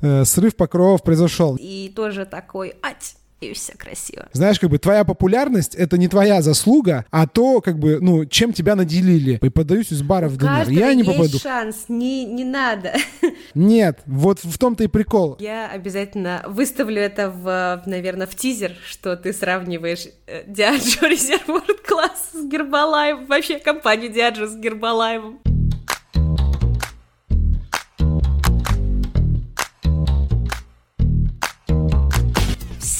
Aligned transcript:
Э, 0.00 0.24
срыв 0.24 0.54
покровов 0.54 1.02
произошел. 1.02 1.56
И 1.58 1.92
тоже 1.94 2.24
такой, 2.24 2.74
ать, 2.82 3.16
и 3.40 3.52
все 3.52 3.72
красиво. 3.76 4.28
Знаешь, 4.32 4.60
как 4.60 4.70
бы 4.70 4.78
твоя 4.78 5.02
популярность— 5.02 5.74
это 5.76 5.98
не 5.98 6.06
твоя 6.06 6.40
заслуга, 6.40 7.04
а 7.10 7.26
то, 7.26 7.60
как 7.60 7.80
бы, 7.80 7.98
ну, 8.00 8.24
чем 8.24 8.52
тебя 8.52 8.76
наделили. 8.76 9.40
И 9.42 9.48
подаюсь 9.48 9.90
из 9.90 10.02
бара 10.02 10.28
в 10.28 10.36
ДНР. 10.36 10.68
Я 10.68 10.94
не 10.94 11.02
есть 11.02 11.16
попаду. 11.16 11.38
шанс, 11.40 11.86
не, 11.88 12.24
не 12.24 12.44
надо. 12.44 12.94
Нет, 13.54 13.98
вот 14.06 14.38
в 14.44 14.56
том-то 14.56 14.84
и 14.84 14.86
прикол. 14.86 15.36
Я 15.40 15.68
обязательно 15.68 16.44
выставлю 16.46 17.02
это, 17.02 17.28
в, 17.28 17.82
наверное, 17.86 18.28
в 18.28 18.36
тизер, 18.36 18.76
что 18.86 19.16
ты 19.16 19.32
сравниваешь 19.32 20.06
э, 20.28 20.44
Диаджо 20.46 21.06
Резервуар 21.08 21.74
класс 21.84 22.30
с 22.34 22.48
Гербалаевым, 22.48 23.26
вообще 23.26 23.58
компанию 23.58 24.12
Диаджо 24.12 24.46
с 24.46 24.54
Гербалаевым. 24.54 25.40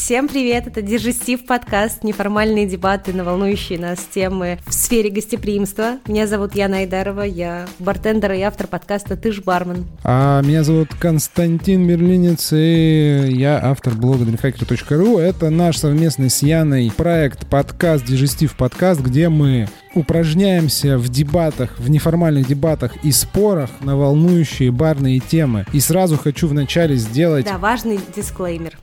Всем 0.09 0.27
привет, 0.27 0.67
это 0.67 0.81
Дежестив 0.81 1.45
подкаст, 1.45 2.03
неформальные 2.03 2.67
дебаты 2.67 3.13
на 3.13 3.25
волнующие 3.25 3.79
нас 3.79 3.99
темы 3.99 4.59
в 4.67 4.73
сфере 4.73 5.11
гостеприимства. 5.11 5.99
Меня 6.07 6.27
зовут 6.27 6.55
Яна 6.55 6.79
Айдарова, 6.79 7.21
я 7.21 7.67
бартендер 7.79 8.33
и 8.33 8.41
автор 8.41 8.69
подкаста 8.69 9.19
«Ты 9.19 9.33
ж 9.33 9.43
бармен». 9.43 9.85
А 10.05 10.41
меня 10.41 10.65
зовут 10.65 10.89
Константин 10.99 11.87
Берлинец, 11.87 12.55
и 12.55 13.27
я 13.33 13.61
автор 13.63 13.93
блога 13.97 14.25
dreamhacker.ru. 14.25 15.21
Это 15.21 15.51
наш 15.51 15.77
совместный 15.77 16.31
с 16.31 16.41
Яной 16.41 16.91
проект 16.97 17.47
подкаст 17.47 18.07
Дежестив 18.07 18.57
подкаст, 18.57 19.03
где 19.03 19.29
мы 19.29 19.69
упражняемся 19.95 20.97
в 20.97 21.11
дебатах, 21.11 21.79
в 21.79 21.91
неформальных 21.91 22.47
дебатах 22.47 22.97
и 23.05 23.13
спорах 23.13 23.69
на 23.83 23.95
волнующие 23.95 24.71
барные 24.71 25.21
темы. 25.21 25.67
И 25.75 25.81
сразу 25.81 26.17
хочу 26.17 26.49
вначале 26.49 26.97
сделать... 26.97 27.45
Да, 27.45 27.59
важный 27.59 28.01
дисклеймер. 28.17 28.79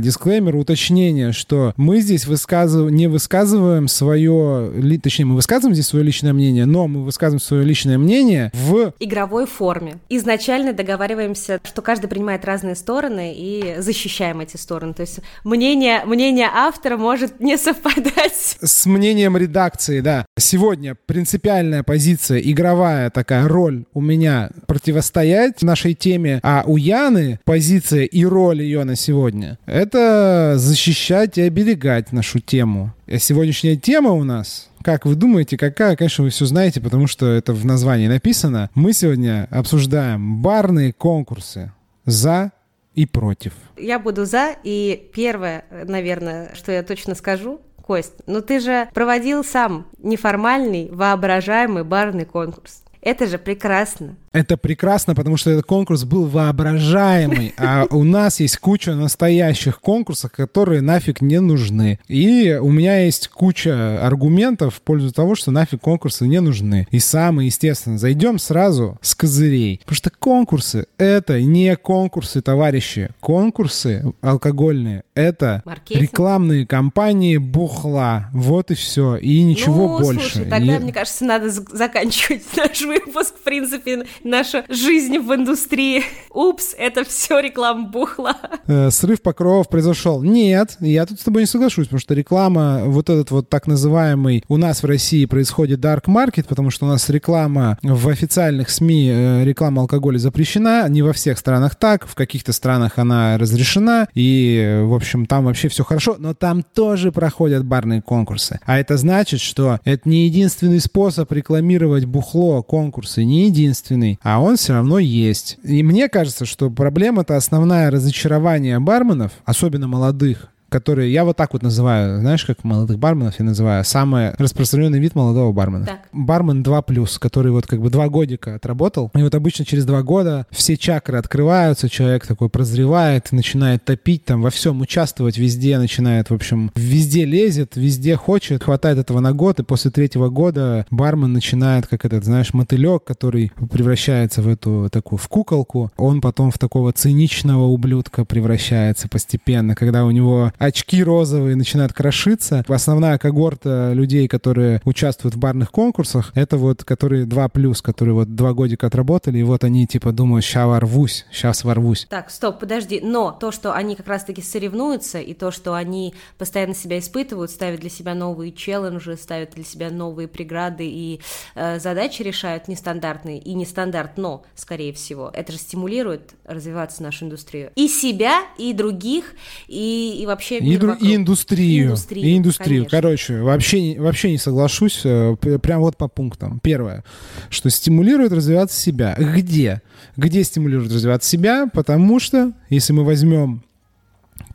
Дисклеймер, 0.00 0.56
уточнение, 0.56 1.32
что 1.32 1.72
мы 1.76 2.00
здесь 2.00 2.26
высказыв... 2.26 2.90
не 2.90 3.08
высказываем 3.08 3.88
свое, 3.88 4.70
ли- 4.74 4.98
точнее, 4.98 5.24
мы 5.26 5.34
высказываем 5.34 5.74
здесь 5.74 5.88
свое 5.88 6.04
личное 6.04 6.32
мнение, 6.32 6.66
но 6.66 6.86
мы 6.86 7.02
высказываем 7.04 7.40
свое 7.40 7.64
личное 7.64 7.98
мнение 7.98 8.52
в 8.54 8.92
игровой 9.00 9.46
форме. 9.46 9.96
Изначально 10.08 10.72
договариваемся, 10.72 11.60
что 11.64 11.82
каждый 11.82 12.08
принимает 12.08 12.44
разные 12.44 12.76
стороны 12.76 13.34
и 13.36 13.76
защищаем 13.78 14.40
эти 14.40 14.56
стороны. 14.56 14.94
То 14.94 15.02
есть 15.02 15.20
мнение, 15.44 16.04
мнение 16.04 16.48
автора 16.52 16.96
может 16.96 17.40
не 17.40 17.56
совпадать. 17.58 18.56
с 18.60 18.86
мнением 18.86 19.36
редакции, 19.36 20.00
да. 20.00 20.26
Сегодня 20.38 20.96
принципиальная 21.06 21.82
позиция, 21.82 22.38
игровая 22.38 23.10
такая 23.10 23.48
роль 23.48 23.84
у 23.94 24.00
меня 24.00 24.50
противостоять 24.66 25.62
нашей 25.62 25.94
теме, 25.94 26.40
а 26.42 26.62
у 26.66 26.76
Яны 26.76 27.40
позиция 27.44 28.04
и 28.04 28.24
роль 28.24 28.62
ее 28.62 28.84
на 28.84 28.94
сегодня— 28.94 29.58
это 29.88 30.54
защищать 30.58 31.38
и 31.38 31.42
оберегать 31.42 32.12
нашу 32.12 32.40
тему. 32.40 32.92
А 33.06 33.18
сегодняшняя 33.18 33.76
тема 33.76 34.10
у 34.10 34.24
нас 34.24 34.68
как 34.82 35.04
вы 35.04 35.16
думаете, 35.16 35.58
какая? 35.58 35.96
Конечно, 35.96 36.24
вы 36.24 36.30
все 36.30 36.46
знаете, 36.46 36.80
потому 36.80 37.08
что 37.08 37.26
это 37.26 37.52
в 37.52 37.66
названии 37.66 38.06
написано. 38.06 38.70
Мы 38.74 38.94
сегодня 38.94 39.46
обсуждаем 39.50 40.40
барные 40.40 40.94
конкурсы 40.94 41.72
за 42.06 42.52
и 42.94 43.04
против. 43.04 43.52
Я 43.76 43.98
буду 43.98 44.24
за, 44.24 44.54
и 44.62 45.10
первое, 45.12 45.64
наверное, 45.70 46.54
что 46.54 46.72
я 46.72 46.82
точно 46.82 47.14
скажу, 47.16 47.60
Кость, 47.82 48.14
ну 48.26 48.40
ты 48.40 48.60
же 48.60 48.88
проводил 48.94 49.42
сам 49.42 49.86
неформальный, 49.98 50.88
воображаемый 50.90 51.84
барный 51.84 52.24
конкурс. 52.24 52.82
Это 53.00 53.26
же 53.26 53.38
прекрасно. 53.38 54.16
Это 54.32 54.56
прекрасно, 54.56 55.14
потому 55.14 55.36
что 55.36 55.50
этот 55.50 55.66
конкурс 55.66 56.04
был 56.04 56.26
воображаемый, 56.26 57.54
а 57.56 57.86
у 57.90 58.04
нас 58.04 58.40
есть 58.40 58.58
куча 58.58 58.94
настоящих 58.94 59.80
конкурсов, 59.80 60.32
которые 60.32 60.80
нафиг 60.80 61.20
не 61.20 61.40
нужны. 61.40 61.98
И 62.08 62.58
у 62.60 62.70
меня 62.70 63.04
есть 63.04 63.28
куча 63.28 64.04
аргументов 64.04 64.76
в 64.76 64.80
пользу 64.82 65.12
того, 65.12 65.34
что 65.34 65.50
нафиг 65.50 65.80
конкурсы 65.80 66.26
не 66.26 66.40
нужны. 66.40 66.86
И 66.90 66.98
самое 66.98 67.46
естественно, 67.46 67.98
зайдем 67.98 68.38
сразу 68.38 68.98
с 69.00 69.14
козырей. 69.14 69.78
Потому 69.80 69.96
что 69.96 70.10
конкурсы— 70.10 70.86
это 70.98 71.40
не 71.40 71.76
конкурсы, 71.76 72.42
товарищи. 72.42 73.10
Конкурсы 73.20 74.12
алкогольные— 74.20 75.04
это 75.14 75.62
Маркетинг. 75.64 76.02
рекламные 76.02 76.66
кампании 76.66 77.36
бухла. 77.36 78.28
Вот 78.32 78.70
и 78.70 78.74
все. 78.74 79.16
И 79.16 79.42
ничего 79.42 79.88
ну, 79.88 79.98
больше. 79.98 80.20
слушай, 80.20 80.48
тогда, 80.48 80.76
И- 80.76 80.78
мне 80.78 80.92
кажется, 80.92 81.24
надо 81.24 81.50
заканчивать 81.50 82.42
наш 82.56 82.82
выпуск, 82.82 83.34
в 83.34 83.44
принципе, 83.44 84.04
наша 84.24 84.64
жизнь 84.68 85.18
в 85.18 85.34
индустрии. 85.34 86.02
Упс, 86.30 86.74
это 86.76 87.04
все 87.04 87.40
реклама 87.40 87.88
бухла. 87.88 88.36
э, 88.66 88.90
срыв 88.90 89.22
покровов 89.22 89.68
произошел. 89.68 90.22
Нет, 90.22 90.76
я 90.80 91.06
тут 91.06 91.20
с 91.20 91.24
тобой 91.24 91.42
не 91.42 91.46
соглашусь, 91.46 91.86
потому 91.86 92.00
что 92.00 92.14
реклама, 92.14 92.82
вот 92.84 93.10
этот 93.10 93.30
вот 93.30 93.48
так 93.48 93.66
называемый, 93.66 94.44
у 94.48 94.56
нас 94.56 94.82
в 94.82 94.86
России 94.86 95.24
происходит 95.24 95.80
dark 95.80 96.04
market, 96.04 96.46
потому 96.48 96.70
что 96.70 96.86
у 96.86 96.88
нас 96.88 97.08
реклама 97.08 97.78
в 97.82 98.08
официальных 98.08 98.70
СМИ, 98.70 99.10
э, 99.10 99.44
реклама 99.44 99.82
алкоголя 99.82 100.18
запрещена, 100.18 100.88
не 100.88 101.02
во 101.02 101.12
всех 101.12 101.38
странах 101.38 101.76
так, 101.76 102.06
в 102.06 102.14
каких-то 102.14 102.52
странах 102.52 102.98
она 102.98 103.38
разрешена, 103.38 104.08
и, 104.14 104.82
в 104.84 104.94
общем, 104.94 105.26
там 105.26 105.44
вообще 105.44 105.68
все 105.68 105.84
хорошо, 105.84 106.16
но 106.18 106.34
там 106.34 106.62
тоже 106.62 107.12
проходят 107.12 107.64
барные 107.64 108.02
конкурсы. 108.02 108.60
А 108.64 108.78
это 108.78 108.96
значит, 108.96 109.40
что 109.40 109.80
это 109.84 110.08
не 110.08 110.26
единственный 110.26 110.80
способ 110.80 111.30
рекламировать 111.32 112.04
бухло, 112.04 112.62
конкурсы, 112.62 113.24
не 113.24 113.46
единственный, 113.46 114.07
а 114.22 114.40
он 114.40 114.56
все 114.56 114.72
равно 114.72 114.98
есть. 114.98 115.58
И 115.62 115.82
мне 115.82 116.08
кажется, 116.08 116.46
что 116.46 116.70
проблема-то 116.70 117.36
основная 117.36 117.90
разочарование 117.90 118.78
барменов, 118.78 119.32
особенно 119.44 119.88
молодых, 119.88 120.48
которые 120.68 121.12
я 121.12 121.24
вот 121.24 121.36
так 121.36 121.52
вот 121.52 121.62
называю, 121.62 122.20
знаешь, 122.20 122.44
как 122.44 122.64
молодых 122.64 122.98
барменов 122.98 123.38
я 123.38 123.44
называю, 123.44 123.84
самый 123.84 124.32
распространенный 124.38 124.98
вид 124.98 125.14
молодого 125.14 125.52
бармена. 125.52 125.86
Так. 125.86 126.00
Бармен 126.12 126.62
2+, 126.62 127.18
который 127.18 127.52
вот 127.52 127.66
как 127.66 127.80
бы 127.80 127.90
два 127.90 128.08
годика 128.08 128.54
отработал, 128.54 129.10
и 129.14 129.22
вот 129.22 129.34
обычно 129.34 129.64
через 129.64 129.84
два 129.84 130.02
года 130.02 130.46
все 130.50 130.76
чакры 130.76 131.18
открываются, 131.18 131.88
человек 131.88 132.26
такой 132.26 132.48
прозревает, 132.48 133.32
начинает 133.32 133.84
топить 133.84 134.24
там 134.24 134.42
во 134.42 134.50
всем, 134.50 134.80
участвовать 134.80 135.38
везде, 135.38 135.78
начинает, 135.78 136.30
в 136.30 136.34
общем, 136.34 136.70
везде 136.74 137.24
лезет, 137.24 137.76
везде 137.76 138.16
хочет, 138.16 138.64
хватает 138.64 138.98
этого 138.98 139.20
на 139.20 139.32
год, 139.32 139.60
и 139.60 139.62
после 139.62 139.90
третьего 139.90 140.28
года 140.28 140.86
бармен 140.90 141.32
начинает, 141.32 141.86
как 141.86 142.04
этот, 142.04 142.24
знаешь, 142.24 142.52
мотылек, 142.52 143.04
который 143.04 143.52
превращается 143.70 144.42
в 144.42 144.48
эту 144.48 144.88
такую, 144.90 145.18
в 145.18 145.28
куколку, 145.28 145.90
он 145.96 146.20
потом 146.20 146.50
в 146.50 146.58
такого 146.58 146.92
циничного 146.92 147.64
ублюдка 147.64 148.24
превращается 148.24 149.08
постепенно, 149.08 149.74
когда 149.74 150.04
у 150.04 150.10
него 150.10 150.52
очки 150.58 151.02
розовые 151.02 151.56
начинают 151.56 151.92
крошиться. 151.92 152.64
Основная 152.68 153.18
когорта 153.18 153.92
людей, 153.94 154.28
которые 154.28 154.80
участвуют 154.84 155.34
в 155.34 155.38
барных 155.38 155.70
конкурсах, 155.70 156.32
это 156.34 156.56
вот, 156.56 156.84
которые 156.84 157.24
2 157.24 157.48
плюс, 157.48 157.82
которые 157.82 158.14
вот 158.14 158.34
два 158.34 158.52
годика 158.52 158.86
отработали, 158.86 159.38
и 159.38 159.42
вот 159.42 159.64
они 159.64 159.86
типа 159.86 160.12
думают, 160.12 160.44
ща 160.44 160.66
ворвусь, 160.66 161.26
сейчас 161.32 161.64
ворвусь. 161.64 162.06
Так, 162.08 162.30
стоп, 162.30 162.58
подожди. 162.58 163.00
Но 163.02 163.32
то, 163.32 163.52
что 163.52 163.72
они 163.72 163.96
как 163.96 164.08
раз-таки 164.08 164.42
соревнуются, 164.42 165.20
и 165.20 165.34
то, 165.34 165.50
что 165.50 165.74
они 165.74 166.14
постоянно 166.36 166.74
себя 166.74 166.98
испытывают, 166.98 167.50
ставят 167.50 167.80
для 167.80 167.90
себя 167.90 168.14
новые 168.14 168.52
челленджи, 168.52 169.16
ставят 169.16 169.52
для 169.54 169.64
себя 169.64 169.90
новые 169.90 170.28
преграды 170.28 170.86
и 170.86 171.20
э, 171.54 171.78
задачи 171.78 172.22
решают 172.22 172.68
нестандартные 172.68 173.38
и 173.38 173.54
нестандарт, 173.54 174.16
но, 174.16 174.44
скорее 174.54 174.92
всего, 174.92 175.30
это 175.32 175.52
же 175.52 175.58
стимулирует 175.58 176.34
развиваться 176.44 177.02
нашу 177.02 177.26
индустрию. 177.26 177.70
И 177.76 177.88
себя, 177.88 178.42
и 178.58 178.72
других, 178.72 179.34
и, 179.66 180.18
и 180.20 180.26
вообще 180.26 180.47
И, 180.56 180.60
мир 180.60 180.80
дру- 180.80 180.86
вокруг. 180.88 181.08
и 181.08 181.14
индустрию. 181.14 181.86
Индустрию, 181.88 182.26
И 182.26 182.36
индустрию. 182.38 182.84
конечно. 182.86 182.90
Короче, 183.00 183.40
вообще, 183.42 183.96
вообще 183.98 184.30
не 184.30 184.38
соглашусь. 184.38 185.00
э, 185.04 185.36
Прям 185.62 185.80
вот 185.80 185.96
по 185.96 186.08
пунктам. 186.08 186.60
Первое, 186.60 187.04
что 187.50 187.70
стимулирует 187.70 188.32
развиваться 188.32 188.78
себя. 188.80 189.14
Где? 189.18 189.82
Где 190.16 190.42
стимулирует 190.44 190.92
развиваться 190.92 191.28
себя? 191.28 191.68
Потому 191.72 192.18
что, 192.20 192.52
если 192.70 192.92
мы 192.92 193.04
возьмем 193.04 193.62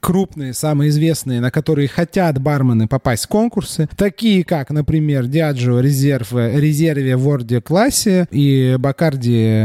крупные, 0.04 0.54
самые 0.54 0.90
известные, 0.90 1.40
на 1.40 1.50
которые 1.50 1.88
хотят 1.88 2.38
бармены 2.38 2.90
попасть 2.90 3.24
в 3.24 3.28
конкурсы, 3.30 3.88
такие 3.96 4.44
как, 4.44 4.70
например, 4.70 5.28
Диаджо 5.28 5.80
резерв, 5.80 6.34
резерве 6.34 7.16
в 7.16 7.30
Орде 7.30 7.62
классе 7.62 8.28
и 8.30 8.76
Бакарди 8.78 9.64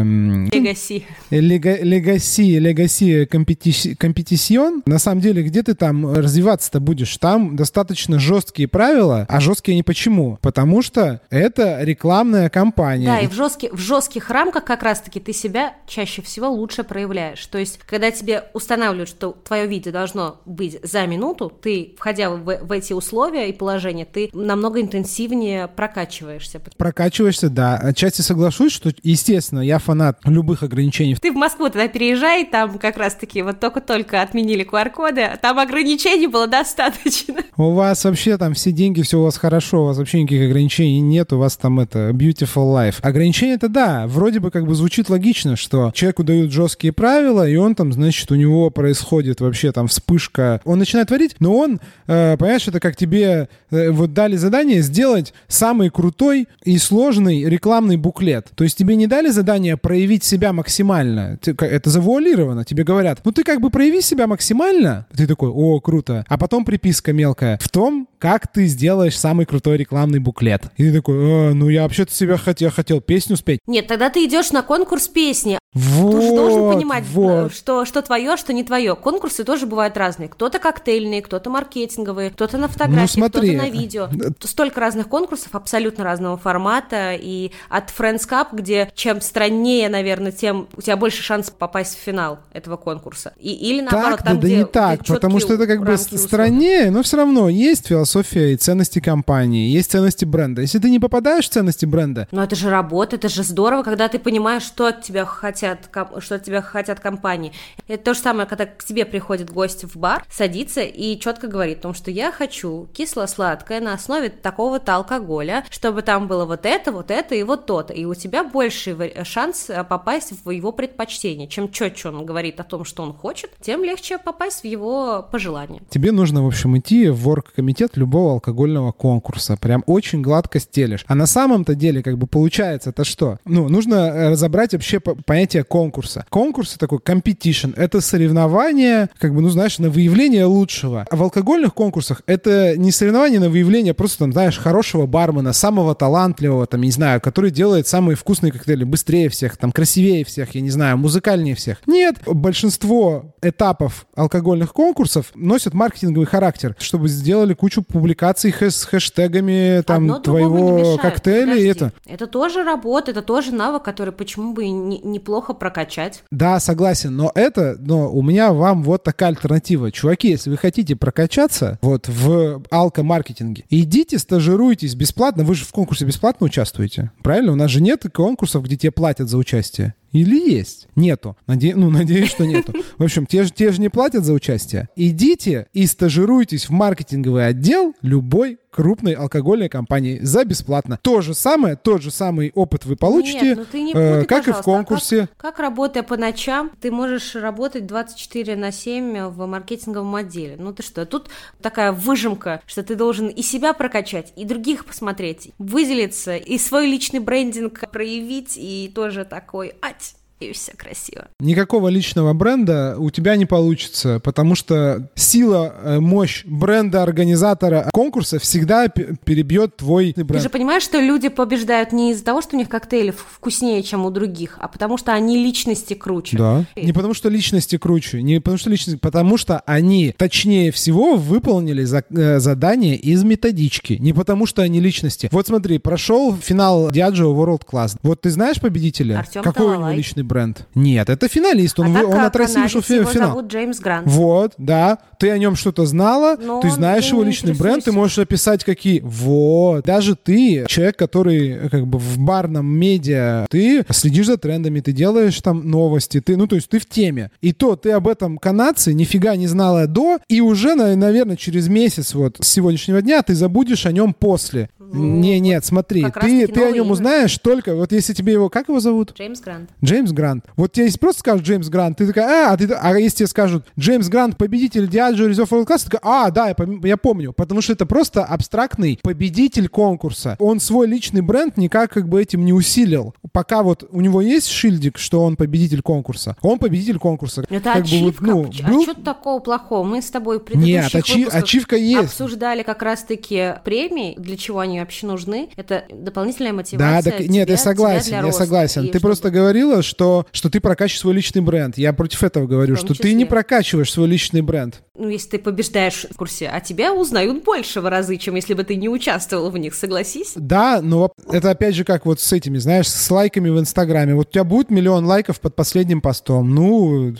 Легаси. 0.52 1.04
Лега- 1.30 1.82
Легаси, 1.82 2.58
Легаси 2.60 3.26
компетисьон. 3.26 4.82
На 4.86 5.00
самом 5.00 5.20
деле, 5.20 5.42
где 5.42 5.64
ты 5.64 5.74
там 5.74 6.14
развиваться-то 6.14 6.78
будешь? 6.78 7.16
Там 7.16 7.56
достаточно 7.56 8.20
жесткие 8.20 8.68
правила, 8.68 9.26
а 9.28 9.40
жесткие 9.40 9.74
они 9.74 9.82
почему? 9.82 10.38
Потому 10.40 10.82
что 10.82 11.20
это 11.30 11.82
рекламная 11.82 12.48
кампания. 12.48 13.06
Да, 13.06 13.18
и 13.18 13.26
в, 13.26 13.34
жестких, 13.34 13.72
в 13.72 13.78
жестких 13.78 14.30
рамках 14.30 14.64
как 14.64 14.84
раз-таки 14.84 15.18
ты 15.18 15.32
себя 15.32 15.74
чаще 15.88 16.22
всего 16.22 16.48
лучше 16.48 16.84
проявляешь. 16.84 17.44
То 17.46 17.58
есть, 17.58 17.80
когда 17.88 18.12
тебе 18.12 18.44
устанавливают, 18.54 19.08
что 19.08 19.32
твое 19.32 19.66
видео 19.66 19.90
должно 19.90 20.27
должно 20.28 20.40
быть 20.46 20.78
за 20.82 21.06
минуту, 21.06 21.50
ты, 21.60 21.94
входя 21.98 22.30
в, 22.30 22.44
в 22.44 22.72
эти 22.72 22.92
условия 22.92 23.48
и 23.48 23.52
положения, 23.52 24.04
ты 24.04 24.30
намного 24.32 24.80
интенсивнее 24.80 25.68
прокачиваешься. 25.68 26.60
Прокачиваешься, 26.76 27.50
да. 27.50 27.76
Отчасти 27.76 28.22
соглашусь, 28.22 28.72
что, 28.72 28.92
естественно, 29.02 29.60
я 29.60 29.78
фанат 29.78 30.18
любых 30.24 30.62
ограничений. 30.62 31.16
Ты 31.16 31.32
в 31.32 31.36
Москву 31.36 31.66
тогда 31.66 31.88
переезжай, 31.88 32.44
там 32.44 32.78
как 32.78 32.96
раз-таки 32.96 33.42
вот 33.42 33.60
только-только 33.60 34.22
отменили 34.22 34.64
QR-коды, 34.64 35.22
а 35.22 35.36
там 35.36 35.58
ограничений 35.58 36.26
было 36.26 36.46
достаточно. 36.46 37.36
У 37.56 37.72
вас 37.72 38.04
вообще 38.04 38.36
там 38.38 38.54
все 38.54 38.72
деньги, 38.72 39.02
все 39.02 39.18
у 39.18 39.24
вас 39.24 39.36
хорошо, 39.36 39.82
у 39.82 39.86
вас 39.86 39.98
вообще 39.98 40.22
никаких 40.22 40.48
ограничений 40.48 41.00
нет, 41.00 41.32
у 41.32 41.38
вас 41.38 41.56
там 41.56 41.80
это 41.80 42.10
beautiful 42.10 42.72
life. 42.72 42.96
Ограничения 43.02 43.54
это 43.54 43.68
да, 43.68 44.06
вроде 44.06 44.40
бы 44.40 44.50
как 44.50 44.66
бы 44.66 44.74
звучит 44.74 45.10
логично, 45.10 45.56
что 45.56 45.90
человеку 45.94 46.24
дают 46.24 46.52
жесткие 46.52 46.92
правила, 46.92 47.48
и 47.48 47.56
он 47.56 47.74
там, 47.74 47.92
значит, 47.92 48.30
у 48.30 48.34
него 48.34 48.70
происходит 48.70 49.40
вообще 49.40 49.72
там 49.72 49.88
вспышка. 49.88 50.17
Он 50.64 50.78
начинает 50.78 51.08
творить, 51.08 51.36
но 51.40 51.56
он, 51.56 51.80
э, 52.06 52.36
понимаешь, 52.36 52.66
это 52.68 52.80
как 52.80 52.96
тебе 52.96 53.48
э, 53.70 53.90
вот 53.90 54.12
дали 54.12 54.36
задание 54.36 54.82
сделать 54.82 55.32
самый 55.46 55.90
крутой 55.90 56.48
и 56.64 56.78
сложный 56.78 57.44
рекламный 57.44 57.96
буклет. 57.96 58.48
То 58.54 58.64
есть 58.64 58.76
тебе 58.76 58.96
не 58.96 59.06
дали 59.06 59.28
задание 59.30 59.76
проявить 59.76 60.24
себя 60.24 60.52
максимально. 60.52 61.38
Это 61.44 61.90
завуалировано. 61.90 62.64
Тебе 62.64 62.84
говорят, 62.84 63.20
ну 63.24 63.32
ты 63.32 63.44
как 63.44 63.60
бы 63.60 63.70
прояви 63.70 64.00
себя 64.00 64.26
максимально. 64.26 65.06
Ты 65.16 65.26
такой, 65.26 65.50
о, 65.50 65.80
круто. 65.80 66.24
А 66.28 66.38
потом 66.38 66.64
приписка 66.64 67.12
мелкая. 67.12 67.58
В 67.60 67.68
том, 67.68 68.08
как 68.18 68.50
ты 68.52 68.66
сделаешь 68.66 69.18
самый 69.18 69.46
крутой 69.46 69.76
рекламный 69.76 70.18
буклет. 70.18 70.62
И 70.76 70.84
ты 70.84 70.92
такой, 70.92 71.16
э, 71.16 71.52
ну 71.54 71.68
я 71.68 71.82
вообще-то 71.82 72.12
себя 72.12 72.36
хотел, 72.36 72.70
хотел 72.70 73.00
песню 73.00 73.36
спеть. 73.36 73.60
Нет, 73.66 73.86
тогда 73.86 74.10
ты 74.10 74.24
идешь 74.24 74.50
на 74.50 74.62
конкурс 74.62 75.08
песни. 75.08 75.58
Вот, 75.74 76.12
ты 76.12 76.22
же 76.22 76.28
должен 76.30 76.72
понимать, 76.72 77.04
вот. 77.12 77.52
что, 77.52 77.84
что 77.84 78.00
твое, 78.00 78.36
что 78.36 78.52
не 78.52 78.64
твое. 78.64 78.96
Конкурсы 78.96 79.44
тоже 79.44 79.66
бывают 79.66 79.96
разные. 79.96 80.07
Кто-то 80.28 80.58
коктейльные, 80.58 81.22
кто-то 81.22 81.50
маркетинговые, 81.50 82.30
кто-то 82.30 82.58
на 82.58 82.68
фотографии, 82.68 83.20
ну, 83.20 83.28
кто-то 83.28 83.52
на 83.52 83.68
видео. 83.68 84.08
Столько 84.40 84.80
разных 84.80 85.08
конкурсов, 85.08 85.54
абсолютно 85.54 86.04
разного 86.04 86.36
формата. 86.36 87.14
И 87.14 87.52
от 87.68 87.90
Friends 87.90 88.28
Cup, 88.28 88.48
где 88.52 88.90
чем 88.94 89.20
страннее, 89.20 89.88
наверное, 89.88 90.32
тем 90.32 90.68
у 90.76 90.82
тебя 90.82 90.96
больше 90.96 91.22
шанс 91.22 91.50
попасть 91.50 91.96
в 91.96 92.00
финал 92.00 92.38
этого 92.52 92.76
конкурса. 92.76 93.32
И, 93.38 93.52
или 93.52 93.80
наоборот, 93.80 94.18
так, 94.18 94.26
там, 94.26 94.40
да, 94.40 94.46
где, 94.46 94.56
не 94.58 94.64
так, 94.64 95.04
потому 95.04 95.40
что 95.40 95.54
это 95.54 95.66
как 95.66 95.84
бы 95.84 95.96
страннее, 95.96 96.90
но 96.90 97.02
все 97.02 97.16
равно 97.16 97.48
есть 97.48 97.88
философия 97.88 98.52
и 98.52 98.56
ценности 98.56 99.00
компании, 99.00 99.68
есть 99.68 99.90
ценности 99.90 100.24
бренда. 100.24 100.62
Если 100.62 100.78
ты 100.78 100.90
не 100.90 100.98
попадаешь 100.98 101.46
в 101.46 101.50
ценности 101.50 101.86
бренда... 101.86 102.28
Но 102.30 102.42
это 102.42 102.56
же 102.56 102.70
работа, 102.70 103.16
это 103.16 103.28
же 103.28 103.42
здорово, 103.42 103.82
когда 103.82 104.08
ты 104.08 104.18
понимаешь, 104.18 104.62
что 104.62 104.86
от 104.86 105.02
тебя 105.02 105.24
хотят, 105.24 105.90
что 106.20 106.34
от 106.36 106.42
тебя 106.42 106.62
хотят 106.62 107.00
компании. 107.00 107.52
Это 107.86 108.04
то 108.04 108.14
же 108.14 108.20
самое, 108.20 108.48
когда 108.48 108.66
к 108.66 108.84
тебе 108.84 109.04
приходит 109.04 109.50
гость 109.50 109.84
в 109.84 109.97
бар, 109.98 110.24
садится 110.30 110.80
и 110.80 111.18
четко 111.18 111.48
говорит 111.48 111.78
о 111.78 111.82
том, 111.82 111.94
что 111.94 112.10
я 112.10 112.32
хочу 112.32 112.88
кисло-сладкое 112.92 113.80
на 113.80 113.94
основе 113.94 114.28
такого-то 114.28 114.96
алкоголя, 114.96 115.64
чтобы 115.70 116.02
там 116.02 116.28
было 116.28 116.44
вот 116.44 116.64
это, 116.64 116.92
вот 116.92 117.10
это 117.10 117.34
и 117.34 117.42
вот 117.42 117.66
то-то. 117.66 117.92
И 117.92 118.04
у 118.04 118.14
тебя 118.14 118.44
больше 118.44 119.12
шанс 119.24 119.70
э, 119.70 119.84
попасть 119.84 120.32
в 120.44 120.50
его 120.50 120.72
предпочтение. 120.72 121.48
Чем 121.48 121.70
четче 121.70 122.08
он 122.08 122.24
говорит 122.24 122.60
о 122.60 122.64
том, 122.64 122.84
что 122.84 123.02
он 123.02 123.12
хочет, 123.12 123.50
тем 123.60 123.84
легче 123.84 124.18
попасть 124.18 124.62
в 124.62 124.64
его 124.64 125.26
пожелания. 125.30 125.82
Тебе 125.90 126.12
нужно, 126.12 126.44
в 126.44 126.46
общем, 126.46 126.78
идти 126.78 127.08
в 127.08 127.28
оргкомитет 127.28 127.96
любого 127.96 128.32
алкогольного 128.34 128.92
конкурса. 128.92 129.56
Прям 129.56 129.82
очень 129.86 130.22
гладко 130.22 130.60
стелишь. 130.60 131.04
А 131.06 131.14
на 131.14 131.26
самом-то 131.26 131.74
деле, 131.74 132.02
как 132.02 132.18
бы 132.18 132.26
получается, 132.26 132.90
это 132.90 133.04
что? 133.04 133.38
Ну, 133.44 133.68
нужно 133.68 133.94
э, 133.94 134.30
разобрать 134.30 134.72
вообще 134.72 135.00
понятие 135.00 135.64
конкурса. 135.64 136.26
Конкурс— 136.30 136.76
такой 136.78 136.98
competition. 136.98 137.74
Это 137.76 138.00
соревнование, 138.00 139.08
как 139.18 139.34
бы, 139.34 139.40
ну, 139.40 139.48
знаешь, 139.48 139.77
на 139.78 139.90
выявление 139.90 140.44
лучшего. 140.44 141.06
А 141.10 141.16
в 141.16 141.22
алкогольных 141.22 141.74
конкурсах 141.74 142.22
это 142.26 142.76
не 142.76 142.92
соревнование 142.92 143.40
на 143.40 143.48
выявление 143.48 143.94
просто, 143.94 144.20
там, 144.20 144.32
знаешь, 144.32 144.58
хорошего 144.58 145.06
бармена, 145.06 145.52
самого 145.52 145.94
талантливого, 145.94 146.66
там, 146.66 146.82
не 146.82 146.90
знаю, 146.90 147.20
который 147.20 147.50
делает 147.50 147.86
самые 147.86 148.16
вкусные 148.16 148.52
коктейли 148.52 148.84
быстрее 148.84 149.28
всех, 149.28 149.56
там, 149.56 149.72
красивее 149.72 150.24
всех, 150.24 150.54
я 150.54 150.60
не 150.60 150.70
знаю, 150.70 150.98
музыкальнее 150.98 151.54
всех. 151.54 151.78
Нет, 151.86 152.16
большинство 152.26 153.34
этапов 153.42 154.06
алкогольных 154.14 154.72
конкурсов 154.72 155.32
носят 155.34 155.74
маркетинговый 155.74 156.26
характер, 156.26 156.76
чтобы 156.78 157.08
сделали 157.08 157.54
кучу 157.54 157.82
публикаций 157.82 158.52
с 158.58 158.84
хэштегами 158.84 159.82
там 159.82 160.04
Одно 160.04 160.18
твоего 160.20 160.96
коктейля 160.98 161.50
Подожди. 161.52 161.68
это. 161.68 161.92
Это 162.06 162.26
тоже 162.26 162.64
работа, 162.64 163.10
это 163.10 163.22
тоже 163.22 163.52
навык, 163.52 163.82
который 163.82 164.12
почему 164.12 164.52
бы 164.52 164.64
и 164.64 164.70
не, 164.70 164.98
неплохо 164.98 165.54
прокачать. 165.54 166.22
Да, 166.30 166.60
согласен, 166.60 167.16
но 167.16 167.30
это, 167.34 167.76
но 167.78 168.10
у 168.10 168.22
меня 168.22 168.52
вам 168.52 168.82
вот 168.82 169.02
такая 169.02 169.30
альтернатива. 169.30 169.67
Чуваки, 169.92 170.28
если 170.28 170.50
вы 170.50 170.56
хотите 170.56 170.96
прокачаться 170.96 171.78
вот 171.82 172.08
в 172.08 172.62
алкомаркетинге, 172.70 173.64
идите 173.70 174.18
стажируйтесь 174.18 174.94
бесплатно, 174.94 175.44
вы 175.44 175.54
же 175.54 175.64
в 175.64 175.72
конкурсе 175.72 176.04
бесплатно 176.04 176.46
участвуете, 176.46 177.10
правильно? 177.22 177.52
У 177.52 177.56
нас 177.56 177.70
же 177.70 177.82
нет 177.82 178.04
конкурсов, 178.12 178.64
где 178.64 178.76
тебе 178.76 178.92
платят 178.92 179.28
за 179.28 179.36
участие. 179.36 179.94
Или 180.12 180.50
есть? 180.50 180.88
Нету. 180.96 181.36
Наде... 181.46 181.74
Ну, 181.74 181.90
надеюсь, 181.90 182.30
что 182.30 182.46
нету. 182.46 182.72
В 182.96 183.02
общем, 183.02 183.26
те 183.26 183.44
же, 183.44 183.50
те 183.50 183.72
же 183.72 183.80
не 183.80 183.88
платят 183.88 184.24
за 184.24 184.32
участие. 184.32 184.88
Идите 184.96 185.66
и 185.72 185.86
стажируйтесь 185.86 186.68
в 186.68 186.70
маркетинговый 186.70 187.46
отдел 187.46 187.94
любой 188.02 188.58
крупной 188.70 189.14
алкогольной 189.14 189.68
компании 189.68 190.20
за 190.22 190.44
бесплатно. 190.44 190.98
То 191.02 191.20
же 191.20 191.34
самое, 191.34 191.76
тот 191.76 192.02
же 192.02 192.10
самый 192.10 192.52
опыт 192.54 192.84
вы 192.84 192.96
получите, 192.96 193.40
Нет, 193.40 193.58
ну 193.58 193.64
ты 193.64 193.82
не 193.82 193.92
э, 193.92 194.20
путай, 194.20 194.24
как 194.26 194.48
и 194.48 194.52
в 194.52 194.56
пожалуйста. 194.56 194.60
А 194.60 194.74
конкурсе. 194.74 195.20
как, 195.36 195.36
как 195.36 195.58
работая 195.58 196.02
по 196.02 196.16
ночам, 196.16 196.70
ты 196.80 196.90
можешь 196.90 197.34
работать 197.34 197.86
24 197.86 198.56
на 198.56 198.70
7 198.70 199.28
в 199.28 199.46
маркетинговом 199.46 200.14
отделе. 200.14 200.56
Ну 200.58 200.72
ты 200.72 200.82
что, 200.82 201.06
тут 201.06 201.28
такая 201.60 201.92
выжимка, 201.92 202.62
что 202.66 202.82
ты 202.82 202.94
должен 202.94 203.28
и 203.28 203.42
себя 203.42 203.72
прокачать, 203.72 204.32
и 204.36 204.44
других 204.44 204.84
посмотреть, 204.84 205.50
выделиться, 205.58 206.36
и 206.36 206.58
свой 206.58 206.86
личный 206.86 207.20
брендинг 207.20 207.90
проявить, 207.90 208.56
и 208.56 208.92
тоже 208.94 209.24
такой, 209.24 209.74
ать, 209.82 209.97
и 210.40 210.52
все 210.52 210.72
красиво. 210.76 211.28
Никакого 211.40 211.88
личного 211.88 212.32
бренда 212.32 212.96
у 212.98 213.10
тебя 213.10 213.36
не 213.36 213.46
получится, 213.46 214.20
потому 214.20 214.54
что 214.54 215.08
сила, 215.14 215.74
э, 215.82 216.00
мощь 216.00 216.44
бренда 216.44 217.02
организатора 217.02 217.88
конкурса 217.92 218.38
всегда 218.38 218.88
перебьет 218.88 219.76
твой 219.76 220.12
бренд. 220.16 220.28
Ты 220.28 220.40
же 220.40 220.48
понимаешь, 220.48 220.82
что 220.82 221.00
люди 221.00 221.28
побеждают 221.28 221.92
не 221.92 222.12
из-за 222.12 222.24
того, 222.24 222.40
что 222.40 222.56
у 222.56 222.58
них 222.58 222.68
коктейли 222.68 223.10
вкуснее, 223.10 223.82
чем 223.82 224.04
у 224.04 224.10
других, 224.10 224.56
а 224.60 224.68
потому 224.68 224.96
что 224.96 225.12
они 225.12 225.42
личности 225.42 225.94
круче. 225.94 226.36
Да. 226.36 226.64
Не 226.76 226.92
потому 226.92 227.14
что 227.14 227.28
личности 227.28 227.76
круче, 227.76 228.22
не 228.22 228.40
потому 228.40 228.58
что 228.58 228.70
личности, 228.70 228.98
потому 228.98 229.36
что 229.36 229.60
они 229.66 230.14
точнее 230.16 230.70
всего 230.70 231.16
выполнили 231.16 231.84
за, 231.84 232.04
э, 232.10 232.38
задание 232.38 232.96
из 232.96 233.24
методички, 233.24 233.94
не 233.94 234.12
потому 234.12 234.46
что 234.46 234.62
они 234.62 234.80
личности. 234.80 235.28
Вот 235.32 235.46
смотри, 235.48 235.78
прошел 235.78 236.36
финал 236.36 236.90
Diageo 236.90 237.34
World 237.34 237.62
Class. 237.70 237.96
Вот 238.02 238.20
ты 238.20 238.30
знаешь 238.30 238.60
победителя? 238.60 239.18
Артём 239.18 239.42
Какой 239.42 239.66
у 239.66 239.68
него 239.68 239.76
Талалай. 239.78 239.96
личный 239.96 240.22
бренд? 240.28 240.66
Нет, 240.76 241.10
это 241.10 241.26
финалист, 241.28 241.80
он, 241.80 241.86
а 241.86 241.88
вы- 241.88 241.94
так 242.00 242.08
он 242.08 242.14
как 242.14 242.26
от 242.26 242.36
России 242.36 242.62
вышел 242.62 242.80
в 242.80 242.84
финал. 242.84 243.28
зовут 243.30 243.46
Джеймс 243.46 243.80
Грант. 243.80 244.06
Вот, 244.06 244.52
да. 244.58 244.98
Ты 245.18 245.30
о 245.30 245.38
нем 245.38 245.56
что-то 245.56 245.84
знала, 245.84 246.36
Но 246.40 246.60
ты 246.60 246.70
знаешь 246.70 247.08
его 247.10 247.24
личный 247.24 247.54
бренд, 247.54 247.82
ты 247.84 247.90
можешь 247.90 248.18
описать 248.20 248.62
какие. 248.62 249.00
Вот. 249.00 249.84
Даже 249.84 250.14
ты, 250.14 250.64
человек, 250.68 250.96
который 250.96 251.68
как 251.70 251.86
бы 251.88 251.98
в 251.98 252.18
барном 252.18 252.66
медиа, 252.66 253.46
ты 253.50 253.84
следишь 253.90 254.26
за 254.26 254.36
трендами, 254.36 254.78
ты 254.80 254.92
делаешь 254.92 255.40
там 255.40 255.68
новости, 255.68 256.20
ты, 256.20 256.36
ну 256.36 256.46
то 256.46 256.54
есть 256.54 256.68
ты 256.68 256.78
в 256.78 256.86
теме. 256.86 257.30
И 257.40 257.52
то 257.52 257.74
ты 257.74 257.90
об 257.90 258.06
этом 258.06 258.38
канадце 258.38 258.94
нифига 258.94 259.34
не 259.36 259.48
знала 259.48 259.86
до, 259.88 260.18
и 260.28 260.40
уже, 260.40 260.74
на- 260.76 260.94
наверное, 260.94 261.36
через 261.36 261.68
месяц 261.68 262.14
вот 262.14 262.36
с 262.40 262.48
сегодняшнего 262.48 263.02
дня 263.02 263.22
ты 263.22 263.34
забудешь 263.34 263.86
о 263.86 263.92
нем 263.92 264.14
после. 264.14 264.70
Не, 264.92 265.40
нет, 265.40 265.64
смотри, 265.64 266.02
Ну, 266.02 266.12
как 266.12 266.22
ты, 266.24 266.46
ты 266.46 266.64
о 266.64 266.70
нем 266.70 266.84
имя. 266.84 266.92
узнаешь 266.92 267.36
только, 267.38 267.74
вот 267.74 267.92
если 267.92 268.12
тебе 268.14 268.32
его, 268.32 268.48
как 268.48 268.68
его 268.68 268.80
зовут? 268.80 269.14
Джеймс 269.16 269.40
Грант. 269.40 269.70
Джеймс 269.84 270.12
Грант. 270.12 270.44
Вот 270.56 270.72
тебе 270.72 270.86
если 270.86 270.98
просто 270.98 271.20
скажут 271.20 271.44
Джеймс 271.46 271.68
Грант, 271.68 271.98
ты 271.98 272.06
такая, 272.06 272.48
а, 272.48 272.52
а, 272.52 272.56
ты, 272.56 272.66
а 272.72 272.98
если 272.98 273.18
тебе 273.18 273.26
скажут 273.28 273.64
Джеймс 273.78 274.08
Грант, 274.08 274.36
победитель 274.38 274.84
Diageo 274.86 275.28
Reserve 275.30 275.48
World 275.50 275.66
Class, 275.66 275.84
ты 275.84 275.90
такая, 275.90 276.00
а, 276.26 276.30
да, 276.30 276.48
я, 276.48 276.56
я 276.84 276.96
помню. 276.96 277.32
Потому 277.32 277.60
что 277.60 277.72
это 277.72 277.86
просто 277.86 278.24
абстрактный 278.24 278.98
победитель 279.02 279.68
конкурса. 279.68 280.36
Он 280.38 280.60
свой 280.60 280.86
личный 280.86 281.20
бренд 281.20 281.56
никак 281.56 281.92
как 281.92 282.08
бы 282.08 282.20
этим 282.22 282.44
не 282.44 282.52
усилил. 282.52 283.14
Пока 283.32 283.62
вот 283.62 283.84
у 283.90 284.00
него 284.00 284.20
есть 284.20 284.48
шильдик, 284.48 284.98
что 284.98 285.22
он 285.22 285.36
победитель 285.36 285.82
конкурса, 285.82 286.36
он 286.42 286.58
победитель 286.58 286.98
конкурса. 286.98 287.44
Это 287.48 287.72
Как 287.74 287.84
бы 287.84 287.98
вот, 288.00 288.08
ачивка. 288.14 288.24
ну, 288.24 288.50
а 288.64 288.68
был- 288.70 288.82
что 288.82 288.94
такого 288.94 289.38
плохого? 289.40 289.84
Мы 289.84 290.00
с 290.02 290.10
тобой 290.10 290.38
в 290.38 290.54
Нет, 290.54 290.90
предыдущих 290.90 290.94
ачи- 291.00 291.18
выпусках 291.18 291.42
ачивка 291.42 291.76
есть. 291.76 292.04
обсуждали 292.04 292.62
как 292.62 292.82
раз-таки 292.82 293.54
премии, 293.64 294.14
для 294.18 294.36
чего 294.36 294.60
они 294.60 294.77
вообще 294.82 295.06
нужны. 295.06 295.48
Это 295.56 295.84
дополнительная 295.90 296.52
Да, 296.52 296.56
мотивация. 296.56 297.12
так, 297.12 297.20
нет, 297.28 297.46
тебя- 297.46 297.52
я 297.54 297.58
согласен, 297.58 298.12
я 298.12 298.22
роста. 298.22 298.42
согласен. 298.44 298.82
И 298.82 298.86
ты 298.86 298.98
чтобы- 298.98 299.08
просто 299.08 299.30
говорила, 299.30 299.82
что, 299.82 300.26
что 300.32 300.50
ты 300.50 300.60
прокачиваешь 300.60 301.00
свой 301.00 301.14
личный 301.14 301.42
бренд. 301.42 301.78
Я 301.78 301.92
против 301.92 302.22
этого 302.22 302.46
говорю, 302.46 302.76
что 302.76 302.94
ты 302.94 303.08
не 303.14 303.20
числе. 303.24 303.26
прокачиваешь 303.26 303.92
свой 303.92 304.06
личный 304.08 304.40
бренд. 304.40 304.82
Ну, 304.96 305.08
если 305.08 305.28
ты 305.30 305.38
побеждаешь 305.38 306.06
в 306.10 306.16
курсе, 306.16 306.48
а 306.52 306.60
тебя 306.60 306.92
узнают 306.92 307.44
больше 307.44 307.80
в 307.80 307.88
разы, 307.88 308.16
чем 308.16 308.34
если 308.34 308.54
бы 308.54 308.64
ты 308.64 308.74
не 308.76 308.88
участвовал 308.88 309.50
в 309.50 309.58
них, 309.58 309.74
согласись? 309.74 310.32
Да, 310.34 310.80
но 310.82 311.12
это 311.30 311.50
опять 311.50 311.74
же 311.74 311.84
как 311.84 312.04
вот 312.06 312.20
с 312.20 312.32
этими, 312.32 312.58
знаешь, 312.58 312.88
с 312.88 313.10
лайками 313.10 313.48
в 313.48 313.58
Инстаграме. 313.60 314.14
Вот 314.14 314.28
у 314.28 314.32
тебя 314.32 314.44
будет 314.44 314.70
миллион 314.70 315.04
лайков 315.06 315.40
под 315.40 315.54
последним 315.54 316.00
постом. 316.00 316.54
Ну, 316.54 317.14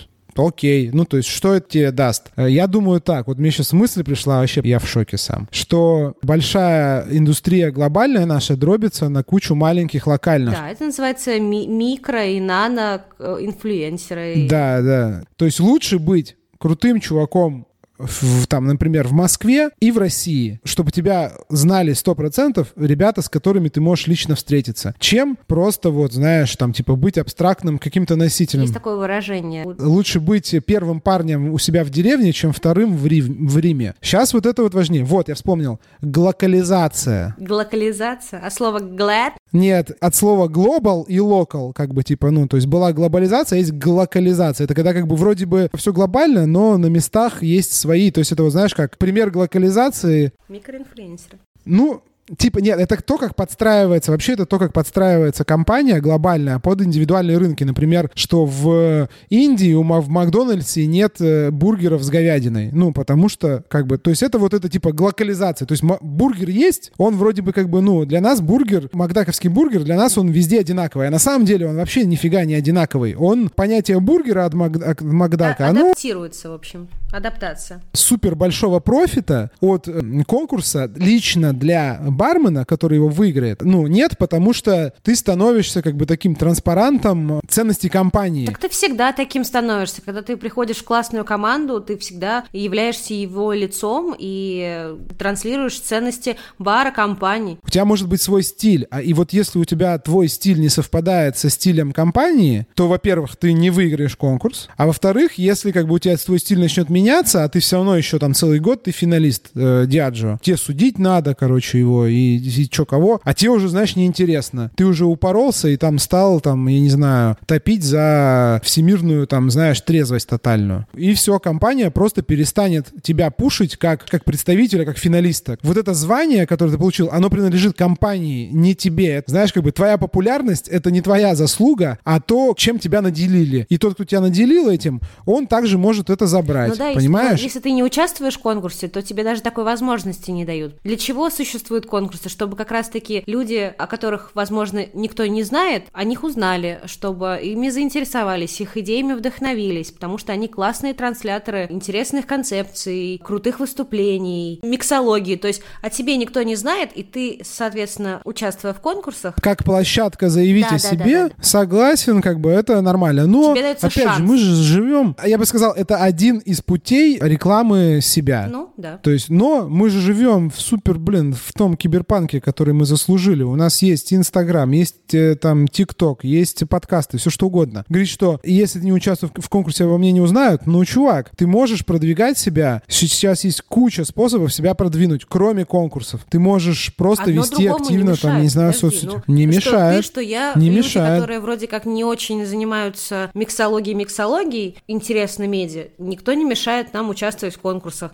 окей, 0.47 0.91
ну 0.93 1.05
то 1.05 1.17
есть 1.17 1.29
что 1.29 1.55
это 1.55 1.69
тебе 1.69 1.91
даст? 1.93 2.31
Э, 2.37 2.49
я 2.51 2.67
думаю 2.67 3.01
так, 3.01 3.27
вот 3.27 3.39
мне 3.39 3.51
сейчас 3.51 3.73
мысль 3.73 4.03
пришла, 4.05 4.41
вообще 4.41 4.61
я 4.65 4.79
в 4.79 4.89
шоке 4.89 5.17
сам, 5.19 5.49
что 5.51 6.15
большая 6.23 7.07
индустрия 7.11 7.71
глобальная 7.71 8.27
наша 8.27 8.57
дробится 8.57 9.09
на 9.09 9.23
кучу 9.23 9.55
маленьких 9.55 10.07
локальных. 10.07 10.55
Да, 10.55 10.71
это 10.71 10.85
называется 10.87 11.39
ми- 11.39 11.67
микро 11.67 12.27
и 12.27 12.41
нано 12.41 13.05
э, 13.19 13.37
инфлюенсеры. 13.41 14.47
Да, 14.49 14.81
да. 14.83 15.23
То 15.37 15.45
есть 15.45 15.61
лучше 15.61 15.99
быть 15.99 16.37
крутым 16.59 17.01
чуваком 17.01 17.68
в, 17.99 18.47
там, 18.47 18.67
например, 18.67 19.07
в 19.09 19.13
Москве 19.13 19.71
и 19.81 19.91
в 19.91 19.99
России, 19.99 20.61
чтобы 20.65 20.91
тебя 20.91 21.33
знали 21.49 21.93
100% 21.93 22.67
ребята, 22.77 23.23
с 23.23 23.29
которыми 23.29 23.69
ты 23.69 23.81
можешь 23.81 24.07
лично 24.07 24.35
встретиться, 24.35 24.95
чем 24.99 25.39
просто 25.47 25.91
вот, 25.91 26.13
знаешь, 26.13 26.55
там, 26.57 26.73
типа, 26.73 26.97
быть 26.97 27.19
абстрактным 27.19 27.79
каким-то 27.79 28.17
носителем. 28.17 28.63
Есть 28.63 28.75
такое 28.75 28.97
выражение. 28.97 29.65
Лучше 29.79 30.21
быть 30.21 30.55
первым 30.67 31.01
парнем 31.01 31.53
у 31.53 31.59
себя 31.59 31.85
в 31.85 31.91
деревне, 31.91 32.33
чем 32.33 32.53
вторым 32.53 32.97
в, 32.97 33.07
Рим, 33.07 33.47
в 33.47 33.59
Риме. 33.59 33.95
Сейчас 34.01 34.33
вот 34.33 34.47
это 34.47 34.63
вот 34.63 34.75
важнее. 34.75 35.05
Вот, 35.05 35.29
я 35.29 35.35
вспомнил. 35.35 35.81
Глокализация. 36.01 37.35
Глокализация? 37.39 38.41
А 38.41 38.51
слово 38.51 38.81
glad? 38.81 39.33
Нет, 39.53 39.93
от 40.01 40.15
слова 40.15 40.49
global 40.49 41.05
и 41.07 41.17
local, 41.17 41.73
как 41.73 41.95
бы, 41.95 42.03
типа, 42.03 42.31
ну, 42.31 42.47
то 42.47 42.57
есть 42.57 42.67
была 42.67 42.93
глобализация, 42.93 43.57
а 43.57 43.61
есть 43.61 43.73
глокализация. 43.73 44.65
Это 44.65 44.75
когда 44.75 44.93
как 44.93 45.07
бы 45.07 45.17
вроде 45.17 45.47
бы 45.47 45.71
все 45.75 45.93
глобально, 45.93 46.47
но 46.47 46.77
на 46.77 46.87
местах 46.87 47.43
есть 47.43 47.73
свои. 47.89 48.11
То 48.11 48.19
есть 48.19 48.33
это, 48.33 48.43
вот, 48.43 48.51
знаешь, 48.51 48.75
как 48.75 48.99
пример 48.99 49.31
глокализации. 49.31 50.33
Микроинфлюенсеры. 50.49 51.39
Ну, 51.65 52.03
Типа, 52.37 52.59
нет, 52.59 52.79
это 52.79 53.03
то, 53.03 53.17
как 53.17 53.35
подстраивается, 53.35 54.11
вообще 54.11 54.35
это 54.35 54.45
то, 54.45 54.59
как 54.59 54.73
подстраивается 54.73 55.45
компания 55.45 56.01
глобальная 56.01 56.59
под 56.59 56.83
индивидуальные 56.83 57.39
рынки. 57.39 57.65
Например, 57.65 58.11
что 58.15 58.45
в 58.45 59.09
Индии 59.31 59.73
у, 59.73 59.83
в 59.83 60.09
Макдональдсе 60.09 60.87
нет 60.87 61.21
э, 61.21 61.51
бургеров 61.51 62.03
с 62.03 62.11
говядиной. 62.11 62.71
Ну, 62.73 62.93
потому 62.93 63.31
что, 63.31 63.65
как 63.69 63.87
бы, 63.87 63.97
то 63.97 64.11
есть 64.11 64.23
это 64.23 64.39
вот 64.39 64.53
это 64.53 64.69
типа 64.69 64.93
глокализация. 64.93 65.65
То 65.65 65.73
есть 65.73 65.83
бургер 65.83 66.51
есть, 66.51 66.93
он 66.99 67.17
вроде 67.17 67.41
бы 67.41 67.53
как 67.53 67.71
бы, 67.71 67.81
ну, 67.81 68.05
для 68.05 68.21
нас 68.21 68.43
бургер, 68.43 68.91
макдаковский 68.93 69.49
бургер, 69.49 69.85
для 69.85 69.97
нас 69.97 70.19
он 70.19 70.29
везде 70.29 70.61
одинаковый. 70.61 71.09
А 71.09 71.11
на 71.11 71.19
самом 71.19 71.47
деле 71.47 71.67
он 71.67 71.77
вообще 71.77 72.05
нифига 72.05 72.45
не 72.45 72.55
одинаковый. 72.55 73.15
Он, 73.15 73.49
понятие 73.49 74.01
бургера 74.01 74.45
от, 74.45 74.53
Мак, 74.53 74.77
от 74.77 75.01
Макдака, 75.01 75.67
а, 75.67 75.71
оно... 75.71 75.87
Адаптируется, 75.87 76.51
в 76.51 76.53
общем. 76.53 76.89
Адаптация. 77.13 77.83
Супер 77.93 78.35
большого 78.35 78.81
профита 78.81 79.51
от 79.61 79.89
конкурса 80.27 80.91
лично 80.97 81.53
для 81.53 82.01
бармена, 82.01 82.65
который 82.65 82.97
его 82.97 83.09
выиграет, 83.09 83.63
ну, 83.63 83.87
нет, 83.87 84.19
потому 84.19 84.53
что 84.53 84.93
ты 85.03 85.17
становишься 85.17 85.83
как 85.83 85.97
бы 85.97 86.07
таким 86.07 86.35
транспарантом 86.35 87.41
ценностей 87.49 87.89
компании. 87.89 88.47
Так 88.47 88.59
ты 88.59 88.69
всегда 88.69 89.13
таким 89.13 89.45
становишься. 89.45 90.03
Когда 90.03 90.23
ты 90.23 90.37
приходишь 90.37 90.79
в 90.79 90.85
классную 90.85 91.25
команду, 91.25 91.81
ты 91.81 91.97
всегда 91.97 92.45
являешься 92.53 93.15
его 93.15 93.53
лицом 93.53 94.15
и 94.19 94.95
транслируешь 95.19 95.81
ценности 95.81 96.37
бара, 96.59 96.91
компании. 96.91 97.59
У 97.63 97.71
тебя 97.71 97.85
может 97.85 98.09
быть 98.09 98.21
свой 98.21 98.43
стиль, 98.43 98.87
а 98.91 99.01
и 99.01 99.15
вот 99.15 99.33
если 99.33 99.59
у 99.59 99.65
тебя 99.65 99.99
твой 99.99 100.29
стиль 100.29 100.61
не 100.61 100.69
совпадает 100.69 101.39
со 101.39 101.49
стилем 101.51 101.93
компании, 101.93 102.67
то, 102.75 102.89
во-первых, 102.89 103.37
ты 103.37 103.53
не 103.53 103.71
выиграешь 103.71 104.17
конкурс, 104.17 104.69
а 104.77 104.87
во-вторых, 104.87 105.35
если 105.35 105.73
как 105.73 105.87
бы 105.87 105.95
у 105.95 105.99
тебя 105.99 106.17
твой 106.17 106.39
стиль 106.39 106.59
начнет 106.59 106.91
меняться, 106.91 106.98
а 107.45 107.49
ты 107.49 107.61
все 107.61 107.77
равно 107.77 107.97
еще 107.97 108.19
там 108.19 108.35
целый 108.35 108.61
год 108.61 108.85
ты 108.85 108.91
финалист 108.91 109.51
э, 109.55 109.85
Диаджо, 109.87 110.39
тебе 110.43 110.57
судить 110.57 110.99
надо, 110.99 111.35
короче, 111.35 111.79
его 111.79 112.07
и, 112.07 112.37
и 112.37 112.71
чё 112.71 112.85
кого, 112.85 113.21
а 113.25 113.35
тебе 113.35 113.51
уже, 113.51 113.69
знаешь, 113.69 113.97
неинтересно. 113.97 114.71
Ты 114.77 114.85
уже 114.85 115.05
упоролся 115.05 115.69
и 115.69 115.77
там 115.77 115.99
стал, 115.99 116.41
там, 116.41 116.67
я 116.69 116.81
не 116.81 116.91
знаю, 116.91 117.37
топить 117.47 117.85
за 117.85 118.61
всемирную, 118.65 119.27
там, 119.27 119.51
знаешь, 119.51 119.81
трезвость 119.81 120.29
тотальную. 120.29 120.87
И 120.95 121.15
все, 121.15 121.39
компания 121.39 121.91
просто 121.91 122.23
перестанет 122.23 122.89
тебя 123.03 123.31
пушить 123.31 123.77
как, 123.77 124.05
как 124.05 124.25
представителя, 124.25 124.85
как 124.85 124.99
финалиста. 124.99 125.59
Вот 125.63 125.77
это 125.77 125.95
звание, 125.95 126.47
которое 126.47 126.73
ты 126.73 126.79
получил, 126.79 127.09
оно 127.11 127.31
принадлежит 127.31 127.77
компании, 127.77 128.49
не 128.53 128.75
тебе. 128.75 129.23
Знаешь, 129.27 129.53
как 129.53 129.63
бы 129.63 129.73
твоя 129.73 129.99
популярность— 129.99 130.69
это 130.69 130.91
не 130.91 131.01
твоя 131.01 131.35
заслуга, 131.35 131.99
а 132.05 132.21
то, 132.21 132.55
чем 132.57 132.79
тебя 132.79 133.03
наделили. 133.03 133.67
И 133.69 133.79
тот, 133.79 133.95
кто 133.95 134.05
тебя 134.05 134.21
наделил 134.21 134.69
этим, 134.69 135.01
он 135.27 135.47
также 135.47 135.79
может 135.79 136.11
это 136.11 136.27
забрать. 136.27 136.71
Ну 136.71 136.77
да, 136.77 136.88
понимаешь? 136.97 137.41
Если, 137.41 137.61
ты 137.61 137.71
не 137.71 137.83
участвуешь 137.83 138.37
в 138.37 138.41
конкурсе, 138.41 138.89
то 138.89 139.03
тебе 139.03 139.25
даже 139.25 139.43
такой 139.43 139.65
возможности 139.65 140.31
не 140.31 140.45
дают. 140.45 140.75
Для 140.85 140.97
чего 140.97 141.31
существует 141.31 141.87
конкурс? 141.87 142.09
конкурсы, 142.09 142.29
чтобы 142.29 142.57
как 142.57 142.71
раз-таки 142.71 143.23
люди, 143.27 143.73
о 143.77 143.87
которых, 143.87 144.31
возможно, 144.35 144.87
никто 144.95 145.27
не 145.27 145.43
знает, 145.43 145.85
о 145.93 146.05
них 146.05 146.25
узнали, 146.25 146.81
чтобы 146.87 147.39
ими 147.43 147.71
заинтересовались, 147.71 148.61
их 148.61 148.77
идеями 148.77 149.15
вдохновились, 149.15 149.91
потому 149.91 150.17
что 150.17 150.33
они 150.33 150.49
классные 150.49 150.95
трансляторы 150.95 151.67
интересных 151.69 152.27
концепций, 152.27 153.21
крутых 153.23 153.61
выступлений, 153.61 154.61
миксологии. 154.63 155.37
То 155.37 155.49
есть 155.49 155.63
о 155.83 155.91
тебе 155.91 156.17
никто 156.17 156.43
не 156.43 156.57
знает, 156.57 156.93
и 156.95 157.03
ты, 157.03 157.41
соответственно, 157.45 158.21
участвуя 158.25 158.73
в 158.73 158.81
конкурсах... 158.81 159.35
Как 159.43 159.65
площадка 159.65 160.29
заявить 160.29 160.67
да, 160.71 160.77
о 160.77 160.79
да, 160.79 160.79
себе, 160.79 161.05
да, 161.05 161.29
да, 161.29 161.35
да. 161.37 161.43
согласен, 161.43 162.23
как 162.23 162.41
бы 162.41 162.51
это 162.51 162.81
нормально. 162.81 163.27
Но, 163.27 163.53
опять 163.53 163.81
шанс. 163.93 164.19
же, 164.19 164.23
мы 164.23 164.39
же 164.39 164.55
живем... 164.55 165.17
Я 165.25 165.37
бы 165.37 165.47
сказал, 165.47 165.73
это 165.73 165.97
один 165.97 166.39
из 166.39 166.61
путей 166.61 166.78
рекламы 166.87 168.01
себя. 168.03 168.49
Ну, 168.51 168.73
да. 168.77 168.99
То 168.99 169.11
есть, 169.11 169.29
но 169.29 169.69
мы 169.69 169.91
же 169.91 170.01
живем 170.01 170.51
в 170.51 170.61
супер, 170.61 170.99
блин, 170.99 171.35
в 171.35 171.53
том 171.53 171.77
киберпанке, 171.77 172.41
который 172.41 172.75
мы 172.75 172.85
заслужили. 172.85 173.43
У 173.43 173.57
нас 173.57 173.83
есть 173.83 174.13
Инстаграм, 174.15 174.71
есть 174.71 175.15
э, 175.15 175.35
там 175.35 175.67
ТикТок, 175.69 176.25
есть 176.25 176.69
подкасты, 176.69 177.19
все 177.19 177.31
что 177.31 177.47
угодно. 177.47 177.85
Говорит, 177.89 178.09
что 178.09 178.41
если 178.45 178.79
ты 178.79 178.85
не 178.85 178.93
участвуешь 178.93 179.33
в 179.37 179.49
конкурсе, 179.49 179.85
обо 179.85 179.99
мне 179.99 180.13
не 180.13 180.21
узнают, 180.21 180.67
ну, 180.67 180.85
чувак, 180.85 181.31
ты 181.37 181.47
можешь 181.47 181.85
продвигать 181.85 182.39
себя. 182.39 182.83
Сейчас 182.87 183.45
есть 183.45 183.63
куча 183.63 184.05
способов 184.05 184.53
себя 184.55 184.75
продвинуть, 184.75 185.25
кроме 185.29 185.65
конкурсов. 185.65 186.25
Ты 186.29 186.39
можешь 186.39 186.95
просто 186.95 187.25
Одно 187.25 187.43
вести 187.43 187.67
активно, 187.67 188.11
не 188.11 188.17
там, 188.17 188.43
не 188.43 188.49
знаю, 188.49 188.73
соцсети. 188.75 189.07
Ну, 189.07 189.23
не 189.27 189.51
что 189.51 189.57
мешает. 189.57 189.97
Ты, 189.97 190.07
что 190.07 190.21
я, 190.21 190.53
не 190.55 190.69
люди, 190.69 190.79
мешает. 190.79 191.21
которые 191.21 191.41
вроде 191.41 191.67
как 191.67 191.87
не 191.87 192.05
очень 192.05 192.47
занимаются 192.47 193.31
миксологией, 193.35 193.97
миксологией, 193.97 194.77
интересно 194.87 195.47
медиа, 195.47 195.89
никто 195.99 196.33
не 196.35 196.45
мешает 196.45 196.68
нам 196.93 197.09
участвовать 197.09 197.57
в 197.57 197.61
конкурсах. 197.61 198.13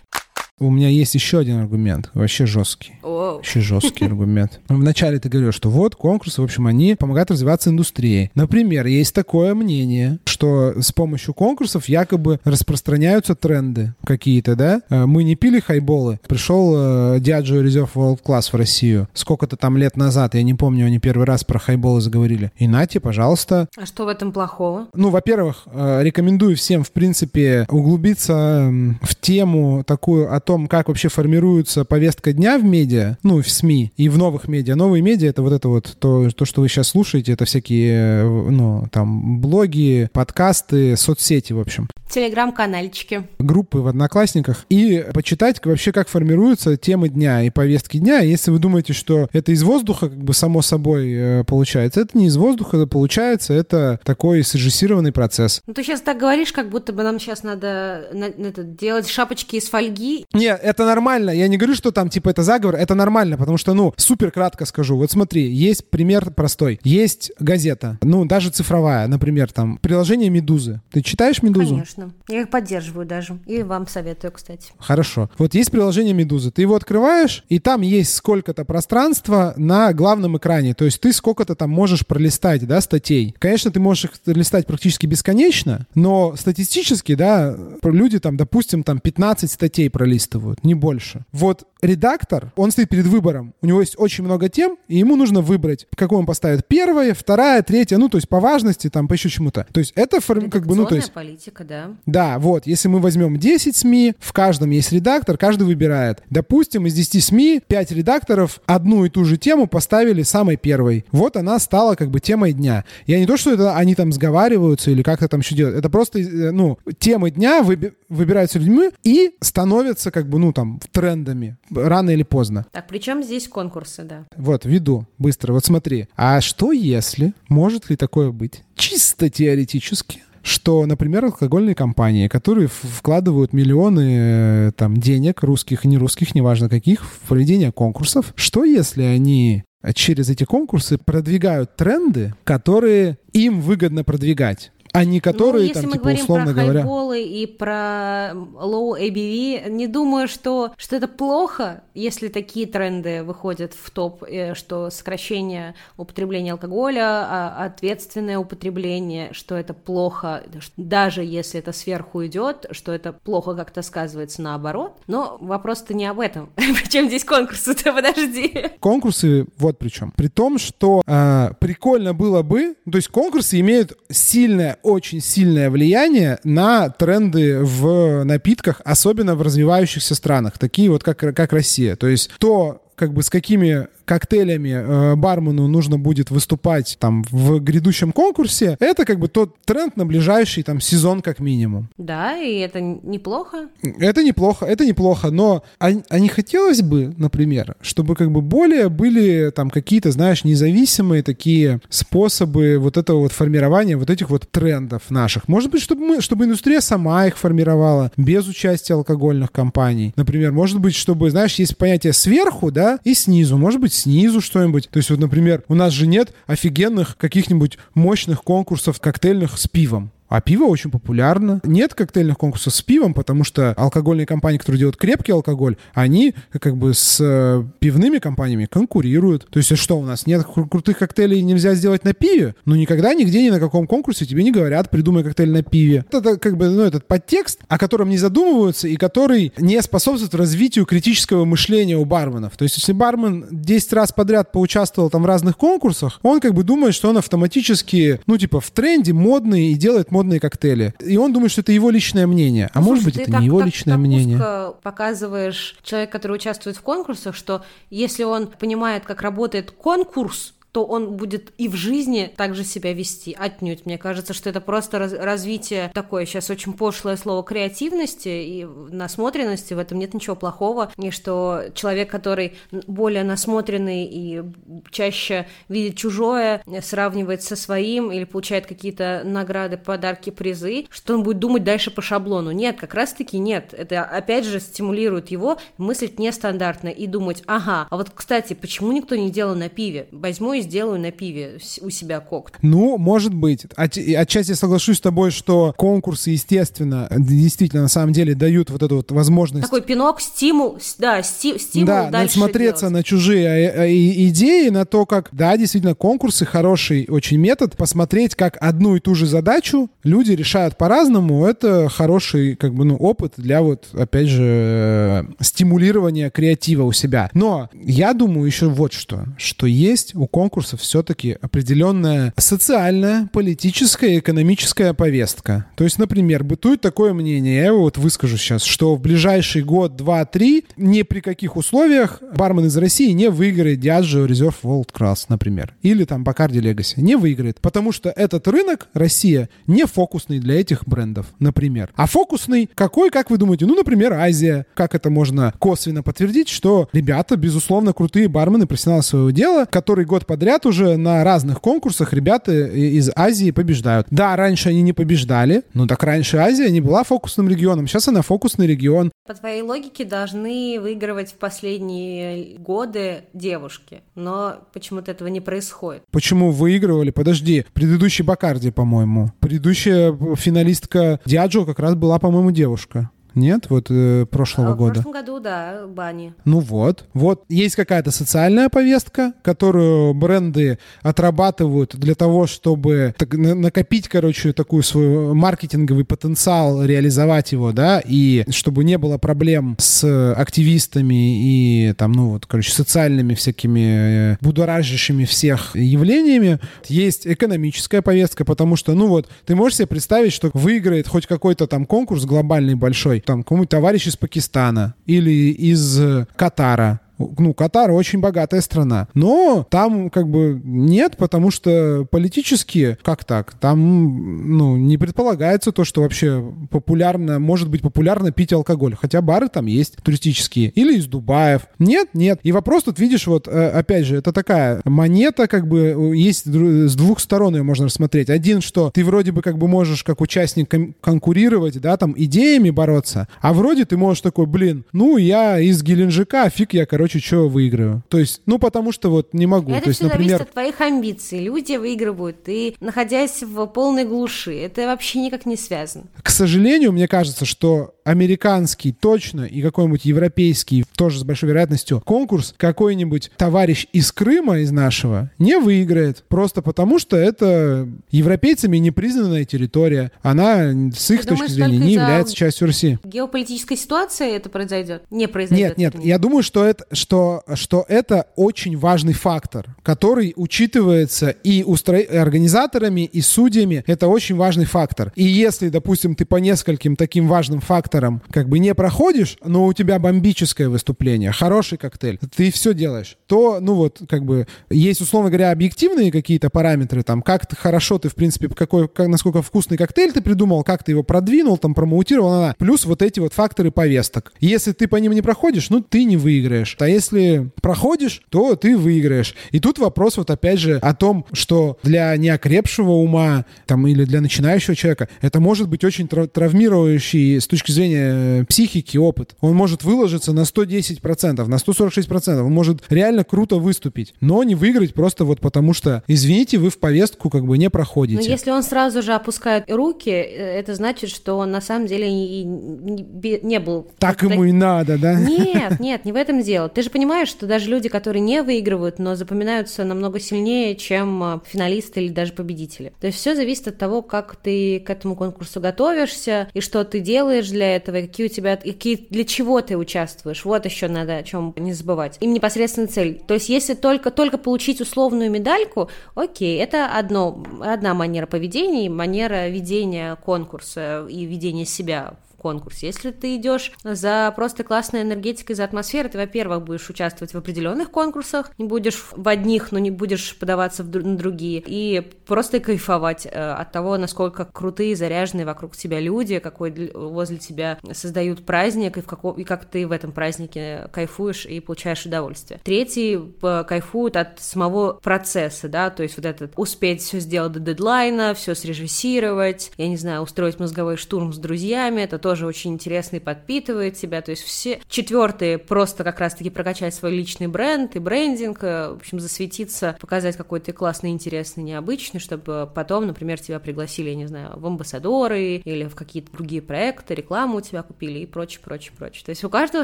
У 0.57 0.69
меня 0.69 0.87
есть 0.87 1.13
еще 1.15 1.39
один 1.39 1.59
аргумент, 1.59 2.11
вообще 2.13 2.45
жесткий. 2.45 2.93
Оу. 3.03 3.35
Вообще 3.35 3.59
жесткий 3.59 4.05
аргумент. 4.05 4.61
Вначале 4.69 5.19
ты 5.19 5.27
говорил, 5.27 5.51
что 5.51 5.69
вот 5.69 5.95
конкурсы, 5.97 6.39
в 6.39 6.45
общем, 6.45 6.65
они 6.65 6.95
помогают 6.95 7.29
развиваться 7.29 7.71
индустрии. 7.71 8.31
Например, 8.35 8.85
есть 8.85 9.13
такое 9.13 9.53
мнение, 9.53 10.19
что 10.23 10.81
с 10.81 10.93
помощью 10.93 11.33
конкурсов 11.33 11.89
якобы 11.89 12.39
распространяются 12.45 13.35
тренды 13.35 13.95
какие-то, 14.05 14.55
да? 14.55 14.81
Э, 14.89 15.05
мы 15.05 15.25
не 15.25 15.35
пили 15.35 15.59
хайболы. 15.59 16.21
Пришел 16.25 16.73
э, 16.73 17.19
Diageo 17.19 17.61
Reserve 17.61 17.89
World 17.93 18.19
Class 18.23 18.51
в 18.53 18.55
Россию. 18.55 19.09
Сколько-то 19.13 19.57
там 19.57 19.75
лет 19.75 19.97
назад, 19.97 20.35
я 20.35 20.43
не 20.43 20.53
помню, 20.53 20.85
они 20.85 20.99
первый 20.99 21.25
раз 21.25 21.43
про 21.43 21.59
хайболы 21.59 21.99
заговорили. 21.99 22.53
И 22.55 22.69
нате, 22.69 23.01
пожалуйста. 23.01 23.67
А 23.77 23.85
что 23.85 24.05
в 24.05 24.07
этом 24.07 24.31
плохого? 24.31 24.87
Ну, 24.93 25.09
во-первых, 25.09 25.63
э, 25.65 26.01
рекомендую 26.01 26.55
всем, 26.55 26.85
в 26.85 26.91
принципе, 26.93 27.65
углубиться 27.69 28.71
в 29.01 29.15
тему 29.19 29.83
такую 29.85 30.33
от 30.33 30.44
том, 30.45 30.67
как 30.67 30.87
вообще 30.87 31.09
формируется 31.09 31.85
повестка 31.85 32.33
дня 32.33 32.57
в 32.57 32.63
медиа, 32.63 33.17
ну, 33.23 33.41
в 33.41 33.49
СМИ 33.49 33.91
и 33.97 34.09
в 34.09 34.17
новых 34.17 34.47
медиа. 34.47 34.75
Новые 34.75 35.01
медиа— 35.01 35.29
это 35.31 35.41
вот 35.41 35.53
это 35.53 35.67
вот, 35.67 35.97
то, 35.99 36.29
то, 36.29 36.45
что 36.45 36.61
вы 36.61 36.69
сейчас 36.69 36.89
слушаете, 36.89 37.33
это 37.33 37.45
всякие, 37.45 38.23
ну, 38.23 38.87
там, 38.91 39.41
блоги, 39.41 40.09
подкасты, 40.13 40.95
соцсети, 40.95 41.53
в 41.53 41.59
общем. 41.59 41.89
Телеграм-канальчики. 42.09 43.27
Группы 43.39 43.79
в 43.79 43.87
Одноклассниках. 43.87 44.65
И 44.69 45.05
почитать 45.13 45.63
вообще, 45.65 45.91
как 45.91 46.07
формируются 46.07 46.77
темы 46.77 47.09
дня 47.09 47.41
и 47.43 47.49
повестки 47.49 47.97
дня. 47.97 48.19
Если 48.19 48.51
вы 48.51 48.59
думаете, 48.59 48.93
что 48.93 49.27
это 49.33 49.51
из 49.51 49.63
воздуха, 49.63 50.09
как 50.09 50.23
бы 50.23 50.33
само 50.33 50.61
собой 50.61 51.11
э, 51.13 51.43
получается, 51.45 52.01
это 52.01 52.17
не 52.17 52.27
из 52.27 52.37
воздуха 52.37 52.77
это 52.77 52.87
получается, 52.87 53.53
это 53.53 53.99
такой 54.03 54.43
срежиссированный 54.43 55.11
процесс. 55.11 55.61
Ну, 55.65 55.73
ты 55.73 55.83
сейчас 55.83 56.01
так 56.01 56.17
говоришь, 56.17 56.51
как 56.51 56.69
будто 56.69 56.93
бы 56.93 57.03
нам 57.03 57.19
сейчас 57.19 57.43
надо 57.43 58.07
на, 58.13 58.25
это, 58.25 58.63
делать 58.63 59.07
шапочки 59.07 59.55
из 59.55 59.65
фольги 59.69 60.25
не, 60.35 60.47
это 60.47 60.85
нормально. 60.85 61.31
Я 61.31 61.47
не 61.47 61.57
говорю, 61.57 61.75
что 61.75 61.91
там, 61.91 62.09
типа, 62.09 62.29
это 62.29 62.43
заговор. 62.43 62.75
Это 62.75 62.95
нормально, 62.95 63.37
потому 63.37 63.57
что, 63.57 63.73
ну, 63.73 63.93
супер 63.97 64.31
кратко 64.31 64.65
скажу. 64.65 64.97
Вот 64.97 65.11
смотри, 65.11 65.49
есть 65.49 65.89
пример 65.89 66.31
простой. 66.31 66.79
Есть 66.83 67.31
газета, 67.39 67.97
ну, 68.01 68.25
даже 68.25 68.49
цифровая, 68.49 69.07
например, 69.07 69.51
там, 69.51 69.77
приложение 69.77 70.29
«Медузы». 70.29 70.81
Ты 70.91 71.01
читаешь 71.01 71.41
«Медузу»? 71.41 71.75
Конечно. 71.75 72.11
Я 72.27 72.41
их 72.41 72.49
поддерживаю 72.49 73.05
даже. 73.05 73.39
И 73.45 73.63
вам 73.63 73.87
советую, 73.87 74.31
кстати. 74.31 74.71
Хорошо. 74.77 75.29
Вот 75.37 75.53
есть 75.53 75.71
приложение 75.71 76.13
«Медузы». 76.13 76.51
Ты 76.51 76.63
его 76.63 76.75
открываешь, 76.75 77.43
и 77.49 77.59
там 77.59 77.81
есть 77.81 78.13
сколько-то 78.13 78.65
пространства 78.65 79.53
на 79.57 79.93
главном 79.93 80.37
экране. 80.37 80.73
То 80.73 80.85
есть 80.85 80.99
ты 80.99 81.13
сколько-то 81.13 81.55
там 81.55 81.69
можешь 81.69 82.05
пролистать, 82.05 82.67
да, 82.67 82.81
статей. 82.81 83.35
Конечно, 83.39 83.71
ты 83.71 83.79
можешь 83.79 84.05
их 84.05 84.11
листать 84.25 84.67
практически 84.67 85.05
бесконечно, 85.05 85.87
но 85.95 86.35
статистически, 86.35 87.15
да, 87.15 87.55
люди 87.83 88.19
там, 88.19 88.37
допустим, 88.37 88.83
там 88.83 88.99
15 88.99 89.49
статей 89.49 89.89
пролистывают 89.89 90.24
пролистывают, 90.25 90.63
не 90.63 90.73
больше. 90.73 91.25
Вот 91.31 91.67
редактор, 91.85 92.51
он 92.55 92.71
стоит 92.71 92.89
перед 92.89 93.05
выбором. 93.05 93.53
У 93.61 93.67
него 93.67 93.79
есть 93.79 93.95
очень 93.97 94.23
много 94.23 94.49
тем, 94.49 94.77
и 94.87 94.97
ему 94.97 95.15
нужно 95.15 95.41
выбрать, 95.41 95.87
какую 95.95 96.19
он 96.19 96.25
поставит. 96.25 96.67
Первая, 96.67 97.13
вторая, 97.13 97.61
третья, 97.63 97.97
ну, 97.97 98.09
то 98.09 98.17
есть 98.17 98.29
по 98.29 98.39
важности, 98.39 98.89
там, 98.89 99.07
по 99.07 99.13
еще 99.13 99.29
чему-то. 99.29 99.65
То 99.71 99.79
есть 99.79 99.93
это 99.95 100.21
форм... 100.21 100.49
как 100.49 100.65
бы, 100.65 100.75
ну, 100.75 100.85
то 100.85 100.95
есть... 100.95 101.11
политика, 101.11 101.63
да. 101.63 101.91
Да, 102.05 102.39
вот. 102.39 102.67
Если 102.67 102.87
мы 102.87 102.99
возьмем 102.99 103.37
10 103.37 103.75
СМИ, 103.75 104.15
в 104.19 104.33
каждом 104.33 104.69
есть 104.71 104.91
редактор, 104.91 105.37
каждый 105.37 105.63
выбирает. 105.63 106.23
Допустим, 106.29 106.85
из 106.87 106.93
10 106.93 107.23
СМИ 107.23 107.61
5 107.67 107.91
редакторов 107.91 108.61
одну 108.65 109.05
и 109.05 109.09
ту 109.09 109.25
же 109.25 109.37
тему 109.37 109.67
поставили 109.67 110.23
самой 110.23 110.57
первой. 110.57 111.05
Вот 111.11 111.37
она 111.37 111.59
стала 111.59 111.95
как 111.95 112.09
бы 112.09 112.19
темой 112.19 112.53
дня. 112.53 112.85
Я 113.07 113.19
не 113.19 113.25
то, 113.25 113.37
что 113.37 113.53
это 113.53 113.75
они 113.75 113.95
там 113.95 114.11
сговариваются 114.11 114.91
или 114.91 115.03
как-то 115.03 115.27
там 115.27 115.41
еще 115.41 115.55
делают. 115.55 115.77
Это 115.77 115.89
просто, 115.89 116.19
э, 116.19 116.51
ну, 116.51 116.77
темы 116.99 117.31
дня 117.31 117.61
выби- 117.61 117.93
выбираются 118.09 118.59
людьми 118.59 118.89
и 119.03 119.35
становятся 119.41 120.11
как 120.11 120.27
бы, 120.29 120.39
ну, 120.39 120.53
там, 120.53 120.79
трендами 120.91 121.57
рано 121.75 122.09
или 122.11 122.23
поздно. 122.23 122.65
Так, 122.71 122.87
причем 122.87 123.23
здесь 123.23 123.47
конкурсы, 123.47 124.03
да. 124.03 124.25
Вот, 124.37 124.65
веду 124.65 125.05
быстро. 125.17 125.53
Вот 125.53 125.65
смотри. 125.65 126.07
А 126.15 126.41
что 126.41 126.71
если, 126.71 127.33
может 127.49 127.89
ли 127.89 127.95
такое 127.95 128.31
быть? 128.31 128.63
Чисто 128.75 129.29
теоретически 129.29 130.21
что, 130.45 130.85
например, 130.85 131.25
алкогольные 131.25 131.73
компании, 131.73 132.27
которые 132.27 132.67
вкладывают 132.67 133.51
миллионы 133.51 134.67
э, 134.67 134.71
там 134.75 134.95
денег, 134.95 135.41
русских 135.41 135.85
и 135.85 135.87
не 135.87 135.97
русских, 135.97 136.35
неважно 136.35 136.69
каких, 136.69 137.03
в 137.03 137.27
проведение 137.27 137.71
конкурсов, 137.71 138.31
что 138.35 138.63
если 138.63 139.01
они 139.01 139.63
через 139.93 140.29
эти 140.29 140.43
конкурсы 140.43 140.97
продвигают 140.97 141.75
тренды, 141.75 142.33
которые 142.43 143.17
им 143.33 143.59
выгодно 143.59 144.03
продвигать? 144.03 144.71
А 144.95 145.05
не 145.05 145.19
которые, 145.19 145.63
ну, 145.63 145.67
если 145.67 145.81
там, 145.81 145.89
мы 145.89 145.91
типа, 145.93 146.03
говорим 146.03 146.23
условно 146.23 146.45
про 146.45 146.53
говоря... 146.53 146.79
хайболы 146.79 147.23
и 147.23 147.45
про 147.45 148.31
low 148.33 148.99
ABV, 148.99 149.69
не 149.69 149.87
думаю, 149.87 150.27
что, 150.27 150.71
что 150.77 150.95
это 150.95 151.07
плохо, 151.07 151.83
если 151.93 152.27
такие 152.27 152.65
тренды 152.65 153.23
выходят 153.23 153.73
в 153.73 153.89
топ, 153.91 154.23
э, 154.23 154.53
что 154.53 154.89
сокращение 154.89 155.75
употребления 155.97 156.53
алкоголя, 156.53 157.03
а 157.03 157.65
ответственное 157.65 158.37
употребление, 158.37 159.29
что 159.33 159.55
это 159.55 159.73
плохо, 159.73 160.43
даже 160.77 161.23
если 161.23 161.59
это 161.59 161.71
сверху 161.71 162.25
идет, 162.25 162.65
что 162.71 162.91
это 162.91 163.13
плохо 163.13 163.55
как-то 163.55 163.81
сказывается 163.81 164.41
наоборот. 164.41 164.93
Но 165.07 165.37
вопрос-то 165.39 165.93
не 165.93 166.05
об 166.05 166.19
этом. 166.19 166.49
Причем 166.55 167.07
здесь 167.07 167.23
конкурсы-то, 167.23 167.93
подожди. 167.93 168.71
Конкурсы, 168.79 169.47
вот 169.57 169.77
при 169.77 169.89
чем. 169.89 170.11
При 170.15 170.27
том, 170.27 170.57
что 170.57 171.01
э, 171.05 171.49
прикольно 171.59 172.13
было 172.13 172.41
бы, 172.41 172.75
то 172.89 172.97
есть 172.97 173.09
конкурсы 173.09 173.59
имеют 173.59 173.97
сильное 174.09 174.77
очень 174.85 175.21
сильное 175.21 175.69
влияние 175.69 176.39
на 176.43 176.89
тренды 176.89 177.59
в 177.61 178.23
напитках, 178.23 178.81
особенно 178.85 179.35
в 179.35 179.41
развивающихся 179.41 180.15
странах, 180.15 180.57
такие 180.57 180.89
вот 180.89 181.03
как, 181.03 181.17
как 181.17 181.53
Россия. 181.53 181.95
То 181.95 182.07
есть 182.07 182.29
то, 182.39 182.83
как 182.95 183.13
бы 183.13 183.23
с 183.23 183.29
какими 183.29 183.87
коктейлями 184.05 184.69
э, 184.69 185.15
бармену 185.15 185.67
нужно 185.67 185.97
будет 185.97 186.31
выступать 186.31 186.97
там 186.99 187.23
в 187.31 187.59
грядущем 187.59 188.11
конкурсе, 188.11 188.77
это 188.79 189.05
как 189.05 189.19
бы 189.19 189.27
тот 189.27 189.55
тренд 189.65 189.97
на 189.97 190.05
ближайший 190.05 190.63
там 190.63 190.79
сезон 190.79 191.21
как 191.21 191.39
минимум. 191.39 191.89
Да, 191.97 192.37
и 192.37 192.59
это 192.59 192.81
неплохо. 192.81 193.69
Это 193.81 194.23
неплохо, 194.23 194.65
это 194.65 194.85
неплохо, 194.85 195.31
но 195.31 195.63
а, 195.79 195.89
а 196.09 196.19
не 196.19 196.29
хотелось 196.29 196.81
бы, 196.81 197.13
например, 197.17 197.75
чтобы 197.81 198.15
как 198.15 198.31
бы 198.31 198.41
более 198.41 198.89
были 198.89 199.51
там 199.51 199.69
какие-то, 199.69 200.11
знаешь, 200.11 200.43
независимые 200.43 201.23
такие 201.23 201.79
способы 201.89 202.77
вот 202.79 202.97
этого 202.97 203.19
вот 203.19 203.31
формирования 203.31 203.97
вот 203.97 204.09
этих 204.09 204.29
вот 204.29 204.49
трендов 204.49 205.09
наших. 205.09 205.47
Может 205.47 205.71
быть, 205.71 205.81
чтобы 205.81 206.01
мы, 206.01 206.21
чтобы 206.21 206.45
индустрия 206.45 206.81
сама 206.81 207.27
их 207.27 207.37
формировала 207.37 208.11
без 208.17 208.47
участия 208.47 208.93
алкогольных 208.93 209.51
компаний. 209.51 210.13
Например, 210.15 210.51
может 210.51 210.79
быть, 210.79 210.95
чтобы, 210.95 211.31
знаешь, 211.31 211.55
есть 211.55 211.77
понятие 211.77 212.13
сверху, 212.13 212.71
да, 212.71 212.99
и 213.03 213.13
снизу. 213.13 213.57
Может 213.57 213.81
быть, 213.81 213.93
снизу 213.95 214.41
что-нибудь. 214.41 214.89
То 214.89 214.97
есть 214.97 215.09
вот, 215.09 215.19
например, 215.19 215.63
у 215.67 215.75
нас 215.75 215.93
же 215.93 216.07
нет 216.07 216.33
офигенных 216.47 217.17
каких-нибудь 217.17 217.77
мощных 217.93 218.43
конкурсов 218.43 218.99
коктейльных 218.99 219.57
с 219.57 219.67
пивом. 219.67 220.11
А 220.27 220.41
пиво 220.41 220.65
очень 220.65 220.89
популярно. 220.89 221.61
Нет 221.63 221.93
коктейльных 221.93 222.37
конкурсов 222.37 222.73
с 222.73 222.81
пивом, 222.81 223.13
потому 223.13 223.43
что 223.43 223.73
алкогольные 223.73 224.25
компании, 224.25 224.57
которые 224.57 224.79
делают 224.79 224.97
крепкий 224.97 225.31
алкоголь, 225.31 225.77
они 225.93 226.33
как 226.59 226.77
бы 226.77 226.93
с 226.93 227.19
э, 227.21 227.63
пивными 227.79 228.17
компаниями 228.17 228.65
конкурируют. 228.65 229.47
То 229.49 229.59
есть 229.59 229.71
а 229.71 229.75
что 229.75 229.99
у 229.99 230.03
нас? 230.03 230.25
Нет 230.25 230.45
крутых 230.45 230.97
коктейлей 230.97 231.41
нельзя 231.41 231.75
сделать 231.75 232.03
на 232.03 232.13
пиве? 232.13 232.55
Ну 232.65 232.75
никогда 232.75 233.13
нигде 233.13 233.43
ни 233.43 233.49
на 233.49 233.59
каком 233.59 233.85
конкурсе 233.85 234.25
тебе 234.25 234.43
не 234.43 234.51
говорят, 234.51 234.89
придумай 234.89 235.23
коктейль 235.23 235.51
на 235.51 235.61
пиве. 235.61 236.05
Это 236.11 236.37
как 236.37 236.57
бы 236.57 236.69
ну, 236.69 236.81
этот 236.81 237.07
подтекст, 237.07 237.59
о 237.67 237.77
котором 237.77 238.09
не 238.09 238.17
задумываются 238.17 238.87
и 238.87 238.95
который 238.95 239.53
не 239.57 239.79
способствует 239.81 240.33
развитию 240.33 240.85
критического 240.85 241.45
мышления 241.45 241.97
у 241.97 242.05
барменов. 242.05 242.57
То 242.57 242.63
есть 242.63 242.77
если 242.77 242.93
бармен 242.93 243.45
10 243.51 243.93
раз 243.93 244.11
подряд 244.11 244.51
поучаствовал 244.51 245.09
там 245.11 245.23
в 245.23 245.25
разных 245.27 245.55
конкурсах, 245.57 246.19
он 246.23 246.39
как 246.39 246.53
бы 246.55 246.63
думает, 246.63 246.95
что 246.95 247.09
он 247.09 247.17
автоматически, 247.17 248.19
ну 248.25 248.37
типа 248.37 248.59
в 248.59 248.71
тренде, 248.71 249.13
модный 249.13 249.71
и 249.71 249.75
делает 249.75 250.11
модные 250.15 250.39
коктейли. 250.39 250.93
И 250.99 251.17
он 251.17 251.33
думает, 251.33 251.51
что 251.51 251.61
это 251.61 251.71
его 251.71 251.89
личное 251.89 252.27
мнение. 252.27 252.69
А 252.73 252.79
ну, 252.79 252.87
может 252.87 253.03
быть, 253.03 253.17
это 253.17 253.31
как, 253.31 253.41
не 253.41 253.47
его 253.47 253.59
так, 253.59 253.67
личное 253.67 253.93
так 253.93 253.99
мнение. 253.99 254.73
показываешь 254.81 255.77
человек, 255.83 256.11
который 256.11 256.33
участвует 256.33 256.77
в 256.77 256.81
конкурсах, 256.81 257.35
что 257.35 257.63
если 257.89 258.23
он 258.23 258.47
понимает, 258.47 259.03
как 259.05 259.21
работает 259.21 259.71
конкурс, 259.71 260.53
то 260.75 260.83
он 260.83 261.15
будет 261.15 261.53
и 261.57 261.69
в 261.69 261.75
жизни 261.75 262.29
также 262.35 262.65
себя 262.65 262.91
вести. 262.91 263.33
Отнюдь. 263.39 263.85
Мне 263.85 263.97
кажется, 263.97 264.33
что 264.33 264.49
это 264.49 264.59
просто 264.59 264.99
раз 264.99 265.13
развитие 265.13 265.89
такое 265.93 266.25
сейчас 266.25 266.49
очень 266.49 266.73
пошлое 266.73 267.15
слово 267.15 267.43
креативности 267.43 268.27
и 268.27 268.65
насмотренности. 268.65 269.73
В 269.73 269.79
этом 269.79 269.99
нет 269.99 270.13
ничего 270.13 270.35
плохого. 270.35 270.91
И 270.97 271.11
что 271.11 271.61
человек, 271.75 272.11
который 272.11 272.55
более 272.87 273.23
насмотренный 273.23 274.03
и 274.03 274.43
чаще 274.91 275.47
видит 275.69 275.95
чужое, 275.95 276.61
сравнивает 276.81 277.41
со 277.41 277.55
своим 277.55 278.11
или 278.11 278.25
получает 278.25 278.65
какие-то 278.65 279.21
награды, 279.23 279.77
подарки, 279.77 280.29
призы, 280.29 280.87
что 280.89 281.13
он 281.13 281.23
будет 281.23 281.39
думать 281.39 281.63
дальше 281.63 281.89
по 281.89 282.01
шаблону. 282.01 282.51
Нет, 282.51 282.77
как 282.77 282.95
раз-таки 282.95 283.37
нет. 283.37 283.73
Это 283.73 284.03
опять 284.03 284.43
же 284.43 284.59
стимулирует 284.59 285.31
его 285.31 285.57
мыслить 285.77 286.19
нестандартно 286.19 286.89
и 286.89 287.07
думать, 287.07 287.43
ага, 287.47 287.87
а 287.89 287.95
вот, 287.95 288.09
кстати, 288.13 288.53
почему 288.53 288.91
никто 288.91 289.15
не 289.15 289.31
делал 289.31 289.55
на 289.55 289.69
пиве? 289.69 290.09
Возьму 290.11 290.51
и 290.51 290.64
сделаю 290.65 290.99
на 290.99 291.11
пиве 291.11 291.59
у 291.81 291.89
себя 291.89 292.19
кокт. 292.19 292.55
Ну, 292.61 292.97
может 292.97 293.33
быть. 293.33 293.65
От, 293.75 293.97
отчасти 293.97 294.53
соглашусь 294.53 294.97
с 294.97 295.01
тобой, 295.01 295.31
что 295.31 295.73
конкурсы, 295.77 296.31
естественно, 296.31 297.07
действительно, 297.17 297.83
на 297.83 297.87
самом 297.87 298.13
деле 298.13 298.35
дают 298.35 298.69
вот 298.69 298.83
эту 298.83 298.97
вот 298.97 299.11
возможность... 299.11 299.65
Такой 299.65 299.81
пинок, 299.81 300.21
стимул, 300.21 300.77
да, 300.99 301.23
сти, 301.23 301.57
стимул 301.57 301.87
да, 301.87 302.09
дальше 302.09 302.35
смотреться 302.35 302.87
делать. 302.87 302.93
на 302.93 303.03
чужие 303.03 303.47
а, 303.47 303.81
а, 303.83 303.87
идеи, 303.89 304.69
на 304.69 304.85
то, 304.85 305.05
как, 305.05 305.29
да, 305.31 305.55
действительно, 305.57 305.95
конкурсы 305.95 306.45
хороший 306.45 307.05
очень 307.09 307.37
метод, 307.37 307.77
посмотреть, 307.77 308.35
как 308.35 308.57
одну 308.59 308.95
и 308.95 308.99
ту 308.99 309.15
же 309.15 309.25
задачу 309.25 309.89
люди 310.03 310.31
решают 310.31 310.77
по-разному, 310.77 311.45
это 311.45 311.89
хороший, 311.89 312.55
как 312.55 312.73
бы, 312.73 312.85
ну, 312.85 312.95
опыт 312.95 313.33
для 313.37 313.61
вот, 313.61 313.87
опять 313.93 314.27
же, 314.27 314.43
э, 314.43 315.23
стимулирования 315.39 316.29
креатива 316.29 316.83
у 316.83 316.91
себя. 316.91 317.29
Но 317.33 317.69
я 317.73 318.13
думаю 318.13 318.45
еще 318.45 318.67
вот 318.67 318.93
что, 318.93 319.25
что 319.37 319.67
есть 319.67 320.15
у 320.15 320.27
конкурса 320.27 320.54
конкурсов 320.55 320.79
все-таки 320.79 321.37
определенная 321.41 322.33
социальная, 322.37 323.27
политическая, 323.33 324.19
экономическая 324.19 324.93
повестка. 324.93 325.65
То 325.75 325.83
есть, 325.83 325.99
например, 325.99 326.45
бытует 326.45 326.79
такое 326.79 327.13
мнение, 327.13 327.57
я 327.57 327.65
его 327.65 327.81
вот 327.81 327.97
выскажу 327.97 328.37
сейчас, 328.37 328.63
что 328.63 328.95
в 328.95 329.01
ближайший 329.01 329.63
год, 329.63 329.97
два, 329.97 330.23
три, 330.23 330.63
ни 330.77 331.01
при 331.01 331.19
каких 331.19 331.57
условиях 331.57 332.21
бармен 332.37 332.67
из 332.67 332.77
России 332.77 333.11
не 333.11 333.29
выиграет 333.29 333.79
Diageo 333.79 334.25
Reserve 334.25 334.55
World 334.63 334.91
Class, 334.97 335.25
например. 335.27 335.75
Или 335.81 336.05
там 336.05 336.23
Bacardi 336.23 336.61
Legacy. 336.61 337.01
Не 337.01 337.17
выиграет. 337.17 337.59
Потому 337.59 337.91
что 337.91 338.09
этот 338.11 338.47
рынок, 338.47 338.87
Россия, 338.93 339.49
не 339.67 339.85
фокусный 339.85 340.39
для 340.39 340.61
этих 340.61 340.87
брендов, 340.87 341.27
например. 341.39 341.91
А 341.97 342.07
фокусный 342.07 342.69
какой, 342.73 343.09
как 343.09 343.29
вы 343.29 343.37
думаете? 343.37 343.65
Ну, 343.65 343.75
например, 343.75 344.13
Азия. 344.13 344.65
Как 344.73 344.95
это 344.95 345.09
можно 345.09 345.53
косвенно 345.59 346.01
подтвердить, 346.01 346.47
что 346.47 346.87
ребята, 346.93 347.35
безусловно, 347.35 347.91
крутые 347.91 348.29
бармены, 348.29 348.67
профессионалы 348.67 349.03
своего 349.03 349.31
дела, 349.31 349.65
который 349.65 350.05
год 350.05 350.25
подряд 350.25 350.44
подряд 350.45 350.67
уже 350.67 350.95
на 350.97 351.23
разных 351.23 351.59
конкурсах 351.59 352.13
ребята 352.13 352.51
из 352.53 353.09
Азии 353.15 353.49
побеждают. 353.49 354.05
Да, 354.11 354.35
раньше 354.35 354.69
они 354.69 354.83
не 354.83 354.93
побеждали, 354.93 355.63
но 355.73 355.87
так 355.87 356.03
раньше 356.03 356.37
Азия 356.37 356.69
не 356.69 356.81
была 356.81 357.03
фокусным 357.03 357.49
регионом, 357.49 357.87
сейчас 357.87 358.09
она 358.09 358.21
фокусный 358.21 358.67
регион. 358.67 359.11
По 359.25 359.33
твоей 359.33 359.63
логике 359.63 360.05
должны 360.05 360.79
выигрывать 360.79 361.31
в 361.31 361.37
последние 361.37 362.59
годы 362.59 363.23
девушки, 363.33 364.03
но 364.13 364.57
почему-то 364.71 365.09
этого 365.09 365.29
не 365.29 365.41
происходит. 365.41 366.03
Почему 366.11 366.51
выигрывали? 366.51 367.09
Подожди, 367.09 367.65
предыдущий 367.73 368.23
Бакарди, 368.23 368.69
по-моему. 368.69 369.31
Предыдущая 369.39 370.15
финалистка 370.35 371.19
Диаджо 371.25 371.65
как 371.65 371.79
раз 371.79 371.95
была, 371.95 372.19
по-моему, 372.19 372.51
девушка 372.51 373.09
Нет, 373.35 373.65
вот 373.69 373.87
э, 373.89 374.25
прошлого 374.29 374.71
А, 374.71 374.75
года. 374.75 374.99
В 375.01 375.03
прошлом 375.03 375.11
году, 375.13 375.39
да, 375.39 375.85
бани. 375.87 376.33
Ну 376.45 376.59
вот, 376.59 377.05
вот 377.13 377.43
есть 377.49 377.75
какая-то 377.75 378.11
социальная 378.11 378.69
повестка, 378.69 379.33
которую 379.43 380.13
бренды 380.13 380.79
отрабатывают 381.01 381.95
для 381.95 382.15
того, 382.15 382.47
чтобы 382.47 383.13
так, 383.17 383.33
на- 383.33 383.55
накопить, 383.55 384.07
короче, 384.07 384.53
такую 384.53 384.83
свой 384.83 385.33
маркетинговый 385.33 386.05
потенциал, 386.05 386.83
реализовать 386.85 387.51
его, 387.51 387.71
да, 387.71 388.01
и 388.05 388.45
чтобы 388.49 388.83
не 388.83 388.97
было 388.97 389.17
проблем 389.17 389.75
с 389.79 390.33
активистами 390.33 391.89
и 391.89 391.93
там, 391.93 392.11
ну 392.13 392.29
вот, 392.29 392.45
короче, 392.45 392.71
социальными 392.71 393.33
всякими 393.33 394.33
э, 394.33 394.37
будоражащими 394.41 395.25
всех 395.25 395.75
явлениями. 395.75 396.59
Есть 396.87 397.27
экономическая 397.27 398.01
повестка, 398.01 398.45
потому 398.45 398.75
что, 398.75 398.93
ну 398.93 399.07
вот, 399.07 399.27
ты 399.45 399.55
можешь 399.55 399.77
себе 399.77 399.87
представить, 399.87 400.31
что 400.33 400.49
выиграет 400.53 401.07
хоть 401.07 401.27
какой-то 401.27 401.67
там 401.67 401.85
конкурс 401.85 402.25
глобальный 402.25 402.75
большой, 402.75 403.19
там 403.25 403.43
какой-нибудь 403.43 403.69
товарищ 403.69 404.07
из 404.07 404.15
Пакистана 404.15 404.95
или 405.05 405.51
из 405.51 405.99
э, 405.99 406.27
Катара, 406.35 407.01
ну, 407.17 407.53
Катар 407.53 407.91
очень 407.91 408.19
богатая 408.19 408.61
страна. 408.61 409.07
Но 409.13 409.65
там 409.69 410.09
как 410.09 410.29
бы 410.29 410.59
нет, 410.63 411.17
потому 411.17 411.51
что 411.51 412.07
политически, 412.09 412.97
как 413.03 413.23
так, 413.23 413.53
там, 413.59 414.57
ну, 414.57 414.77
не 414.77 414.97
предполагается 414.97 415.71
то, 415.71 415.83
что 415.83 416.01
вообще 416.01 416.43
популярно, 416.69 417.39
может 417.39 417.69
быть 417.69 417.81
популярно 417.81 418.31
пить 418.31 418.53
алкоголь. 418.53 418.95
Хотя 418.95 419.21
бары 419.21 419.49
там 419.49 419.65
есть 419.65 419.97
туристические. 420.03 420.69
Или 420.69 420.97
из 420.97 421.07
Дубаев. 421.07 421.67
Нет, 421.79 422.09
нет. 422.13 422.39
И 422.43 422.51
вопрос 422.51 422.83
тут, 422.83 422.99
видишь, 422.99 423.27
вот, 423.27 423.47
э, 423.47 423.69
опять 423.69 424.05
же, 424.05 424.17
это 424.17 424.31
такая 424.31 424.81
монета, 424.85 425.47
как 425.47 425.67
бы, 425.67 426.13
э, 426.13 426.15
есть 426.15 426.45
с 426.45 426.95
двух 426.95 427.19
сторон 427.19 427.55
ее 427.55 427.63
можно 427.63 427.85
рассмотреть. 427.85 428.29
Один, 428.29 428.61
что 428.61 428.91
ты 428.93 429.03
вроде 429.03 429.31
бы 429.31 429.41
как 429.41 429.57
бы 429.57 429.67
можешь 429.67 430.03
как 430.03 430.21
участник 430.21 430.69
кон- 430.69 430.95
конкурировать, 431.01 431.79
да, 431.79 431.97
там, 431.97 432.13
идеями 432.17 432.69
бороться, 432.69 433.27
а 433.41 433.53
вроде 433.53 433.85
ты 433.85 433.97
можешь 433.97 434.21
такой, 434.21 434.45
блин, 434.45 434.85
ну, 434.93 435.17
я 435.17 435.59
из 435.59 435.83
Геленджика, 435.83 436.49
фиг 436.49 436.73
я, 436.73 436.85
короче, 436.85 437.04
что 437.07 437.47
выиграю. 437.47 438.03
То 438.09 438.19
есть, 438.19 438.41
ну, 438.45 438.59
потому 438.59 438.91
что 438.91 439.09
вот 439.09 439.33
не 439.33 439.45
могу. 439.45 439.71
Это 439.71 439.83
то 439.83 439.87
есть, 439.89 439.99
все 439.99 440.07
например... 440.07 440.29
зависит 440.29 440.47
от 440.47 440.53
твоих 440.53 440.81
амбиций. 440.81 441.39
Люди 441.39 441.75
выигрывают, 441.77 442.43
ты, 442.43 442.75
находясь 442.79 443.43
в 443.43 443.65
полной 443.67 444.05
глуши. 444.05 444.55
Это 444.55 444.87
вообще 444.87 445.19
никак 445.19 445.45
не 445.45 445.57
связано. 445.57 446.05
К 446.21 446.29
сожалению, 446.29 446.91
мне 446.91 447.07
кажется, 447.07 447.45
что 447.45 447.95
американский 448.03 448.93
точно 448.93 449.41
и 449.41 449.61
какой-нибудь 449.61 450.05
европейский, 450.05 450.85
тоже 450.95 451.19
с 451.19 451.23
большой 451.23 451.49
вероятностью, 451.49 452.01
конкурс 452.05 452.53
какой-нибудь 452.55 453.31
товарищ 453.35 453.87
из 453.93 454.11
Крыма, 454.11 454.59
из 454.59 454.71
нашего, 454.71 455.31
не 455.39 455.57
выиграет. 455.57 456.23
Просто 456.27 456.61
потому, 456.61 456.99
что 456.99 457.17
это 457.17 457.87
европейцами 458.11 458.77
непризнанная 458.77 459.45
территория. 459.45 460.11
Она 460.21 460.71
с 460.95 461.09
их 461.11 461.21
Ты 461.21 461.29
точки 461.29 461.29
думаешь, 461.29 461.51
зрения 461.51 461.77
не 461.77 461.93
является 461.93 462.35
частью 462.35 462.67
России. 462.67 462.99
Геополитической 463.03 463.75
ситуации 463.75 464.35
это 464.35 464.49
произойдет? 464.49 465.03
Не 465.09 465.27
произойдет. 465.27 465.77
Нет, 465.77 465.95
нет, 465.95 466.05
я 466.05 466.19
думаю, 466.19 466.43
что 466.43 466.63
это, 466.63 466.85
что, 466.95 467.43
что 467.53 467.85
это 467.87 468.27
очень 468.35 468.77
важный 468.77 469.13
фактор, 469.13 469.75
который 469.83 470.33
учитывается 470.35 471.29
и 471.29 471.63
устро... 471.63 471.97
организаторами, 471.97 473.01
и 473.01 473.21
судьями. 473.21 473.83
Это 473.87 474.07
очень 474.07 474.35
важный 474.35 474.65
фактор. 474.65 475.11
И 475.15 475.23
если, 475.23 475.69
допустим, 475.69 476.15
ты 476.15 476.25
по 476.25 476.37
нескольким 476.37 476.95
таким 476.95 477.27
важным 477.27 477.61
факторам 477.61 478.21
как 478.31 478.49
бы 478.49 478.59
не 478.59 478.73
проходишь, 478.73 479.37
но 479.43 479.65
у 479.65 479.73
тебя 479.73 479.99
бомбическое 479.99 480.69
выступление, 480.69 481.31
хороший 481.31 481.77
коктейль, 481.77 482.19
ты 482.35 482.51
все 482.51 482.73
делаешь, 482.73 483.17
то, 483.27 483.59
ну 483.61 483.75
вот, 483.75 484.01
как 484.09 484.25
бы, 484.25 484.47
есть, 484.69 485.01
условно 485.01 485.29
говоря, 485.29 485.51
объективные 485.51 486.11
какие-то 486.11 486.49
параметры, 486.49 487.03
там, 487.03 487.21
как 487.21 487.47
ты 487.47 487.55
хорошо, 487.55 487.99
ты, 487.99 488.09
в 488.09 488.15
принципе, 488.15 488.49
какой, 488.49 488.87
как, 488.87 489.07
насколько 489.07 489.41
вкусный 489.41 489.77
коктейль 489.77 490.11
ты 490.11 490.21
придумал, 490.21 490.63
как 490.63 490.83
ты 490.83 490.91
его 490.91 491.03
продвинул, 491.03 491.57
там, 491.57 491.73
промоутировал, 491.73 492.53
плюс 492.57 492.85
вот 492.85 493.01
эти 493.01 493.19
вот 493.19 493.33
факторы 493.33 493.71
повесток. 493.71 494.33
Если 494.39 494.71
ты 494.71 494.87
по 494.87 494.97
ним 494.97 495.13
не 495.13 495.21
проходишь, 495.21 495.69
ну, 495.69 495.81
ты 495.81 496.03
не 496.03 496.17
выиграешь. 496.17 496.75
А 496.85 496.87
если 496.87 497.49
проходишь, 497.63 498.21
то 498.29 498.55
ты 498.55 498.77
выиграешь. 498.77 499.33
И 499.51 499.59
тут 499.59 499.79
вопрос 499.79 500.17
вот 500.17 500.29
опять 500.29 500.59
же 500.59 500.77
о 500.77 500.93
том, 500.93 501.25
что 501.33 501.79
для 501.81 502.15
неокрепшего 502.15 502.91
ума 502.91 503.45
там 503.65 503.87
или 503.87 504.05
для 504.05 504.21
начинающего 504.21 504.75
человека 504.75 505.09
это 505.21 505.39
может 505.39 505.67
быть 505.67 505.83
очень 505.83 506.07
тра- 506.07 506.27
травмирующий 506.27 507.41
с 507.41 507.47
точки 507.47 507.71
зрения 507.71 508.41
э, 508.41 508.45
психики 508.45 508.97
опыт. 508.97 509.35
Он 509.41 509.55
может 509.55 509.83
выложиться 509.83 510.31
на 510.31 510.41
110%, 510.41 511.47
на 511.47 511.55
146%. 511.55 512.39
Он 512.41 512.53
может 512.53 512.83
реально 512.89 513.23
круто 513.23 513.55
выступить, 513.55 514.13
но 514.21 514.43
не 514.43 514.53
выиграть 514.53 514.93
просто 514.93 515.25
вот 515.25 515.39
потому 515.39 515.73
что, 515.73 516.03
извините, 516.07 516.59
вы 516.59 516.69
в 516.69 516.77
повестку 516.77 517.31
как 517.31 517.47
бы 517.47 517.57
не 517.57 517.65
Но 517.65 517.71
проходите. 517.71 518.29
если 518.29 518.51
он 518.51 518.61
сразу 518.61 519.01
же 519.01 519.13
опускает 519.13 519.71
руки, 519.71 520.11
э, 520.11 520.59
это 520.59 520.75
значит, 520.75 521.09
что 521.09 521.39
он 521.39 521.49
на 521.49 521.61
самом 521.61 521.87
деле 521.87 522.07
и 522.07 522.43
не, 522.43 523.39
не 523.41 523.59
был... 523.59 523.87
Так 523.97 524.21
ему 524.21 524.43
и 524.43 524.51
надо, 524.51 524.99
да? 524.99 525.15
Нет, 525.19 525.79
нет, 525.79 526.05
не 526.05 526.11
в 526.11 526.15
этом 526.15 526.43
дело. 526.43 526.69
Ты 526.75 526.81
же 526.81 526.89
понимаешь, 526.89 527.29
что 527.29 527.47
даже 527.47 527.69
люди, 527.69 527.87
которые 527.87 528.19
не 528.19 528.43
выигрывают, 528.43 528.99
но 528.99 529.15
запоминаются 529.15 529.85
намного 529.85 530.19
сильнее, 530.19 530.75
чем 530.75 531.23
э, 531.23 531.39
финалисты 531.45 532.03
или 532.03 532.11
даже 532.11 532.33
победители. 532.33 532.91
То 532.99 533.07
есть 533.07 533.17
все 533.17 533.33
зависит 533.33 533.69
от 533.69 533.77
того, 533.77 534.01
как 534.01 534.35
ты 534.35 534.81
к 534.81 534.89
этому 534.89 535.15
конкурсу 535.15 535.61
готовишься 535.61 536.49
и 536.53 536.59
что 536.59 536.83
ты 536.83 536.99
делаешь 536.99 537.49
для 537.49 537.77
этого, 537.77 537.95
и 537.95 538.07
какие 538.07 538.25
у 538.25 538.29
тебя, 538.29 538.57
какие, 538.57 539.07
для 539.09 539.23
чего 539.23 539.61
ты 539.61 539.77
участвуешь. 539.77 540.43
Вот 540.43 540.65
еще 540.65 540.89
надо 540.89 541.15
о 541.15 541.23
чем 541.23 541.53
не 541.55 541.71
забывать. 541.71 542.17
Им 542.19 542.33
непосредственно 542.33 542.87
цель. 542.87 543.21
То 543.25 543.35
есть 543.35 543.47
если 543.47 543.73
только, 543.73 544.11
только 544.11 544.37
получить 544.37 544.81
условную 544.81 545.31
медальку, 545.31 545.89
окей, 546.13 546.59
это 546.59 546.87
одно, 546.87 547.41
одна 547.61 547.93
манера 547.93 548.25
поведения, 548.25 548.87
и 548.87 548.89
манера 548.89 549.47
ведения 549.47 550.17
конкурса 550.17 551.07
и 551.09 551.23
ведения 551.23 551.63
себя 551.63 552.15
конкурсе. 552.45 552.85
Если 552.85 553.09
ты 553.09 553.37
идешь 553.37 553.71
за 553.83 554.31
просто 554.35 554.63
классной 554.63 555.01
энергетикой, 555.01 555.55
за 555.55 555.63
атмосферой, 555.63 556.11
ты, 556.11 556.19
во-первых, 556.19 556.61
будешь 556.61 556.87
участвовать 556.91 557.33
в 557.33 557.37
определенных 557.37 557.89
конкурсах, 557.89 558.51
не 558.59 558.65
будешь 558.65 559.03
в 559.11 559.27
одних, 559.27 559.71
но 559.71 559.79
не 559.79 559.89
будешь 559.89 560.37
подаваться 560.37 560.83
в 560.83 560.95
на 560.95 561.17
другие, 561.17 561.63
и 561.65 562.01
просто 562.27 562.59
кайфовать 562.59 563.25
э, 563.25 563.29
от 563.31 563.71
того, 563.71 563.97
насколько 563.97 564.45
крутые, 564.45 564.95
заряженные 564.95 565.47
вокруг 565.47 565.75
тебя 565.75 565.99
люди, 565.99 566.37
какой 566.37 566.91
возле 566.93 567.37
тебя 567.37 567.79
создают 567.91 568.45
праздник, 568.45 568.97
и, 568.97 569.01
в 569.01 569.07
како- 569.07 569.33
и 569.33 569.43
как 569.43 569.65
ты 569.65 569.87
в 569.87 569.91
этом 569.91 570.11
празднике 570.11 570.87
кайфуешь 570.93 571.47
и 571.47 571.59
получаешь 571.59 572.05
удовольствие. 572.05 572.59
Третий 572.63 573.19
э, 573.41 573.63
кайфует 573.67 574.17
от 574.17 574.39
самого 574.39 574.93
процесса, 574.93 575.67
да, 575.67 575.89
то 575.89 576.03
есть 576.03 576.15
вот 576.17 576.27
этот 576.27 576.53
успеть 576.57 577.01
все 577.01 577.19
сделать 577.19 577.53
до 577.53 577.59
дедлайна, 577.59 578.35
все 578.35 578.53
срежиссировать, 578.53 579.71
я 579.77 579.87
не 579.87 579.97
знаю, 579.97 580.21
устроить 580.21 580.59
мозговой 580.59 580.97
штурм 580.97 581.33
с 581.33 581.37
друзьями, 581.37 582.01
это 582.01 582.19
тоже 582.19 582.34
очень 582.43 582.73
интересно 582.73 583.17
и 583.17 583.19
подпитывает 583.19 583.95
тебя, 583.95 584.21
то 584.21 584.31
есть 584.31 584.43
все... 584.43 584.79
Четвертый, 584.87 585.57
просто 585.57 586.03
как 586.03 586.19
раз-таки 586.19 586.49
прокачать 586.49 586.93
свой 586.93 587.11
личный 587.11 587.47
бренд 587.47 587.95
и 587.95 587.99
брендинг, 587.99 588.59
э, 588.63 588.89
в 588.93 588.97
общем, 588.97 589.19
засветиться, 589.19 589.95
показать 589.99 590.35
какой 590.35 590.59
ты 590.59 590.73
классный, 590.73 591.11
интересный, 591.11 591.63
необычный, 591.63 592.19
чтобы 592.19 592.69
потом, 592.73 593.07
например, 593.07 593.39
тебя 593.39 593.59
пригласили, 593.59 594.09
я 594.09 594.15
не 594.15 594.25
знаю, 594.25 594.59
в 594.59 594.65
амбассадоры 594.65 595.57
или 595.57 595.85
в 595.85 595.95
какие-то 595.95 596.31
другие 596.31 596.61
проекты, 596.61 597.13
рекламу 597.15 597.57
у 597.57 597.61
тебя 597.61 597.83
купили 597.83 598.19
и 598.19 598.25
прочее, 598.25 598.59
прочее, 598.63 598.93
прочее. 598.97 599.23
То 599.25 599.29
есть 599.29 599.43
у 599.43 599.49
каждого 599.49 599.83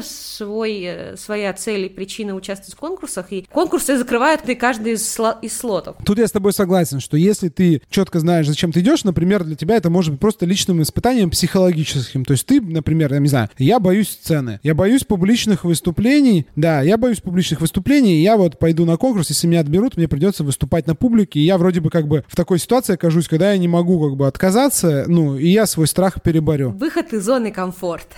свой, 0.00 0.82
э, 0.82 1.16
своя 1.16 1.52
цель 1.52 1.86
и 1.86 1.88
причина 1.88 2.34
участвовать 2.34 2.74
в 2.74 2.78
конкурсах, 2.78 3.32
и 3.32 3.46
конкурсы 3.50 3.96
закрывают 3.96 4.42
ты 4.42 4.54
каждый 4.54 4.94
из, 4.94 5.18
сло- 5.18 5.38
из 5.40 5.56
слотов. 5.56 5.96
Тут 6.04 6.18
я 6.18 6.26
с 6.26 6.32
тобой 6.32 6.52
согласен, 6.52 7.00
что 7.00 7.16
если 7.16 7.48
ты 7.48 7.82
четко 7.90 8.20
знаешь, 8.20 8.46
зачем 8.46 8.72
ты 8.72 8.80
идешь, 8.80 9.04
например, 9.04 9.44
для 9.44 9.56
тебя 9.56 9.76
это 9.76 9.90
может 9.90 10.12
быть 10.12 10.20
просто 10.20 10.46
личным 10.46 10.82
испытанием 10.82 11.30
психологическим. 11.30 12.24
То 12.24 12.32
есть 12.32 12.41
ты, 12.44 12.60
например, 12.60 13.12
я 13.12 13.20
не 13.20 13.28
знаю, 13.28 13.48
я 13.58 13.80
боюсь 13.80 14.10
сцены, 14.10 14.60
я 14.62 14.74
боюсь 14.74 15.04
публичных 15.04 15.64
выступлений, 15.64 16.46
да, 16.56 16.82
я 16.82 16.96
боюсь 16.96 17.20
публичных 17.20 17.60
выступлений, 17.60 18.22
я 18.22 18.36
вот 18.36 18.58
пойду 18.58 18.84
на 18.84 18.96
конкурс, 18.96 19.30
если 19.30 19.46
меня 19.46 19.60
отберут, 19.60 19.96
мне 19.96 20.08
придется 20.08 20.44
выступать 20.44 20.86
на 20.86 20.94
публике, 20.94 21.40
и 21.40 21.44
я 21.44 21.58
вроде 21.58 21.80
бы 21.80 21.90
как 21.90 22.08
бы 22.08 22.24
в 22.28 22.36
такой 22.36 22.58
ситуации 22.58 22.94
окажусь, 22.94 23.28
когда 23.28 23.52
я 23.52 23.58
не 23.58 23.68
могу 23.68 24.00
как 24.08 24.16
бы 24.16 24.26
отказаться, 24.26 25.04
ну, 25.06 25.36
и 25.36 25.48
я 25.48 25.66
свой 25.66 25.86
страх 25.86 26.22
переборю. 26.22 26.70
Выход 26.70 27.12
из 27.12 27.24
зоны 27.24 27.50
комфорта. 27.50 28.14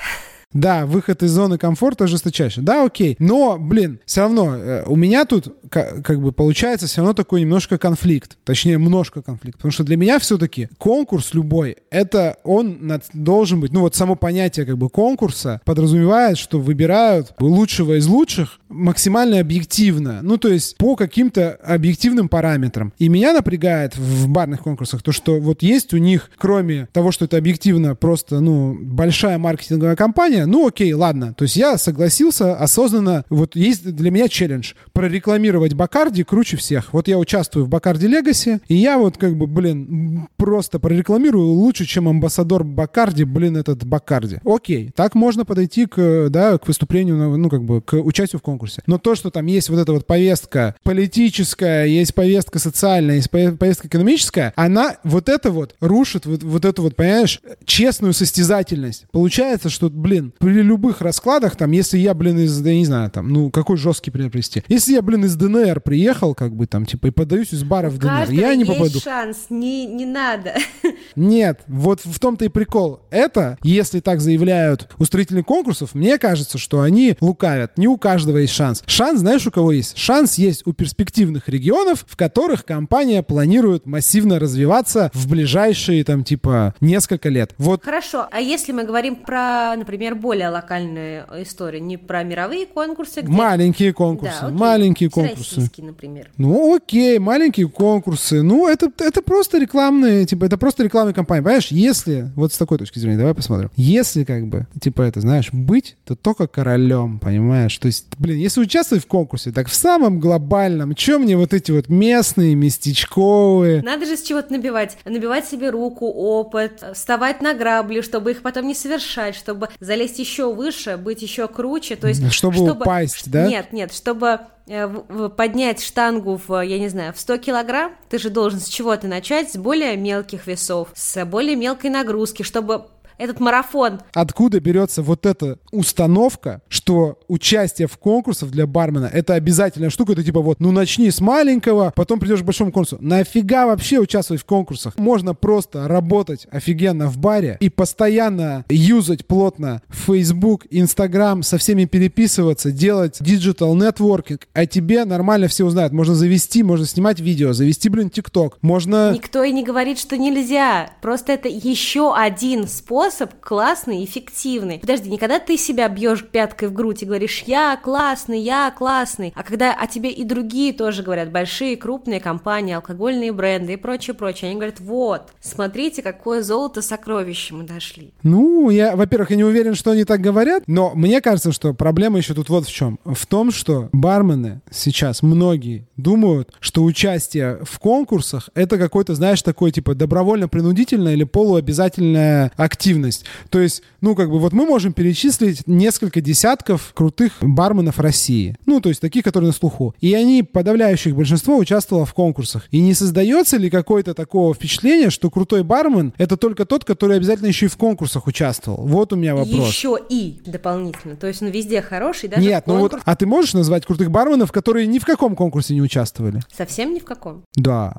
Да, 0.55 0.87
выход 0.87 1.23
из 1.23 1.31
зоны 1.33 1.59
комфорта 1.59 2.07
жесточайше. 2.07 2.63
Да, 2.63 2.85
окей. 2.85 3.17
Но, 3.19 3.59
блин, 3.59 3.99
все 4.07 4.23
равно 4.23 4.55
э, 4.57 4.85
у 4.87 4.97
меня 4.97 5.25
тут 5.25 5.55
ка- 5.69 6.01
как 6.03 6.21
бы 6.21 6.33
получается 6.33 6.87
все 6.87 7.01
равно 7.03 7.13
такой 7.13 7.41
немножко 7.43 7.77
конфликт. 7.77 8.39
Точнее, 8.45 8.75
немножко 8.75 9.21
конфликт. 9.21 9.59
Потому 9.59 9.73
что 9.73 9.85
для 9.85 9.97
меня 9.97 10.19
все-таки 10.19 10.69
конкурс 10.79 11.35
любой, 11.35 11.77
это 11.91 12.37
он 12.45 12.79
над- 12.87 13.05
должен 13.13 13.61
быть, 13.61 13.73
ну 13.73 13.81
вот 13.81 13.95
само 13.95 14.15
понятие 14.15 14.65
как 14.65 14.79
бы 14.79 14.89
конкурса 14.89 15.61
подразумевает, 15.65 16.39
что 16.39 16.61
выбирают 16.61 17.35
лучшего 17.41 17.99
из 17.99 18.07
лучших 18.07 18.61
максимально 18.69 19.41
объективно. 19.41 20.21
Ну, 20.23 20.37
то 20.37 20.49
есть 20.49 20.77
по 20.77 20.97
каким-то 20.97 21.53
объективным 21.65 22.29
параметрам. 22.29 22.93
И 22.99 23.09
меня 23.09 23.33
напрягает 23.33 23.97
в 23.97 24.29
барных 24.29 24.61
конкурсах 24.63 25.03
то, 25.03 25.13
что 25.13 25.41
вот 25.41 25.63
есть 25.63 25.93
у 25.95 25.97
них, 25.99 26.31
кроме 26.39 26.87
того, 26.93 27.11
что 27.13 27.25
это 27.25 27.37
объективно 27.37 27.95
просто, 27.95 28.41
ну, 28.41 28.77
большая 28.81 29.39
маркетинговая 29.39 29.97
компания, 29.97 30.44
Ну 30.47 30.67
окей, 30.67 30.93
ладно. 30.93 31.35
То 31.35 31.45
есть 31.45 31.57
я 31.57 31.79
согласился 31.79 32.57
осознанно. 32.57 33.25
Вот 33.31 33.57
есть 33.57 33.85
для 33.95 34.11
меня 34.11 34.29
челлендж. 34.29 34.75
Прорекламировать 34.93 35.75
Бакарди 35.75 36.25
круче 36.25 36.57
всех. 36.57 36.93
Вот 36.93 37.09
я 37.09 37.19
участвую 37.19 37.67
в 37.67 37.69
Бакарди 37.69 38.07
Легаси, 38.07 38.61
и 38.69 38.75
я 38.75 38.99
вот 38.99 39.17
как 39.17 39.37
бы, 39.37 39.47
блин, 39.47 40.29
просто 40.37 40.79
прорекламирую 40.79 41.47
лучше, 41.47 41.85
чем 41.85 42.09
амбассадор 42.09 42.65
Бакарди, 42.65 43.25
блин, 43.25 43.57
этот 43.57 43.85
Бакарди. 43.85 44.41
Окей, 44.45 44.91
так 44.95 45.15
можно 45.15 45.45
подойти 45.45 45.87
к, 45.87 46.29
да, 46.29 46.59
к 46.59 46.67
выступлению, 46.67 47.37
ну, 47.39 47.49
как 47.49 47.65
бы, 47.65 47.81
к 47.81 47.95
участию 47.95 48.39
в 48.39 48.43
конкурсе. 48.43 48.83
Но 48.87 48.99
то, 48.99 49.15
что 49.15 49.31
там 49.31 49.47
есть 49.47 49.69
вот 49.71 49.79
эта 49.79 49.93
вот 49.93 50.07
повестка 50.07 50.75
политическая, 50.83 51.87
есть 51.87 52.15
повестка 52.15 52.59
социальная, 52.59 53.17
есть 53.17 53.31
повестка 53.31 53.89
экономическая, 53.89 54.53
она 54.57 54.97
вот 55.05 55.29
это 55.29 55.51
вот 55.51 55.75
рушит 55.81 56.27
вот, 56.27 56.43
вот 56.43 56.65
эту 56.65 56.83
вот, 56.83 56.97
понимаешь, 56.97 57.41
честную 57.65 58.13
состязательность. 58.13 59.07
Получается, 59.11 59.71
что, 59.71 59.89
блин, 59.89 60.34
при 60.39 60.63
любых 60.63 61.01
раскладах, 61.01 61.57
там, 61.57 61.71
если 61.71 61.99
я, 61.99 62.15
блин, 62.15 62.39
из, 62.39 62.65
я 62.65 62.75
не 62.75 62.85
знаю, 62.85 63.11
там, 63.11 63.29
ну, 63.29 63.51
какой 63.51 63.77
жесткий 63.77 64.11
пример 64.11 64.31
привести. 64.31 64.63
Если 64.69 64.93
я, 64.93 65.03
блин, 65.03 65.25
из 65.25 65.37
ДНР 65.37 65.81
приехал, 65.81 66.35
как 66.35 66.55
бы, 66.55 66.67
там, 66.67 66.87
типа, 66.87 67.09
и 67.09 67.11
подаюсь 67.11 67.53
из 67.53 67.63
бара 67.65 67.91
в 67.91 67.99
ДНР, 67.99 68.31
я 68.31 68.55
не 68.55 68.65
попаду. 68.65 69.01
шанс, 69.01 69.47
не, 69.51 69.87
не 69.87 70.07
надо. 70.07 70.55
Нет, 71.17 71.61
вот 71.67 72.01
в 72.05 72.19
том-то 72.19 72.45
и 72.45 72.49
прикол. 72.49 73.01
Это, 73.11 73.59
если 73.63 74.01
так 74.01 74.21
заявляют 74.21 74.89
устроители 74.99 75.43
конкурсов, 75.43 75.95
мне 75.95 76.19
кажется, 76.19 76.59
что 76.59 76.81
они 76.81 77.17
лукавят. 77.21 77.79
Не 77.79 77.89
у 77.89 77.97
каждого 77.97 78.39
есть 78.39 78.53
шанс. 78.53 78.83
Шанс, 78.87 79.21
знаешь, 79.21 79.47
у 79.47 79.51
кого 79.51 79.73
есть? 79.73 79.97
Шанс 79.97 80.35
есть 80.35 80.67
у 80.67 80.73
перспективных 80.73 81.49
регионов, 81.49 82.05
в 82.09 82.17
которых 82.17 82.65
компания 82.65 83.23
планирует 83.23 83.87
массивно 83.87 84.39
развиваться 84.39 85.11
в 85.15 85.29
ближайшие, 85.29 86.05
там, 86.05 86.25
типа, 86.25 86.75
несколько 86.81 87.29
лет. 87.29 87.55
Вот. 87.59 87.85
Хорошо, 87.85 88.27
а 88.31 88.41
если 88.41 88.73
мы 88.73 88.85
говорим 88.85 89.17
про, 89.17 89.75
например, 89.77 90.14
более 90.15 90.49
локальные 90.49 91.27
истории, 91.39 91.81
не 91.81 91.97
про 91.97 92.23
мировые 92.23 92.67
конкурсы, 92.67 93.21
где... 93.21 93.33
Маленькие 93.33 93.93
конкурсы, 93.93 94.41
да, 94.41 94.47
окей. 94.47 94.59
маленькие 94.59 95.11
конкурсы. 95.11 95.71
например. 95.79 96.31
Ну, 96.37 96.77
окей, 96.77 97.19
маленькие 97.19 97.69
конкурсы. 97.69 98.43
Ну, 98.43 98.69
это, 98.69 98.91
это 98.99 99.23
просто 99.23 99.59
рекламные, 99.59 100.27
типа, 100.27 100.45
это 100.45 100.57
просто 100.59 100.85
рекламная 100.85 101.15
кампания. 101.15 101.43
Понимаешь, 101.43 101.69
если, 101.69 102.31
вот 102.37 102.53
с 102.53 102.59
такой 102.59 102.79
точки 102.79 102.99
зрения, 102.99 103.19
давай 103.19 103.35
посмотрим. 103.35 103.71
Если, 103.77 104.25
как 104.25 104.47
бы, 104.47 104.67
типа, 104.81 105.03
это, 105.03 105.21
знаешь, 105.21 105.51
быть, 105.53 105.97
то 106.05 106.15
только 106.15 106.47
королем, 106.47 107.19
понимаешь? 107.19 107.77
То 107.79 107.87
есть, 107.87 108.07
блин, 108.19 108.39
если 108.39 108.61
участвовать 108.61 109.05
в 109.05 109.07
конкурсе, 109.07 109.53
так 109.53 109.69
в 109.69 109.75
самом 109.75 110.21
глобальном, 110.21 110.95
чем 110.95 111.23
мне 111.23 111.37
вот 111.37 111.53
эти 111.53 111.71
вот 111.73 111.89
местные, 111.89 112.55
местечковые? 112.55 113.83
Надо 113.83 114.07
же 114.07 114.17
с 114.17 114.23
чего-то 114.23 114.53
набивать. 114.53 114.97
Набивать 115.05 115.47
себе 115.47 115.71
руку, 115.71 116.07
опыт, 116.07 116.85
вставать 116.95 117.43
на 117.43 117.55
грабли, 117.55 118.01
чтобы 118.01 118.33
их 118.33 118.43
потом 118.43 118.67
не 118.69 118.75
совершать, 118.75 119.35
чтобы 119.35 119.69
залезть 119.81 120.04
еще 120.13 120.53
выше, 120.53 120.97
быть 120.97 121.23
еще 121.23 121.49
круче. 121.49 121.97
То 121.97 122.09
есть, 122.09 122.33
чтобы, 122.33 122.55
чтобы 122.55 122.73
упасть, 122.73 123.31
да? 123.31 123.47
Нет, 123.47 123.73
нет, 123.73 123.93
чтобы 123.93 124.41
э, 124.67 124.89
поднять 125.37 125.83
штангу 125.83 126.41
в, 126.47 126.61
я 126.61 126.79
не 126.79 126.89
знаю, 126.89 127.13
в 127.13 127.21
100 127.21 127.39
килограмм, 127.39 127.93
ты 128.09 128.19
же 128.19 128.31
должен 128.31 128.61
с 128.61 128.69
чего-то 128.69 129.07
начать, 129.07 129.53
с 129.53 129.57
более 129.57 129.97
мелких 129.97 130.47
весов, 130.47 130.89
с 130.95 131.25
более 131.25 131.57
мелкой 131.57 131.91
нагрузки, 131.91 132.43
чтобы 132.43 132.87
этот 133.19 133.41
марафон. 133.41 134.01
Откуда 134.13 134.61
берется 134.61 135.03
вот 135.03 135.27
эта 135.27 135.59
установка, 135.71 136.63
что 136.69 137.19
участие 137.29 137.89
в 137.89 137.97
конкурсах 137.99 138.51
для 138.51 138.67
бармена 138.67 139.11
это 139.13 139.35
обязательная 139.35 139.91
штука, 139.91 140.13
это 140.13 140.25
типа 140.25 140.41
вот, 140.41 140.61
ну 140.61 140.73
начни 140.73 141.11
с 141.11 141.21
маленького, 141.21 141.93
потом 141.95 142.19
придешь 142.19 142.41
к 142.41 142.45
большому 142.45 142.73
конкурсу. 142.73 142.99
Нафига 143.01 143.67
вообще 143.67 143.99
участвовать 143.99 144.43
в 144.43 144.45
конкурсах? 144.45 144.99
Можно 144.99 145.35
просто 145.35 145.89
работать 145.89 146.47
офигенно 146.51 147.09
в 147.09 147.19
баре 147.19 147.57
и 147.61 147.69
постоянно 147.69 148.65
юзать 148.69 149.27
плотно 149.27 149.83
Facebook, 149.89 150.67
Instagram, 150.67 151.43
со 151.43 151.59
всеми 151.59 151.85
переписываться, 151.85 152.71
делать 152.71 153.21
digital 153.21 153.75
networking, 153.75 154.41
а 154.53 154.67
тебе 154.67 155.05
нормально 155.05 155.49
все 155.49 155.65
узнают. 155.65 155.93
Можно 155.93 156.15
завести, 156.15 156.63
можно 156.63 156.87
снимать 156.87 157.21
видео, 157.21 157.53
завести, 157.53 157.89
блин, 157.89 158.11
ТикТок. 158.11 158.59
Можно... 158.63 159.13
Никто 159.13 159.43
и 159.43 159.53
не 159.53 159.65
говорит, 159.65 159.99
что 159.99 160.17
нельзя. 160.17 160.91
Просто 161.01 161.33
это 161.33 161.49
еще 161.49 162.15
один 162.15 162.67
способ 162.67 163.04
способ 163.05 163.35
классный, 163.41 164.03
эффективный. 164.03 164.79
Подожди, 164.79 165.11
не 165.11 165.19
когда 165.19 165.39
ты 165.39 165.59
себя 165.59 165.89
бьешь 165.89 166.25
пяткой 166.25 166.69
в 166.69 166.73
грудь 166.73 167.03
и 167.03 167.07
говоришь 167.07 167.45
«я 167.47 167.77
классный, 167.77 168.41
я 168.41 168.71
классный», 168.71 169.35
а 169.37 169.43
когда 169.43 169.75
о 169.75 169.87
тебе 169.87 170.11
и 170.11 170.25
другие 170.25 170.73
тоже 170.73 171.03
говорят, 171.03 171.31
большие, 171.31 171.77
крупные 171.77 172.19
компании, 172.19 172.75
алкогольные 172.75 173.31
бренды 173.33 173.75
и 173.75 173.77
прочее, 173.77 174.15
прочее. 174.15 174.49
Они 174.51 174.57
говорят 174.59 174.81
«вот, 174.81 175.33
смотрите, 175.41 176.01
какое 176.03 176.43
золото 176.43 176.81
сокровище 176.81 177.55
мы 177.55 177.65
дошли». 177.65 178.15
Ну, 178.23 178.71
я, 178.71 178.97
во-первых, 178.97 179.31
я 179.31 179.37
не 179.37 179.45
уверен, 179.45 179.75
что 179.75 179.91
они 179.91 180.05
так 180.05 180.23
говорят, 180.23 180.63
но 180.67 180.93
мне 180.95 181.21
кажется, 181.21 181.53
что 181.53 181.75
проблема 181.75 182.17
еще 182.19 182.33
тут 182.33 182.49
вот 182.49 182.67
в 182.67 182.73
чем. 182.73 182.99
В 183.05 183.27
том, 183.27 183.53
что 183.53 183.91
бармены 183.93 184.63
сейчас 184.71 185.23
многие 185.23 185.87
думают, 185.97 186.55
что 186.61 186.83
участие 186.85 187.59
в 187.65 187.79
конкурсах 187.79 188.49
это 188.55 188.79
какой-то, 188.79 189.15
знаешь, 189.15 189.43
такой 189.43 189.73
типа 189.73 189.95
добровольно-принудительное 189.95 191.13
или 191.13 191.25
полуобязательная 191.25 192.51
активность 192.57 192.94
активность. 192.95 193.25
То 193.51 193.61
есть, 193.61 193.83
ну, 194.01 194.15
как 194.15 194.31
бы 194.31 194.39
вот 194.39 194.53
мы 194.53 194.67
можем 194.67 194.93
перечислить 194.93 195.67
несколько 195.67 196.21
десятков 196.21 196.93
крутых 196.95 197.33
барменов 197.41 197.99
России. 197.99 198.57
Ну, 198.67 198.81
то 198.81 198.89
есть 198.89 199.01
таких, 199.01 199.25
которые 199.25 199.49
на 199.49 199.55
слуху. 199.55 199.95
И 200.01 200.15
они, 200.15 200.43
подавляющее 200.43 201.15
большинство, 201.15 201.57
участвовало 201.57 202.07
в 202.07 202.15
конкурсах. 202.15 202.67
И 202.71 202.81
не 202.81 202.95
создается 202.95 203.57
ли 203.57 203.71
какое-то 203.71 204.15
такого 204.15 204.55
впечатления, 204.55 205.11
что 205.11 205.31
крутой 205.31 205.63
бармен— 205.65 206.13
это 206.19 206.37
только 206.37 206.65
тот, 206.65 206.85
который 206.85 207.17
обязательно 207.17 207.49
еще 207.49 207.67
и 207.67 207.69
в 207.69 207.77
конкурсах 207.77 208.27
участвовал? 208.27 208.87
Вот 208.87 209.13
у 209.13 209.17
меня 209.17 209.35
вопрос. 209.35 209.69
Еще 209.69 209.99
и 210.09 210.41
дополнительно. 210.47 211.17
То 211.17 211.27
есть, 211.27 211.41
ну, 211.41 211.49
везде 211.49 211.83
хороший, 211.83 212.29
даже 212.29 212.43
Нет, 212.43 212.67
ну 212.67 212.79
вот, 212.79 212.95
а 213.05 213.17
ты 213.17 213.27
можешь 213.27 213.55
назвать 213.55 213.85
крутых 213.87 214.11
барменов, 214.11 214.53
которые 214.53 214.87
ни 214.87 214.99
в 214.99 215.05
каком 215.05 215.37
конкурсе 215.37 215.75
не 215.75 215.83
участвовали? 215.83 216.41
Совсем 216.57 216.95
ни 216.95 216.99
в 216.99 217.05
каком? 217.05 217.43
Да. 217.57 217.95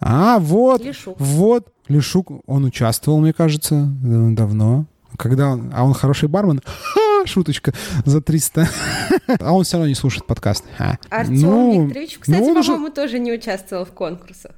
А, 0.00 0.38
вот, 0.38 0.82
Лешук. 0.82 1.16
вот, 1.18 1.72
Лешук, 1.88 2.30
он 2.46 2.64
участвовал, 2.64 3.20
мне 3.20 3.32
кажется, 3.32 3.88
давно. 4.02 4.86
Когда 5.16 5.50
он, 5.50 5.72
а 5.74 5.84
он 5.84 5.94
хороший 5.94 6.28
бармен, 6.28 6.60
Ха, 6.64 7.26
шуточка 7.26 7.72
за 8.04 8.20
300. 8.20 8.68
а 9.40 9.52
он 9.52 9.64
все 9.64 9.76
равно 9.76 9.88
не 9.88 9.94
слушает 9.94 10.26
подкаст. 10.26 10.64
Артем 11.10 11.40
ну, 11.40 11.86
Викторович, 11.86 12.18
кстати, 12.18 12.38
ну, 12.38 12.54
по-моему, 12.54 12.84
уже... 12.84 12.92
тоже 12.92 13.18
не 13.18 13.32
участвовал 13.32 13.84
в 13.84 13.92
конкурсах. 13.92 14.52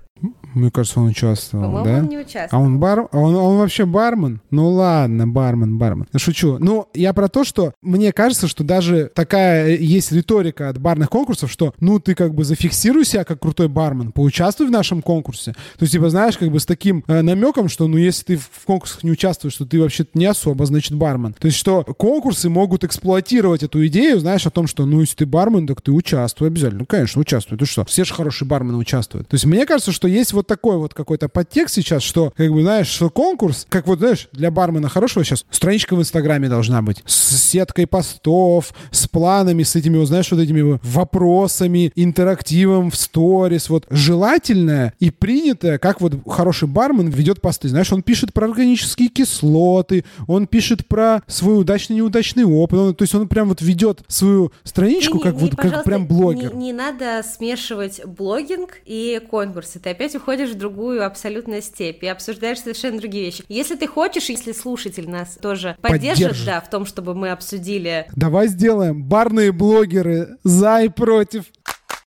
Мне 0.54 0.70
кажется, 0.70 1.00
он 1.00 1.06
участвовал, 1.06 1.64
По-моему, 1.64 1.84
да? 1.84 1.98
он 1.98 2.08
не 2.08 2.18
участвовал. 2.18 2.62
А 2.62 2.66
он 2.66 2.78
бар... 2.78 3.08
Он, 3.12 3.34
он 3.34 3.58
вообще 3.58 3.86
бармен? 3.86 4.40
Ну 4.50 4.70
ладно, 4.70 5.28
бармен, 5.28 5.78
бармен. 5.78 6.06
Шучу. 6.16 6.58
Ну, 6.58 6.88
я 6.94 7.12
про 7.12 7.28
то, 7.28 7.44
что 7.44 7.72
мне 7.82 8.12
кажется, 8.12 8.48
что 8.48 8.64
даже 8.64 9.10
такая 9.14 9.76
есть 9.76 10.12
риторика 10.12 10.68
от 10.68 10.78
барных 10.78 11.08
конкурсов, 11.10 11.50
что 11.50 11.74
ну 11.78 12.00
ты 12.00 12.14
как 12.14 12.34
бы 12.34 12.44
зафиксируй 12.44 13.04
себя 13.04 13.24
как 13.24 13.40
крутой 13.40 13.68
бармен, 13.68 14.12
поучаствуй 14.12 14.66
в 14.66 14.70
нашем 14.70 15.02
конкурсе. 15.02 15.52
То 15.52 15.82
есть, 15.82 15.92
типа, 15.92 16.10
знаешь, 16.10 16.36
как 16.36 16.50
бы 16.50 16.58
с 16.58 16.66
таким 16.66 17.04
э, 17.06 17.22
намеком, 17.22 17.68
что 17.68 17.86
ну 17.86 17.96
если 17.96 18.24
ты 18.24 18.36
в 18.36 18.64
конкурсах 18.64 19.04
не 19.04 19.12
участвуешь, 19.12 19.56
то 19.56 19.64
ты 19.64 19.80
вообще 19.80 20.04
не 20.14 20.26
особо, 20.26 20.66
значит, 20.66 20.94
бармен. 20.94 21.34
То 21.34 21.46
есть, 21.46 21.58
что 21.58 21.84
конкурсы 21.84 22.48
могут 22.48 22.82
эксплуатировать 22.84 23.62
эту 23.62 23.86
идею, 23.86 24.18
знаешь, 24.18 24.46
о 24.46 24.50
том, 24.50 24.66
что 24.66 24.84
ну 24.84 25.00
если 25.00 25.16
ты 25.16 25.26
бармен, 25.26 25.66
так 25.66 25.80
ты 25.80 25.92
участвуй 25.92 26.48
обязательно. 26.48 26.80
Ну, 26.80 26.86
конечно, 26.86 27.20
участвуй. 27.20 27.56
Ты 27.56 27.66
что? 27.66 27.84
Все 27.84 28.04
же 28.04 28.14
хорошие 28.14 28.48
бармены 28.48 28.78
участвуют. 28.78 29.28
То 29.28 29.34
есть, 29.34 29.44
мне 29.44 29.64
кажется, 29.64 29.92
что 29.92 30.08
есть 30.10 30.32
вот 30.32 30.46
такой 30.46 30.76
вот 30.76 30.94
какой-то 30.94 31.28
подтекст 31.28 31.74
сейчас, 31.74 32.02
что, 32.02 32.32
как 32.36 32.50
бы, 32.52 32.62
знаешь, 32.62 32.88
что 32.88 33.10
конкурс, 33.10 33.66
как 33.68 33.86
вот, 33.86 33.98
знаешь, 33.98 34.28
для 34.32 34.50
бармена 34.50 34.88
хорошего 34.88 35.24
сейчас, 35.24 35.44
страничка 35.50 35.96
в 35.96 36.00
Инстаграме 36.00 36.48
должна 36.48 36.82
быть 36.82 37.02
с 37.06 37.36
сеткой 37.36 37.86
постов, 37.86 38.72
с 38.90 39.06
планами, 39.08 39.62
с 39.62 39.76
этими, 39.76 39.96
вот, 39.96 40.06
знаешь, 40.06 40.30
вот 40.30 40.40
этими 40.40 40.78
вопросами, 40.82 41.92
интерактивом 41.96 42.90
в 42.90 42.96
сторис, 42.96 43.70
вот 43.70 43.86
желательное 43.90 44.94
и 44.98 45.10
принятое, 45.10 45.78
как 45.78 46.00
вот 46.00 46.14
хороший 46.26 46.68
бармен 46.68 47.08
ведет 47.08 47.40
посты. 47.40 47.68
Знаешь, 47.68 47.92
он 47.92 48.02
пишет 48.02 48.32
про 48.32 48.46
органические 48.46 49.08
кислоты, 49.08 50.04
он 50.26 50.46
пишет 50.46 50.86
про 50.86 51.22
свой 51.26 51.60
удачный 51.60 51.96
неудачный 51.96 52.44
опыт, 52.44 52.78
он, 52.78 52.94
то 52.94 53.02
есть 53.02 53.14
он 53.14 53.28
прям 53.28 53.48
вот 53.48 53.60
ведет 53.60 54.00
свою 54.08 54.52
страничку, 54.64 55.18
не, 55.18 55.22
как 55.22 55.34
не, 55.34 55.40
вот 55.40 55.56
как 55.56 55.84
прям 55.84 56.06
блогер. 56.06 56.54
Не, 56.54 56.66
не 56.66 56.72
надо 56.72 57.22
смешивать 57.22 58.04
блогинг 58.04 58.78
и 58.84 59.20
конкурсы. 59.30 59.78
Ты 59.78 59.90
опять 60.00 60.16
уходишь 60.16 60.50
в 60.50 60.54
другую 60.54 61.04
абсолютно 61.04 61.60
степь 61.60 62.02
и 62.02 62.06
обсуждаешь 62.06 62.60
совершенно 62.60 62.98
другие 62.98 63.26
вещи. 63.26 63.44
Если 63.50 63.76
ты 63.76 63.86
хочешь, 63.86 64.30
если 64.30 64.52
слушатель 64.52 65.10
нас 65.10 65.36
тоже 65.36 65.76
поддержит, 65.82 66.28
поддержит. 66.28 66.46
да, 66.46 66.60
в 66.62 66.70
том, 66.70 66.86
чтобы 66.86 67.14
мы 67.14 67.30
обсудили... 67.30 68.06
Давай 68.16 68.48
сделаем 68.48 69.04
барные 69.04 69.52
блогеры 69.52 70.38
за 70.42 70.80
и 70.84 70.88
против. 70.88 71.44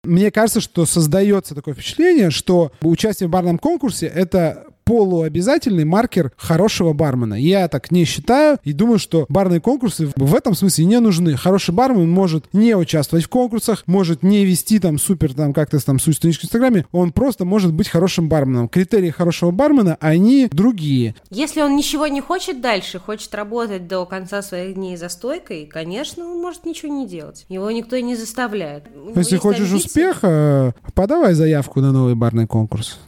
Мне 0.06 0.32
кажется, 0.32 0.62
что 0.62 0.86
создается 0.86 1.56
такое 1.56 1.74
впечатление, 1.74 2.30
что 2.32 2.72
участие 2.82 3.28
в 3.28 3.32
барном 3.32 3.60
конкурсе— 3.60 4.06
это 4.16 4.66
полуобязательный 4.84 5.86
маркер 5.86 6.32
хорошего 6.38 6.94
бармена. 6.94 7.36
Я 7.36 7.68
так 7.68 7.92
не 7.92 8.06
считаю 8.06 8.58
и 8.64 8.74
думаю, 8.74 9.00
что 9.00 9.26
барные 9.30 9.60
конкурсы 9.60 10.12
в 10.16 10.36
этом 10.36 10.56
смысле 10.56 10.86
не 10.86 11.00
нужны. 11.00 11.36
Хороший 11.36 11.74
бармен 11.74 12.10
может 12.10 12.54
не 12.54 12.76
участвовать 12.76 13.26
в 13.26 13.30
конкурсах, 13.30 13.84
может 13.86 14.24
не 14.24 14.46
вести 14.46 14.80
там 14.80 15.00
супер, 15.00 15.34
там 15.34 15.54
как-то 15.54 15.84
там 15.84 16.00
свою 16.00 16.16
страничку 16.16 16.42
в 16.42 16.46
Инстаграме, 16.46 16.86
он 16.92 17.12
просто 17.12 17.46
может 17.46 17.74
быть 17.74 17.90
хорошим 17.90 18.30
барменом. 18.30 18.68
Критерии 18.68 19.10
хорошего 19.10 19.52
бармена, 19.52 19.98
они 20.00 20.48
другие. 20.52 21.16
Если 21.30 21.62
он 21.62 21.76
ничего 21.76 22.08
не 22.08 22.22
хочет 22.22 22.62
дальше, 22.62 23.00
хочет 23.00 23.34
работать 23.36 23.88
до 23.88 24.06
конца 24.06 24.42
своих 24.42 24.76
дней 24.76 24.98
за 24.98 25.10
стойкой, 25.10 25.66
конечно, 25.66 26.26
он 26.26 26.42
может 26.42 26.66
ничего 26.66 26.92
не 26.94 27.08
делать. 27.08 27.46
Его 27.50 27.70
никто 27.72 27.96
и 27.96 28.02
не 28.02 28.16
заставляет. 28.16 28.86
Если 29.16 29.38
хочешь 29.38 29.70
амбиции. 29.70 29.88
успеха, 29.88 30.76
подавай 30.94 31.34
заявку 31.34 31.82
на 31.82 31.92
новый 31.92 32.16
барный 32.16 32.48
конкурс. 32.48 33.00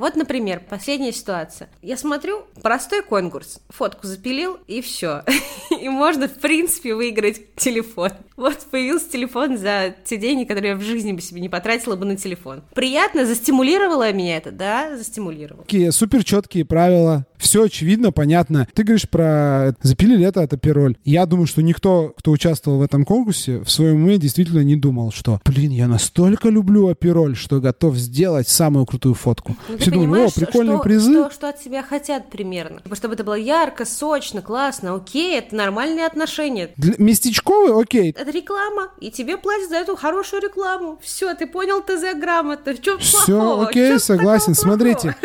Вот, 0.00 0.16
например, 0.16 0.62
последняя 0.66 1.12
ситуация. 1.12 1.68
Я 1.82 1.98
смотрю, 1.98 2.44
простой 2.62 3.02
конкурс. 3.02 3.60
Фотку 3.68 4.06
запилил, 4.06 4.56
и 4.66 4.80
все. 4.80 5.24
И 5.78 5.90
можно, 5.90 6.26
в 6.26 6.38
принципе, 6.38 6.94
выиграть 6.94 7.54
телефон. 7.56 8.10
Вот 8.36 8.58
появился 8.70 9.10
телефон 9.10 9.58
за 9.58 9.94
те 10.04 10.16
деньги, 10.16 10.44
которые 10.44 10.70
я 10.70 10.76
в 10.76 10.80
жизни 10.80 11.12
бы 11.12 11.20
себе 11.20 11.42
не 11.42 11.50
потратила 11.50 11.96
бы 11.96 12.06
на 12.06 12.16
телефон. 12.16 12.62
Приятно, 12.74 13.26
застимулировало 13.26 14.10
меня 14.14 14.38
это, 14.38 14.50
да, 14.50 14.96
застимулировало. 14.96 15.64
Такие 15.64 15.92
супер 15.92 16.24
четкие 16.24 16.64
правила, 16.64 17.26
все 17.36 17.64
очевидно, 17.64 18.12
понятно. 18.12 18.66
Ты 18.72 18.84
говоришь 18.84 19.08
про 19.08 19.74
запилили 19.82 20.24
это, 20.24 20.40
это 20.40 20.56
пироль. 20.56 20.96
Я 21.04 21.26
думаю, 21.26 21.46
что 21.46 21.62
никто, 21.62 22.14
кто 22.16 22.30
участвовал 22.30 22.78
в 22.78 22.82
этом 22.82 23.04
конкурсе, 23.04 23.60
в 23.60 23.70
своем 23.70 23.96
уме 23.96 24.16
действительно 24.16 24.60
не 24.60 24.76
думал, 24.76 25.12
что, 25.12 25.40
блин, 25.44 25.70
я 25.70 25.86
настолько 25.86 26.48
люблю 26.48 26.88
апероль, 26.88 27.36
что 27.36 27.60
готов 27.60 27.96
сделать 27.96 28.48
самую 28.48 28.86
крутую 28.86 29.14
фотку. 29.14 29.56
Ну, 29.68 29.76
Все 29.76 29.89
думали, 29.90 30.26
о, 30.26 30.30
прикольные 30.30 30.76
что, 30.76 30.82
призы. 30.82 31.12
Что, 31.12 31.30
что 31.30 31.48
от 31.48 31.62
тебя 31.62 31.82
хотят 31.82 32.30
примерно. 32.30 32.80
Чтобы 32.92 33.14
это 33.14 33.24
было 33.24 33.34
ярко, 33.34 33.84
сочно, 33.84 34.42
классно, 34.42 34.94
окей, 34.94 35.38
это 35.38 35.54
нормальные 35.54 36.06
отношения. 36.06 36.70
Для, 36.76 36.94
местечковый, 36.98 37.80
окей. 37.80 38.14
Это 38.16 38.30
реклама, 38.30 38.88
и 39.00 39.10
тебе 39.10 39.36
платят 39.36 39.68
за 39.70 39.76
эту 39.76 39.96
хорошую 39.96 40.42
рекламу. 40.42 40.98
Все, 41.02 41.34
ты 41.34 41.46
понял 41.46 41.82
ТЗ 41.82 42.18
грамотно. 42.18 42.72
В 42.74 42.82
чем 42.82 42.98
Все, 42.98 43.26
плохого? 43.26 43.68
окей, 43.68 43.98
согласен. 43.98 44.54
Смотрите, 44.54 45.16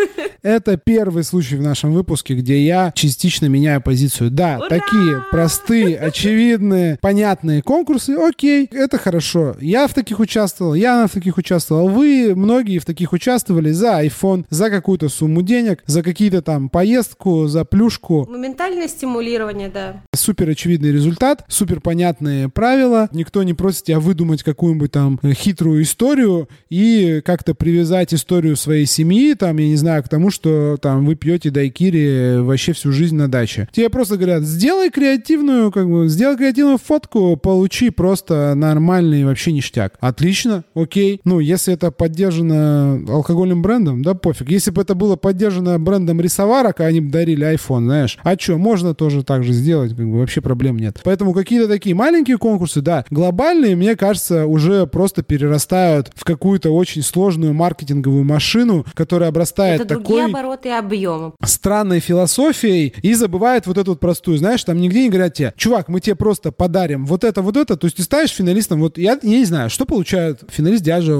это 0.42 0.78
первый 0.78 1.24
случай 1.24 1.56
в 1.56 1.62
нашем 1.62 1.94
выпуске, 1.94 2.36
где 2.36 2.60
я 2.66 2.92
частично 2.96 3.46
меняю 3.48 3.82
позицию. 3.82 4.32
Да, 4.32 4.58
Ура! 4.58 4.70
такие 4.70 5.24
простые, 5.32 5.98
очевидные, 6.00 6.98
понятные 7.02 7.62
конкурсы, 7.62 8.12
окей, 8.12 8.68
это 8.72 8.98
хорошо. 8.98 9.56
Я 9.60 9.88
в 9.88 9.94
таких 9.94 10.20
участвовал, 10.20 10.74
я 10.74 11.08
в 11.08 11.12
таких 11.12 11.38
участвовал. 11.38 11.90
Вы, 11.90 12.34
многие 12.36 12.80
в 12.80 12.86
таких 12.86 13.14
участвовали 13.14 13.72
за 13.72 14.04
iPhone, 14.06 14.46
за 14.56 14.70
какую-то 14.70 15.10
сумму 15.10 15.42
денег, 15.42 15.84
за 15.86 16.02
какие-то 16.02 16.42
там 16.42 16.70
поездку, 16.70 17.48
за 17.48 17.66
плюшку. 17.66 18.28
Моментальное 18.30 18.88
стимулирование, 18.88 19.70
да. 19.70 20.02
Супер 20.14 20.50
очевидный 20.50 20.92
результат, 20.92 21.44
супер 21.48 21.82
понятные 21.82 22.50
правила. 22.50 23.10
Никто 23.12 23.44
не 23.44 23.54
просит 23.54 23.84
тебя 23.84 24.00
выдумать 24.00 24.44
какую-нибудь 24.44 24.92
там 24.92 25.20
хитрую 25.34 25.84
историю 25.84 26.50
и 26.70 27.22
как-то 27.26 27.54
привязать 27.54 28.14
историю 28.14 28.56
своей 28.56 28.86
семьи, 28.86 29.34
там, 29.34 29.58
я 29.58 29.68
не 29.68 29.76
знаю, 29.76 30.04
к 30.04 30.10
тому, 30.10 30.32
что 30.32 30.78
там 30.82 31.06
вы 31.06 31.16
пьете 31.16 31.50
дайкири 31.50 32.40
вообще 32.40 32.74
всю 32.74 32.92
жизнь 32.92 33.16
на 33.16 33.30
даче. 33.30 33.68
Тебе 33.72 33.90
просто 33.90 34.18
говорят, 34.18 34.44
сделай 34.44 34.90
креативную, 34.90 35.72
как 35.72 35.90
бы, 35.90 36.08
сделай 36.08 36.38
креативную 36.38 36.78
фотку, 36.78 37.36
получи 37.36 37.90
просто 37.90 38.54
нормальный 38.56 39.26
вообще 39.26 39.52
ништяк. 39.52 39.96
Отлично, 40.00 40.64
окей. 40.74 41.20
Ну, 41.26 41.40
если 41.40 41.74
это 41.74 41.92
поддержано 41.92 43.04
алкогольным 43.08 43.62
брендом, 43.62 44.02
да, 44.02 44.14
пофиг. 44.14 44.35
Если 44.48 44.72
бы 44.72 44.82
это 44.82 44.96
было 44.96 45.16
поддержано 45.16 45.80
брендом 45.80 46.22
рисоварок, 46.22 46.82
а 46.82 46.86
они 46.86 47.02
бы 47.02 47.10
дарили 47.10 47.46
iPhone, 47.54 47.86
знаешь, 47.86 48.18
а 48.24 48.36
что, 48.38 48.58
можно 48.58 48.94
тоже 48.94 49.24
так 49.24 49.44
же 49.44 49.54
сделать, 49.54 49.96
как 49.96 50.08
бы 50.08 50.20
вообще 50.20 50.42
проблем 50.42 50.78
нет. 50.78 51.00
Поэтому 51.04 51.34
какие-то 51.34 51.68
такие 51.68 51.96
маленькие 51.96 52.38
конкурсы, 52.38 52.82
да, 52.82 53.06
глобальные, 53.10 53.76
мне 53.76 53.96
кажется, 53.96 54.46
уже 54.46 54.88
просто 54.88 55.24
перерастают 55.24 56.12
в 56.16 56.24
какую-то 56.24 56.72
очень 56.72 57.02
сложную 57.02 57.54
маркетинговую 57.54 58.24
машину, 58.24 58.86
которая 58.94 59.30
обрастает 59.30 59.82
это 59.82 59.96
такой... 59.96 60.26
обороты 60.26 60.70
и 60.70 60.72
объемы. 60.72 61.34
Странной 61.44 62.00
философией 62.00 62.94
и 63.02 63.14
забывает 63.14 63.68
вот 63.68 63.78
эту 63.78 63.92
вот 63.92 64.00
простую, 64.00 64.38
знаешь, 64.38 64.64
там 64.64 64.78
нигде 64.78 65.04
не 65.04 65.10
говорят 65.10 65.34
тебе, 65.34 65.54
чувак, 65.58 65.88
мы 65.88 66.00
тебе 66.00 66.16
просто 66.16 66.52
подарим 66.52 67.06
вот 67.06 67.24
это, 67.24 67.42
вот 67.42 67.58
это, 67.58 67.78
то 67.78 67.86
есть 67.86 67.98
ты 67.98 68.04
ставишь 68.04 68.32
финалистом, 68.32 68.80
вот 68.80 68.98
я, 68.98 69.20
я 69.22 69.38
не 69.40 69.46
знаю, 69.46 69.70
что 69.70 69.86
получают 69.86 70.44
финалист 70.50 70.84
Диаджо 70.84 71.16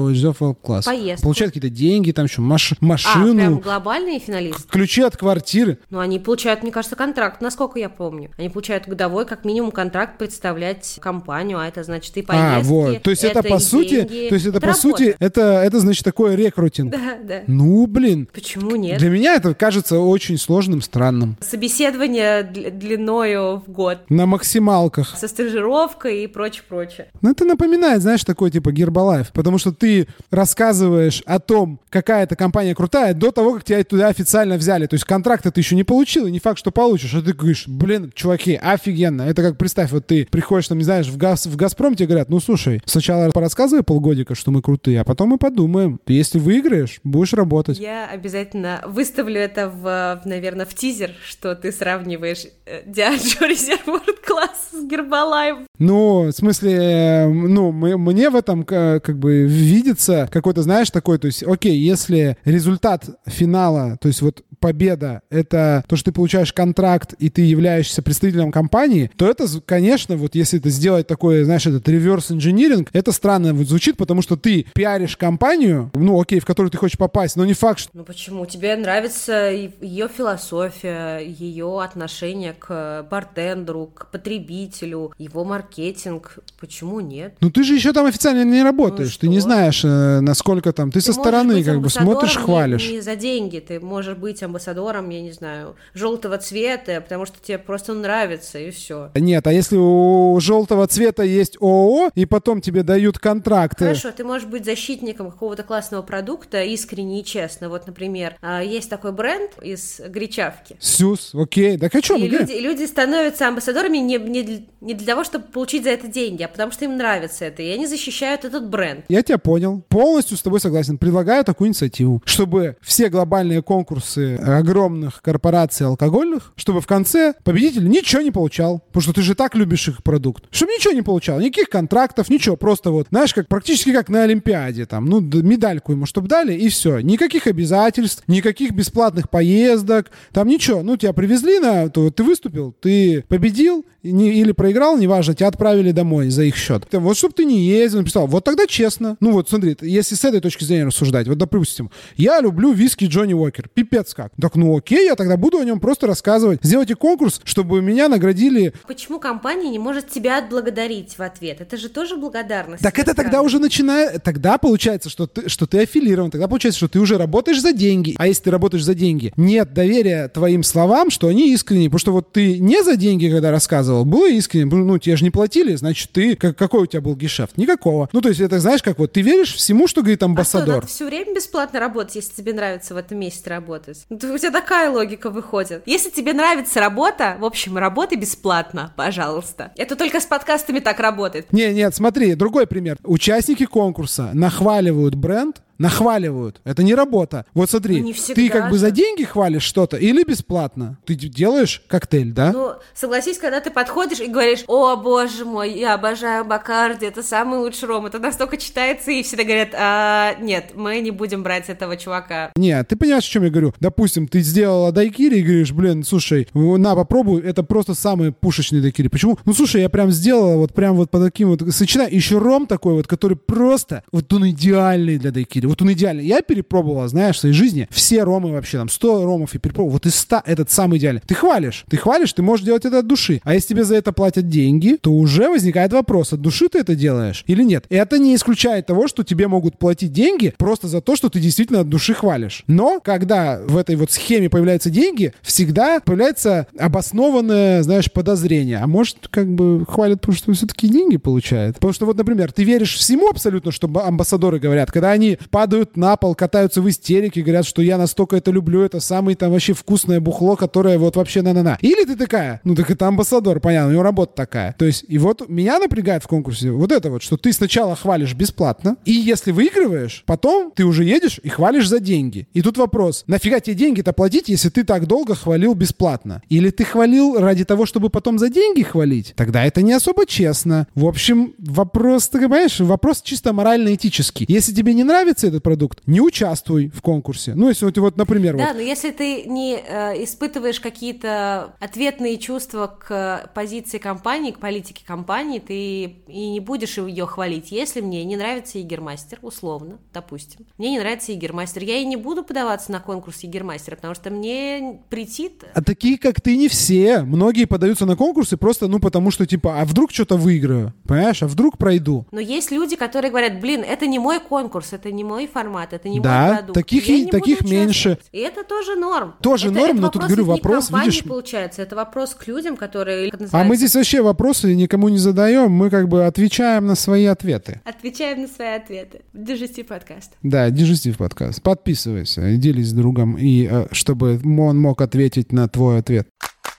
класс? 0.62 0.84
Поездку. 0.84 1.22
Получают 1.22 1.54
какие-то 1.54 1.74
деньги, 1.74 2.12
там 2.12 2.26
еще 2.26 2.40
маш, 2.40 2.74
машину. 2.80 3.05
А, 3.14 3.34
прям 3.34 3.58
глобальные 3.58 4.18
финалисты? 4.18 4.62
Ключи 4.68 5.02
от 5.02 5.16
квартиры. 5.16 5.78
Ну, 5.90 5.98
они 5.98 6.18
получают, 6.18 6.62
мне 6.62 6.72
кажется, 6.72 6.96
контракт, 6.96 7.40
насколько 7.40 7.78
я 7.78 7.88
помню. 7.88 8.30
Они 8.38 8.48
получают 8.48 8.86
годовой, 8.88 9.26
как 9.26 9.44
минимум, 9.44 9.70
контракт 9.70 10.18
представлять 10.18 10.98
компанию, 11.00 11.58
а 11.58 11.66
это 11.66 11.82
значит 11.82 12.16
и 12.16 12.22
поездки. 12.22 12.56
А, 12.56 12.60
вот. 12.60 13.02
То 13.02 13.10
есть 13.10 13.24
это, 13.24 13.40
это 13.40 13.48
по 13.48 13.58
сути, 13.58 14.02
деньги. 14.02 14.28
то 14.28 14.34
есть 14.34 14.46
это, 14.46 14.58
это 14.58 14.60
по 14.60 14.66
работа. 14.68 14.80
сути, 14.80 15.16
это, 15.18 15.40
это 15.62 15.80
значит 15.80 16.04
такое 16.04 16.34
рекрутинг. 16.34 16.92
Да, 16.92 17.18
да. 17.22 17.42
Ну, 17.46 17.86
блин. 17.86 18.28
Почему 18.32 18.76
нет? 18.76 18.98
Для 18.98 19.10
меня 19.10 19.34
это 19.34 19.54
кажется 19.54 19.98
очень 19.98 20.38
сложным, 20.38 20.82
странным. 20.82 21.36
Собеседование 21.40 22.42
длиною 22.42 23.62
в 23.66 23.70
год. 23.70 23.98
На 24.08 24.26
максималках. 24.26 25.16
Со 25.16 25.28
стажировкой 25.28 26.24
и 26.24 26.26
прочее, 26.26 26.62
прочее. 26.68 27.08
Ну, 27.20 27.30
это 27.30 27.44
напоминает, 27.44 28.02
знаешь, 28.02 28.24
такой 28.24 28.50
типа 28.50 28.72
Гербалайф, 28.72 29.32
потому 29.32 29.58
что 29.58 29.72
ты 29.72 30.08
рассказываешь 30.30 31.22
о 31.26 31.38
том, 31.38 31.80
какая 31.90 32.24
эта 32.24 32.36
компания 32.36 32.74
крутая, 32.74 32.95
до 33.14 33.30
того, 33.30 33.54
как 33.54 33.64
тебя 33.64 33.82
туда 33.84 34.08
официально 34.08 34.56
взяли. 34.56 34.86
То 34.86 34.94
есть 34.94 35.04
контракта 35.04 35.50
ты 35.50 35.60
еще 35.60 35.74
не 35.74 35.84
получил, 35.84 36.26
и 36.26 36.30
не 36.30 36.40
факт, 36.40 36.58
что 36.58 36.70
получишь. 36.70 37.14
А 37.14 37.22
ты 37.22 37.32
говоришь, 37.32 37.66
блин, 37.66 38.12
чуваки, 38.14 38.58
офигенно. 38.60 39.22
Это 39.22 39.42
как, 39.42 39.58
представь, 39.58 39.92
вот 39.92 40.06
ты 40.06 40.26
приходишь, 40.30 40.68
там, 40.68 40.78
не 40.78 40.84
знаешь, 40.84 41.06
в, 41.06 41.16
газ, 41.16 41.46
в 41.46 41.56
«Газпром», 41.56 41.94
тебе 41.94 42.08
говорят, 42.08 42.28
ну, 42.28 42.40
слушай, 42.40 42.80
сначала 42.84 43.30
порассказывай 43.30 43.82
полгодика, 43.82 44.34
что 44.34 44.50
мы 44.50 44.62
крутые, 44.62 45.00
а 45.00 45.04
потом 45.04 45.30
мы 45.30 45.38
подумаем. 45.38 46.00
Если 46.06 46.38
выиграешь, 46.38 47.00
будешь 47.04 47.32
работать. 47.32 47.78
Я 47.78 48.08
обязательно 48.08 48.82
выставлю 48.86 49.40
это, 49.40 49.68
в, 49.68 50.22
наверное, 50.24 50.66
в 50.66 50.74
тизер, 50.74 51.12
что 51.24 51.54
ты 51.54 51.72
сравниваешь 51.72 52.46
Диаджо 52.86 53.46
Резервуар 53.46 54.02
класс 54.24 54.70
с 54.72 54.84
Гербалайф. 54.84 55.58
Ну, 55.78 56.28
в 56.28 56.32
смысле, 56.32 56.72
э, 56.72 57.28
ну, 57.28 57.72
мы, 57.72 57.98
мне 57.98 58.30
в 58.30 58.36
этом 58.36 58.64
как 58.64 59.18
бы 59.18 59.42
видится 59.44 60.28
какой-то, 60.32 60.62
знаешь, 60.62 60.90
такой, 60.90 61.18
то 61.18 61.26
есть, 61.26 61.42
окей, 61.42 61.78
если 61.78 62.36
результат 62.44 63.04
финала, 63.26 63.98
то 64.00 64.08
есть 64.08 64.22
вот 64.22 64.42
победа— 64.66 65.22
это 65.30 65.84
то, 65.86 65.94
что 65.94 66.06
ты 66.06 66.12
получаешь 66.12 66.52
контракт, 66.52 67.12
и 67.20 67.30
ты 67.30 67.42
являешься 67.42 68.02
представителем 68.02 68.50
компании, 68.50 69.12
то 69.16 69.30
это, 69.30 69.46
конечно, 69.64 70.16
вот 70.16 70.34
если 70.34 70.58
это 70.58 70.70
сделать 70.70 71.06
такое, 71.06 71.44
знаешь, 71.44 71.64
этот 71.66 71.88
реверс 71.88 72.32
инжиниринг, 72.32 72.88
это 72.92 73.12
странно 73.12 73.54
вот 73.54 73.68
звучит, 73.68 73.96
потому 73.96 74.22
что 74.22 74.36
ты 74.36 74.66
пиаришь 74.74 75.16
компанию, 75.16 75.92
ну, 75.94 76.20
окей, 76.20 76.40
в 76.40 76.44
которую 76.44 76.72
ты 76.72 76.78
хочешь 76.78 76.98
попасть, 76.98 77.36
но 77.36 77.44
не 77.46 77.54
факт, 77.54 77.78
что... 77.78 77.90
Ну, 77.94 78.02
почему? 78.02 78.44
Тебе 78.44 78.74
нравится 78.74 79.52
ее 79.52 80.08
философия, 80.08 81.18
ее 81.18 81.80
отношение 81.80 82.52
к 82.52 83.06
бартендеру, 83.08 83.86
к 83.94 84.10
потребителю, 84.10 85.12
его 85.16 85.44
маркетинг. 85.44 86.38
Почему 86.58 86.98
нет? 86.98 87.36
Ну, 87.40 87.52
ты 87.52 87.62
же 87.62 87.74
еще 87.74 87.92
там 87.92 88.06
официально 88.06 88.42
не 88.42 88.64
работаешь, 88.64 89.16
ну, 89.22 89.28
ты 89.28 89.28
не 89.28 89.38
знаешь, 89.38 89.84
э, 89.84 90.18
насколько 90.20 90.72
там... 90.72 90.90
Ты, 90.90 90.98
ты 90.98 91.06
со 91.06 91.12
стороны 91.12 91.62
как 91.62 91.80
бы 91.80 91.88
смотришь, 91.88 92.36
хвалишь. 92.36 92.88
Не, 92.88 92.94
не 92.94 93.00
за 93.00 93.14
деньги, 93.14 93.60
ты 93.60 93.78
можешь 93.78 94.16
быть 94.16 94.42
амбассадором, 94.56 95.10
я 95.10 95.20
не 95.20 95.32
знаю, 95.32 95.76
желтого 95.94 96.38
цвета, 96.38 97.00
потому 97.00 97.26
что 97.26 97.38
тебе 97.40 97.58
просто 97.58 97.94
нравится, 97.94 98.58
и 98.58 98.70
все. 98.70 99.10
Нет, 99.14 99.46
а 99.46 99.52
если 99.52 99.76
у 99.76 100.38
желтого 100.40 100.86
цвета 100.86 101.22
есть 101.22 101.56
ООО, 101.60 102.10
и 102.14 102.26
потом 102.26 102.60
тебе 102.60 102.82
дают 102.82 103.18
контракты... 103.18 103.84
Хорошо, 103.84 104.10
ты 104.12 104.24
можешь 104.24 104.48
быть 104.48 104.64
защитником 104.64 105.30
какого-то 105.30 105.62
классного 105.62 106.02
продукта 106.02 106.62
искренне 106.62 107.20
и 107.20 107.24
честно. 107.24 107.68
Вот, 107.68 107.86
например, 107.86 108.36
а, 108.40 108.62
есть 108.62 108.88
такой 108.88 109.12
бренд 109.12 109.50
из 109.62 110.00
гречавки. 110.00 110.76
Сюс, 110.80 111.34
окей. 111.34 111.76
Да 111.76 111.88
хочу. 111.90 112.16
И 112.16 112.28
люди, 112.28 112.52
люди 112.52 112.84
становятся 112.84 113.48
амбассадорами 113.48 113.98
не, 113.98 114.18
не, 114.18 114.68
не 114.80 114.94
для 114.94 115.06
того, 115.06 115.24
чтобы 115.24 115.44
получить 115.46 115.84
за 115.84 115.90
это 115.90 116.08
деньги, 116.08 116.42
а 116.42 116.48
потому 116.48 116.72
что 116.72 116.84
им 116.84 116.96
нравится 116.96 117.44
это, 117.44 117.62
и 117.62 117.70
они 117.70 117.86
защищают 117.86 118.44
этот 118.44 118.68
бренд. 118.68 119.04
Я 119.08 119.22
тебя 119.22 119.38
понял. 119.38 119.82
Полностью 119.88 120.36
с 120.36 120.42
тобой 120.42 120.60
согласен. 120.60 120.98
Предлагаю 120.98 121.44
такую 121.44 121.68
инициативу, 121.68 122.22
чтобы 122.24 122.76
все 122.80 123.08
глобальные 123.08 123.62
конкурсы 123.62 124.35
огромных 124.36 125.22
корпораций 125.22 125.86
алкогольных, 125.86 126.52
чтобы 126.56 126.80
в 126.80 126.86
конце 126.86 127.34
победитель 127.44 127.88
ничего 127.88 128.22
не 128.22 128.30
получал, 128.30 128.80
потому 128.88 129.02
что 129.02 129.12
ты 129.12 129.22
же 129.22 129.34
так 129.34 129.54
любишь 129.54 129.88
их 129.88 130.02
продукт, 130.02 130.44
чтобы 130.50 130.72
ничего 130.72 130.92
не 130.92 131.02
получал, 131.02 131.40
никаких 131.40 131.68
контрактов, 131.68 132.28
ничего, 132.28 132.56
просто 132.56 132.90
вот, 132.90 133.08
знаешь, 133.10 133.34
как 133.34 133.48
практически 133.48 133.92
как 133.92 134.08
на 134.08 134.22
Олимпиаде, 134.22 134.86
там, 134.86 135.06
ну, 135.06 135.20
медальку 135.20 135.92
ему, 135.92 136.06
чтобы 136.06 136.28
дали, 136.28 136.54
и 136.54 136.68
все. 136.68 137.00
Никаких 137.00 137.46
обязательств, 137.46 138.22
никаких 138.26 138.72
бесплатных 138.72 139.30
поездок, 139.30 140.10
там 140.32 140.48
ничего. 140.48 140.82
Ну, 140.82 140.96
тебя 140.96 141.12
привезли 141.12 141.58
на, 141.58 141.88
то 141.88 142.10
ты 142.10 142.22
выступил, 142.22 142.74
ты 142.80 143.24
победил, 143.28 143.84
не, 144.02 144.32
или 144.40 144.52
проиграл, 144.52 144.98
неважно, 144.98 145.34
тебя 145.34 145.48
отправили 145.48 145.92
домой 145.92 146.28
за 146.30 146.44
их 146.44 146.56
счет. 146.56 146.86
Там, 146.90 147.02
вот 147.02 147.16
чтобы 147.16 147.34
ты 147.34 147.44
не 147.44 147.66
ездил, 147.66 148.00
написал, 148.00 148.26
вот 148.26 148.44
тогда 148.44 148.66
честно. 148.66 149.16
Ну 149.20 149.32
вот 149.32 149.48
смотри, 149.48 149.76
если 149.80 150.14
с 150.14 150.24
этой 150.24 150.40
точки 150.40 150.64
зрения 150.64 150.86
рассуждать, 150.86 151.28
вот 151.28 151.38
допустим, 151.38 151.90
я 152.16 152.40
люблю 152.40 152.72
виски 152.72 153.04
Джонни 153.06 153.34
Уокер, 153.34 153.68
пипец 153.68 154.14
как. 154.14 154.25
Так. 154.28 154.40
Так, 154.40 154.56
ну 154.56 154.76
окей, 154.76 155.06
я 155.06 155.16
тогда 155.16 155.36
буду 155.36 155.58
о 155.58 155.64
нем 155.64 155.80
просто 155.80 156.06
рассказывать. 156.06 156.60
Сделайте 156.62 156.94
конкурс, 156.94 157.40
чтобы 157.44 157.82
меня 157.82 158.08
наградили. 158.08 158.72
Почему 158.86 159.18
компания 159.18 159.70
не 159.70 159.78
может 159.78 160.08
тебя 160.08 160.38
отблагодарить 160.38 161.18
в 161.18 161.20
ответ? 161.20 161.60
Это 161.60 161.76
же 161.76 161.88
тоже 161.88 162.16
благодарность. 162.16 162.82
Так 162.82 162.98
это 162.98 163.14
тогда 163.14 163.42
уже 163.42 163.58
начинает... 163.58 164.22
Тогда 164.22 164.58
получается, 164.58 165.10
что 165.10 165.26
ты, 165.26 165.48
что 165.48 165.66
ты 165.66 165.82
аффилирован. 165.82 166.30
Тогда 166.30 166.48
получается, 166.48 166.78
что 166.78 166.88
ты 166.88 167.00
уже 167.00 167.18
работаешь 167.18 167.60
за 167.60 167.72
деньги. 167.72 168.14
А 168.18 168.26
если 168.26 168.44
ты 168.44 168.50
работаешь 168.50 168.84
за 168.84 168.94
деньги, 168.94 169.32
нет 169.36 169.72
доверия 169.72 170.28
твоим 170.28 170.62
словам, 170.62 171.10
что 171.10 171.28
они 171.28 171.52
искренние. 171.52 171.88
Потому 171.88 171.98
что 171.98 172.12
вот 172.12 172.32
ты 172.32 172.58
не 172.58 172.82
за 172.82 172.96
деньги, 172.96 173.28
когда 173.28 173.50
рассказывал, 173.50 174.04
было 174.04 174.30
искренне. 174.30 174.66
Ну, 174.66 174.98
тебе 174.98 175.16
же 175.16 175.24
не 175.24 175.30
платили, 175.30 175.74
значит, 175.74 176.10
ты... 176.12 176.36
Как, 176.36 176.56
какой 176.56 176.82
у 176.82 176.86
тебя 176.86 177.00
был 177.00 177.16
гешефт? 177.16 177.56
Никакого. 177.56 178.08
Ну, 178.12 178.20
то 178.20 178.28
есть 178.28 178.40
это, 178.40 178.60
знаешь, 178.60 178.82
как 178.82 178.98
вот 178.98 179.12
ты 179.12 179.22
веришь 179.22 179.54
всему, 179.54 179.86
что 179.86 180.02
говорит 180.02 180.22
амбассадор. 180.22 180.62
А 180.62 180.66
что, 180.66 180.74
надо 180.76 180.86
все 180.86 181.06
время 181.06 181.34
бесплатно 181.34 181.80
работать, 181.80 182.16
если 182.16 182.32
тебе 182.32 182.52
нравится 182.52 182.94
в 182.94 182.96
этом 182.96 183.18
месте 183.18 183.50
работать? 183.50 184.06
У 184.24 184.38
тебя 184.38 184.50
такая 184.50 184.90
логика 184.90 185.30
выходит. 185.30 185.82
Если 185.86 186.10
тебе 186.10 186.32
нравится 186.32 186.80
работа, 186.80 187.36
в 187.38 187.44
общем, 187.44 187.76
работай 187.76 188.18
бесплатно, 188.18 188.92
пожалуйста. 188.96 189.72
Это 189.76 189.96
только 189.96 190.20
с 190.20 190.26
подкастами 190.26 190.78
так 190.80 191.00
работает. 191.00 191.52
Не, 191.52 191.72
нет, 191.72 191.94
смотри, 191.94 192.34
другой 192.34 192.66
пример. 192.66 192.96
Участники 193.04 193.66
конкурса 193.66 194.30
нахваливают 194.32 195.14
бренд, 195.14 195.62
нахваливают. 195.78 196.60
Это 196.64 196.82
не 196.82 196.94
работа. 196.94 197.44
Вот 197.54 197.70
смотри, 197.70 198.02
ну, 198.02 198.12
ты 198.34 198.48
как 198.48 198.70
бы 198.70 198.78
за 198.78 198.90
деньги 198.90 199.24
хвалишь 199.24 199.62
что-то 199.62 199.96
или 199.96 200.24
бесплатно? 200.24 200.98
Ты 201.04 201.14
делаешь 201.14 201.82
коктейль, 201.88 202.32
да? 202.32 202.52
Ну, 202.52 202.72
согласись, 202.94 203.38
когда 203.38 203.60
ты 203.60 203.70
подходишь 203.70 204.20
и 204.20 204.28
говоришь, 204.28 204.64
о, 204.66 204.96
боже 204.96 205.44
мой, 205.44 205.72
я 205.72 205.94
обожаю 205.94 206.44
Бакарди, 206.44 207.06
это 207.06 207.22
самый 207.22 207.58
лучший 207.58 207.88
ром, 207.88 208.06
это 208.06 208.18
настолько 208.18 208.56
читается, 208.56 209.10
и 209.10 209.22
все 209.22 209.36
говорят, 209.36 209.70
а, 209.74 210.34
нет, 210.40 210.72
мы 210.74 211.00
не 211.00 211.10
будем 211.10 211.42
брать 211.42 211.68
этого 211.68 211.96
чувака. 211.96 212.52
Нет, 212.56 212.88
ты 212.88 212.96
понимаешь, 212.96 213.24
о 213.24 213.30
чем 213.30 213.44
я 213.44 213.50
говорю? 213.50 213.74
Допустим, 213.80 214.28
ты 214.28 214.40
сделала 214.40 214.92
дайкири 214.92 215.38
и 215.38 215.42
говоришь, 215.42 215.72
блин, 215.72 216.04
слушай, 216.04 216.48
на, 216.54 216.94
попробуй, 216.94 217.42
это 217.42 217.62
просто 217.62 217.94
самый 217.94 218.32
пушечный 218.32 218.80
дайкири. 218.80 219.08
Почему? 219.08 219.38
Ну, 219.44 219.52
слушай, 219.52 219.80
я 219.82 219.88
прям 219.88 220.10
сделала 220.10 220.56
вот 220.56 220.74
прям 220.74 220.96
вот 220.96 221.10
по 221.10 221.18
таким 221.20 221.48
вот 221.48 221.62
сочетаниям. 221.70 222.14
Еще 222.14 222.38
ром 222.38 222.66
такой 222.66 222.94
вот, 222.94 223.06
который 223.06 223.36
просто, 223.36 224.02
вот 224.12 224.32
он 224.32 224.50
идеальный 224.50 225.18
для 225.18 225.30
дайкири 225.30 225.65
деле. 225.66 225.68
Вот 225.68 225.82
он 225.82 225.92
идеальный. 225.92 226.24
Я 226.24 226.42
перепробовал, 226.42 227.06
знаешь, 227.08 227.36
в 227.36 227.40
своей 227.40 227.54
жизни 227.54 227.88
все 227.90 228.22
ромы 228.22 228.52
вообще, 228.52 228.78
там, 228.78 228.88
100 228.88 229.24
ромов 229.24 229.54
и 229.54 229.58
перепробовал. 229.58 229.92
Вот 229.92 230.06
из 230.06 230.14
100 230.16 230.42
этот 230.46 230.70
самый 230.70 230.98
идеальный. 230.98 231.22
Ты 231.26 231.34
хвалишь. 231.34 231.84
Ты 231.88 231.96
хвалишь, 231.96 232.32
ты 232.32 232.42
можешь 232.42 232.64
делать 232.64 232.84
это 232.84 233.00
от 233.00 233.06
души. 233.06 233.40
А 233.44 233.54
если 233.54 233.68
тебе 233.68 233.84
за 233.84 233.96
это 233.96 234.12
платят 234.12 234.48
деньги, 234.48 234.98
то 235.00 235.12
уже 235.12 235.48
возникает 235.48 235.92
вопрос, 235.92 236.32
от 236.32 236.40
души 236.40 236.68
ты 236.68 236.78
это 236.78 236.94
делаешь 236.94 237.44
или 237.46 237.62
нет. 237.62 237.84
И 237.88 237.96
это 237.96 238.18
не 238.18 238.34
исключает 238.34 238.86
того, 238.86 239.08
что 239.08 239.22
тебе 239.22 239.48
могут 239.48 239.78
платить 239.78 240.12
деньги 240.12 240.54
просто 240.56 240.88
за 240.88 241.00
то, 241.00 241.16
что 241.16 241.28
ты 241.28 241.40
действительно 241.40 241.80
от 241.80 241.88
души 241.88 242.14
хвалишь. 242.14 242.64
Но 242.66 243.00
когда 243.00 243.60
в 243.66 243.76
этой 243.76 243.96
вот 243.96 244.10
схеме 244.12 244.48
появляются 244.48 244.90
деньги, 244.90 245.32
всегда 245.42 246.00
появляется 246.00 246.66
обоснованное, 246.78 247.82
знаешь, 247.82 248.10
подозрение. 248.10 248.78
А 248.78 248.86
может, 248.86 249.28
как 249.30 249.52
бы 249.52 249.84
хвалят, 249.86 250.20
потому 250.20 250.36
что 250.36 250.52
все-таки 250.52 250.88
деньги 250.88 251.16
получают. 251.16 251.76
Потому 251.76 251.92
что 251.92 252.06
вот, 252.06 252.16
например, 252.16 252.52
ты 252.52 252.64
веришь 252.64 252.94
всему 252.94 253.28
абсолютно, 253.28 253.72
что 253.72 253.90
амбассадоры 253.94 254.58
говорят, 254.58 254.90
когда 254.90 255.10
они 255.10 255.38
падают 255.56 255.96
на 255.96 256.18
пол, 256.18 256.34
катаются 256.34 256.82
в 256.82 256.88
истерике, 256.90 257.40
говорят, 257.40 257.64
что 257.64 257.80
я 257.80 257.96
настолько 257.96 258.36
это 258.36 258.50
люблю, 258.50 258.82
это 258.82 259.00
самое 259.00 259.38
там 259.38 259.52
вообще 259.52 259.72
вкусное 259.72 260.20
бухло, 260.20 260.54
которое 260.54 260.98
вот 260.98 261.16
вообще 261.16 261.40
на-на-на. 261.40 261.78
Или 261.80 262.04
ты 262.04 262.14
такая, 262.14 262.60
ну 262.62 262.74
так 262.74 262.90
это 262.90 263.08
амбассадор, 263.08 263.58
понятно, 263.60 263.88
у 263.88 263.92
него 263.92 264.02
работа 264.02 264.34
такая. 264.36 264.74
То 264.78 264.84
есть, 264.84 265.06
и 265.08 265.16
вот 265.16 265.48
меня 265.48 265.78
напрягает 265.78 266.22
в 266.22 266.26
конкурсе 266.26 266.70
вот 266.72 266.92
это 266.92 267.08
вот, 267.08 267.22
что 267.22 267.38
ты 267.38 267.54
сначала 267.54 267.96
хвалишь 267.96 268.34
бесплатно, 268.34 268.98
и 269.06 269.12
если 269.12 269.50
выигрываешь, 269.50 270.24
потом 270.26 270.72
ты 270.76 270.84
уже 270.84 271.04
едешь 271.04 271.40
и 271.42 271.48
хвалишь 271.48 271.88
за 271.88 272.00
деньги. 272.00 272.46
И 272.52 272.60
тут 272.60 272.76
вопрос, 272.76 273.24
нафига 273.26 273.58
тебе 273.58 273.76
деньги-то 273.76 274.12
платить, 274.12 274.50
если 274.50 274.68
ты 274.68 274.84
так 274.84 275.06
долго 275.06 275.34
хвалил 275.34 275.72
бесплатно? 275.72 276.42
Или 276.50 276.68
ты 276.68 276.84
хвалил 276.84 277.38
ради 277.38 277.64
того, 277.64 277.86
чтобы 277.86 278.10
потом 278.10 278.38
за 278.38 278.50
деньги 278.50 278.82
хвалить? 278.82 279.32
Тогда 279.36 279.64
это 279.64 279.80
не 279.80 279.94
особо 279.94 280.26
честно. 280.26 280.86
В 280.94 281.06
общем, 281.06 281.54
вопрос, 281.56 282.28
ты 282.28 282.40
понимаешь, 282.40 282.78
вопрос 282.78 283.22
чисто 283.22 283.54
морально-этический. 283.54 284.44
Если 284.50 284.74
тебе 284.74 284.92
не 284.92 285.02
нравится 285.02 285.45
этот 285.46 285.62
продукт, 285.62 286.00
не 286.06 286.20
участвуй 286.20 286.88
в 286.88 287.02
конкурсе. 287.02 287.54
Ну, 287.54 287.68
если 287.68 287.84
вот, 287.84 287.96
вот 287.98 288.16
например... 288.16 288.56
Да, 288.56 288.68
вот. 288.68 288.76
но 288.76 288.80
если 288.80 289.10
ты 289.10 289.44
не 289.44 289.76
э, 289.76 290.24
испытываешь 290.24 290.80
какие-то 290.80 291.74
ответные 291.80 292.38
чувства 292.38 292.86
к 292.86 293.50
позиции 293.54 293.98
компании, 293.98 294.50
к 294.50 294.58
политике 294.58 295.04
компании, 295.04 295.58
ты 295.58 296.04
и 296.26 296.50
не 296.50 296.60
будешь 296.60 296.98
ее 296.98 297.26
хвалить. 297.26 297.70
Если 297.70 298.00
мне 298.00 298.24
не 298.24 298.36
нравится 298.36 298.78
Егермастер, 298.78 299.38
условно, 299.42 299.98
допустим, 300.12 300.66
мне 300.78 300.90
не 300.90 300.98
нравится 300.98 301.32
Егермастер, 301.32 301.82
я 301.82 301.96
и 301.98 302.04
не 302.04 302.16
буду 302.16 302.42
подаваться 302.42 302.92
на 302.92 303.00
конкурс 303.00 303.40
Егермастера, 303.40 303.96
потому 303.96 304.14
что 304.14 304.30
мне 304.30 305.00
претит... 305.08 305.64
А 305.74 305.82
такие, 305.82 306.18
как 306.18 306.40
ты, 306.40 306.56
не 306.56 306.68
все. 306.68 307.22
Многие 307.22 307.66
подаются 307.66 308.06
на 308.06 308.16
конкурсы 308.16 308.56
просто, 308.56 308.88
ну, 308.88 308.98
потому 308.98 309.30
что, 309.30 309.46
типа, 309.46 309.80
а 309.80 309.84
вдруг 309.84 310.10
что-то 310.10 310.36
выиграю? 310.36 310.92
Понимаешь? 311.04 311.42
А 311.42 311.46
вдруг 311.46 311.78
пройду? 311.78 312.26
Но 312.32 312.40
есть 312.40 312.70
люди, 312.70 312.96
которые 312.96 313.30
говорят, 313.30 313.60
блин, 313.60 313.82
это 313.82 314.06
не 314.06 314.18
мой 314.18 314.40
конкурс, 314.40 314.92
это 314.92 315.12
не 315.12 315.24
мой 315.24 315.35
формат, 315.46 315.92
это 315.92 316.08
не 316.08 316.20
да, 316.20 316.46
мой 316.46 316.56
продукт. 316.56 316.74
Таких, 316.74 317.06
я 317.08 317.18
не 317.18 317.30
таких 317.30 317.60
меньше. 317.62 318.18
И 318.32 318.38
это 318.38 318.64
тоже 318.64 318.96
норм. 318.96 319.34
Тоже 319.42 319.68
это, 319.68 319.78
норм, 319.78 319.92
это 319.92 320.00
но 320.00 320.08
тут 320.08 320.22
говорю 320.22 320.44
вопрос, 320.46 320.90
видишь. 320.90 321.22
получается, 321.24 321.82
это 321.82 321.94
вопрос 321.96 322.34
к 322.34 322.46
людям, 322.46 322.76
которые. 322.76 323.30
А 323.52 323.64
мы 323.64 323.76
здесь 323.76 323.94
вообще 323.94 324.22
вопросы 324.22 324.74
никому 324.74 325.10
не 325.10 325.18
задаем, 325.18 325.70
мы 325.70 325.90
как 325.90 326.08
бы 326.08 326.24
отвечаем 326.24 326.86
на 326.86 326.94
свои 326.94 327.26
ответы. 327.26 327.82
Отвечаем 327.84 328.42
на 328.42 328.48
свои 328.48 328.76
ответы. 328.76 329.20
Дежестив 329.34 329.88
подкаст. 329.88 330.32
Да, 330.42 330.70
Дежестив 330.70 331.18
подкаст. 331.18 331.62
Подписывайся, 331.62 332.56
делись 332.56 332.88
с 332.88 332.92
другом, 332.92 333.36
и 333.36 333.68
э, 333.70 333.86
чтобы 333.92 334.40
он 334.44 334.80
мог 334.80 335.02
ответить 335.02 335.52
на 335.52 335.68
твой 335.68 335.98
ответ. 335.98 336.28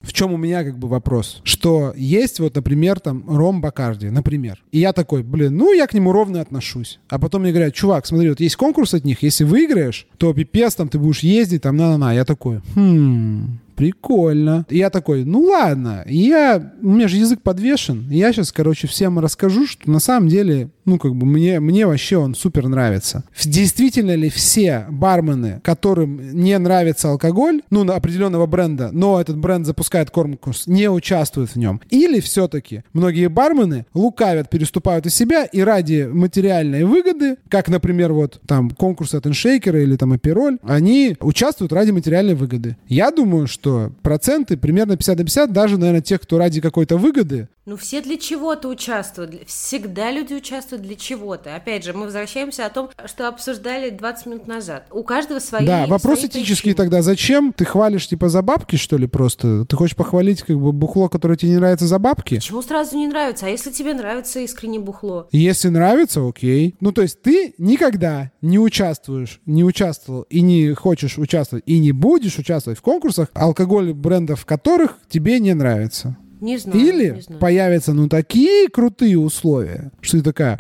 В 0.08 0.14
чем 0.14 0.34
у 0.34 0.38
меня 0.38 0.64
как 0.64 0.80
бы 0.80 0.88
вопрос? 0.88 1.41
Что 1.43 1.93
есть 1.97 2.39
вот, 2.39 2.55
например, 2.55 3.01
там 3.01 3.26
Ром 3.28 3.60
Бакарди, 3.60 4.08
например. 4.08 4.64
И 4.72 4.80
я 4.80 4.93
такой, 4.93 5.22
блин, 5.22 5.58
ну 5.58 5.74
я 5.74 5.86
к 5.86 5.93
нему 5.93 6.14
ровно 6.14 6.39
отношусь. 6.39 6.99
А 7.10 7.20
потом 7.20 7.41
мне 7.41 7.51
говорят, 7.51 7.74
чувак, 7.74 8.05
смотри, 8.05 8.30
вот 8.30 8.39
есть 8.39 8.55
конкурс 8.55 8.93
от 8.93 9.03
них, 9.03 9.22
если 9.22 9.43
выиграешь, 9.43 10.08
то 10.18 10.34
пипец, 10.34 10.76
там 10.76 10.88
ты 10.88 10.97
будешь 10.97 11.20
ездить, 11.20 11.64
там 11.64 11.76
на-на-на. 11.76 12.14
Я 12.14 12.24
такой, 12.24 12.62
хм, 12.74 13.60
прикольно. 13.78 14.66
И 14.70 14.78
я 14.80 14.90
такой, 14.90 15.24
ну 15.24 15.40
ладно, 15.42 16.04
я, 16.08 16.74
у 16.82 16.90
меня 16.90 17.08
же 17.08 17.18
язык 17.18 17.42
подвешен, 17.44 18.10
я 18.10 18.34
сейчас, 18.34 18.52
короче, 18.52 18.88
всем 18.88 19.20
расскажу, 19.20 19.68
что 19.68 19.90
на 19.90 20.00
самом 20.00 20.28
деле, 20.28 20.70
ну, 20.84 20.98
как 20.98 21.16
бы 21.16 21.28
мне, 21.28 21.60
мне 21.60 21.86
вообще 21.86 22.18
он 22.18 22.34
супер 22.34 22.68
нравится. 22.68 23.24
Действительно 23.46 24.16
ли 24.16 24.30
все 24.30 24.88
бармены, 24.90 25.62
которым 25.64 26.34
не 26.34 26.58
нравится 26.58 27.12
алкоголь, 27.12 27.62
ну, 27.70 27.84
на 27.84 27.96
определенного 27.96 28.48
бренда, 28.48 28.90
но 28.92 29.22
этот 29.22 29.38
бренд 29.38 29.68
запускает 29.68 30.10
конкурс, 30.10 30.66
не 30.66 30.90
участвуют 30.90 31.52
в 31.52 31.56
нем? 31.56 31.80
Или 31.92 32.20
все-таки 32.20 32.84
многие 32.94 33.30
бармены 33.30 33.86
лукавят, 33.94 34.50
переступают 34.50 35.06
из 35.06 35.14
себя 35.14 35.46
и 35.46 35.62
ради 35.62 36.10
материальной 36.12 36.84
выгоды, 36.84 37.38
как, 37.48 37.70
например, 37.70 38.12
вот 38.12 38.42
там 38.48 38.72
конкурс 38.72 39.14
от 39.14 39.28
Иншейкера 39.28 39.84
или 39.84 39.96
там 39.98 40.14
Апероль, 40.14 40.58
они 40.64 41.16
участвуют 41.20 41.74
ради 41.74 41.92
материальной 41.92 42.34
выгоды. 42.34 42.76
Я 42.88 43.12
думаю, 43.12 43.46
что 43.46 43.66
что 43.68 43.91
проценты 44.01 44.55
примерно 44.55 44.95
50 44.95 45.18
на 45.18 45.24
50, 45.26 45.51
даже, 45.51 45.78
наверное, 45.78 46.01
тех, 46.01 46.22
кто 46.22 46.38
ради 46.38 46.61
какой-то 46.61 46.97
выгоды. 46.97 47.49
Ну, 47.65 47.76
все 47.76 48.01
для 48.01 48.15
чего-то 48.18 48.70
участвуют. 48.70 49.45
Всегда 49.45 50.09
люди 50.09 50.34
участвуют 50.34 50.84
для 50.84 50.95
чего-то. 50.95 51.53
Опять 51.53 51.84
же, 51.84 51.91
мы 51.91 52.05
возвращаемся 52.05 52.65
о 52.65 52.70
том, 52.70 52.89
что 53.07 53.28
обсуждали 53.28 53.89
20 53.89 54.26
минут 54.26 54.47
назад. 54.47 54.86
У 54.89 55.03
каждого 55.03 55.39
свои 55.39 55.65
Да, 55.65 55.86
вопрос 55.86 56.20
свои 56.20 56.30
этический 56.30 56.70
причины. 56.72 56.76
тогда. 56.76 57.01
Зачем? 57.01 57.51
Ты 57.51 57.65
хвалишь, 57.65 58.07
типа, 58.07 58.30
за 58.30 58.41
бабки, 58.41 58.78
что 58.78 58.95
ли, 58.95 59.05
просто? 59.05 59.65
Ты 59.65 59.76
хочешь 59.76 59.97
похвалить, 59.97 60.43
как 60.43 60.57
бы, 60.57 60.72
бухло, 60.72 61.09
которое 61.09 61.36
тебе 61.36 61.51
не 61.51 61.57
нравится 61.57 61.88
за 61.88 61.99
бабки? 61.99 62.36
Почему 62.36 62.61
сразу 62.61 62.95
не 62.95 63.07
нравится? 63.07 63.47
А 63.47 63.49
если 63.49 63.70
тебе 63.70 63.93
нравится 63.93 64.39
искренне 64.39 64.80
бухло? 64.80 65.28
Если 65.34 65.68
нравится, 65.68 66.26
окей. 66.26 66.76
Ну, 66.80 66.93
то 66.93 67.01
есть 67.01 67.22
ты 67.22 67.53
никогда 67.57 68.32
не 68.41 68.59
участвуешь, 68.59 69.41
не 69.45 69.65
участвовал 69.65 70.22
и 70.30 70.39
не 70.39 70.74
хочешь 70.74 71.18
участвовать, 71.18 71.65
и 71.68 71.80
не 71.80 71.91
будешь 71.91 72.38
участвовать 72.39 72.80
в 72.80 72.82
конкурсах, 72.82 73.28
алкоголь 73.58 73.93
брендов 73.93 74.45
которых 74.45 74.99
тебе 75.10 75.39
не 75.39 75.53
нравится. 75.53 76.16
Не 76.39 76.60
знаю. 76.60 76.80
Или 76.80 77.16
не 77.16 77.22
знаю. 77.22 77.41
появятся 77.41 77.93
ну 77.93 78.08
такие 78.08 78.70
крутые 78.70 79.18
условия, 79.18 79.91
что 80.01 80.18
ты 80.18 80.24
такая 80.24 80.60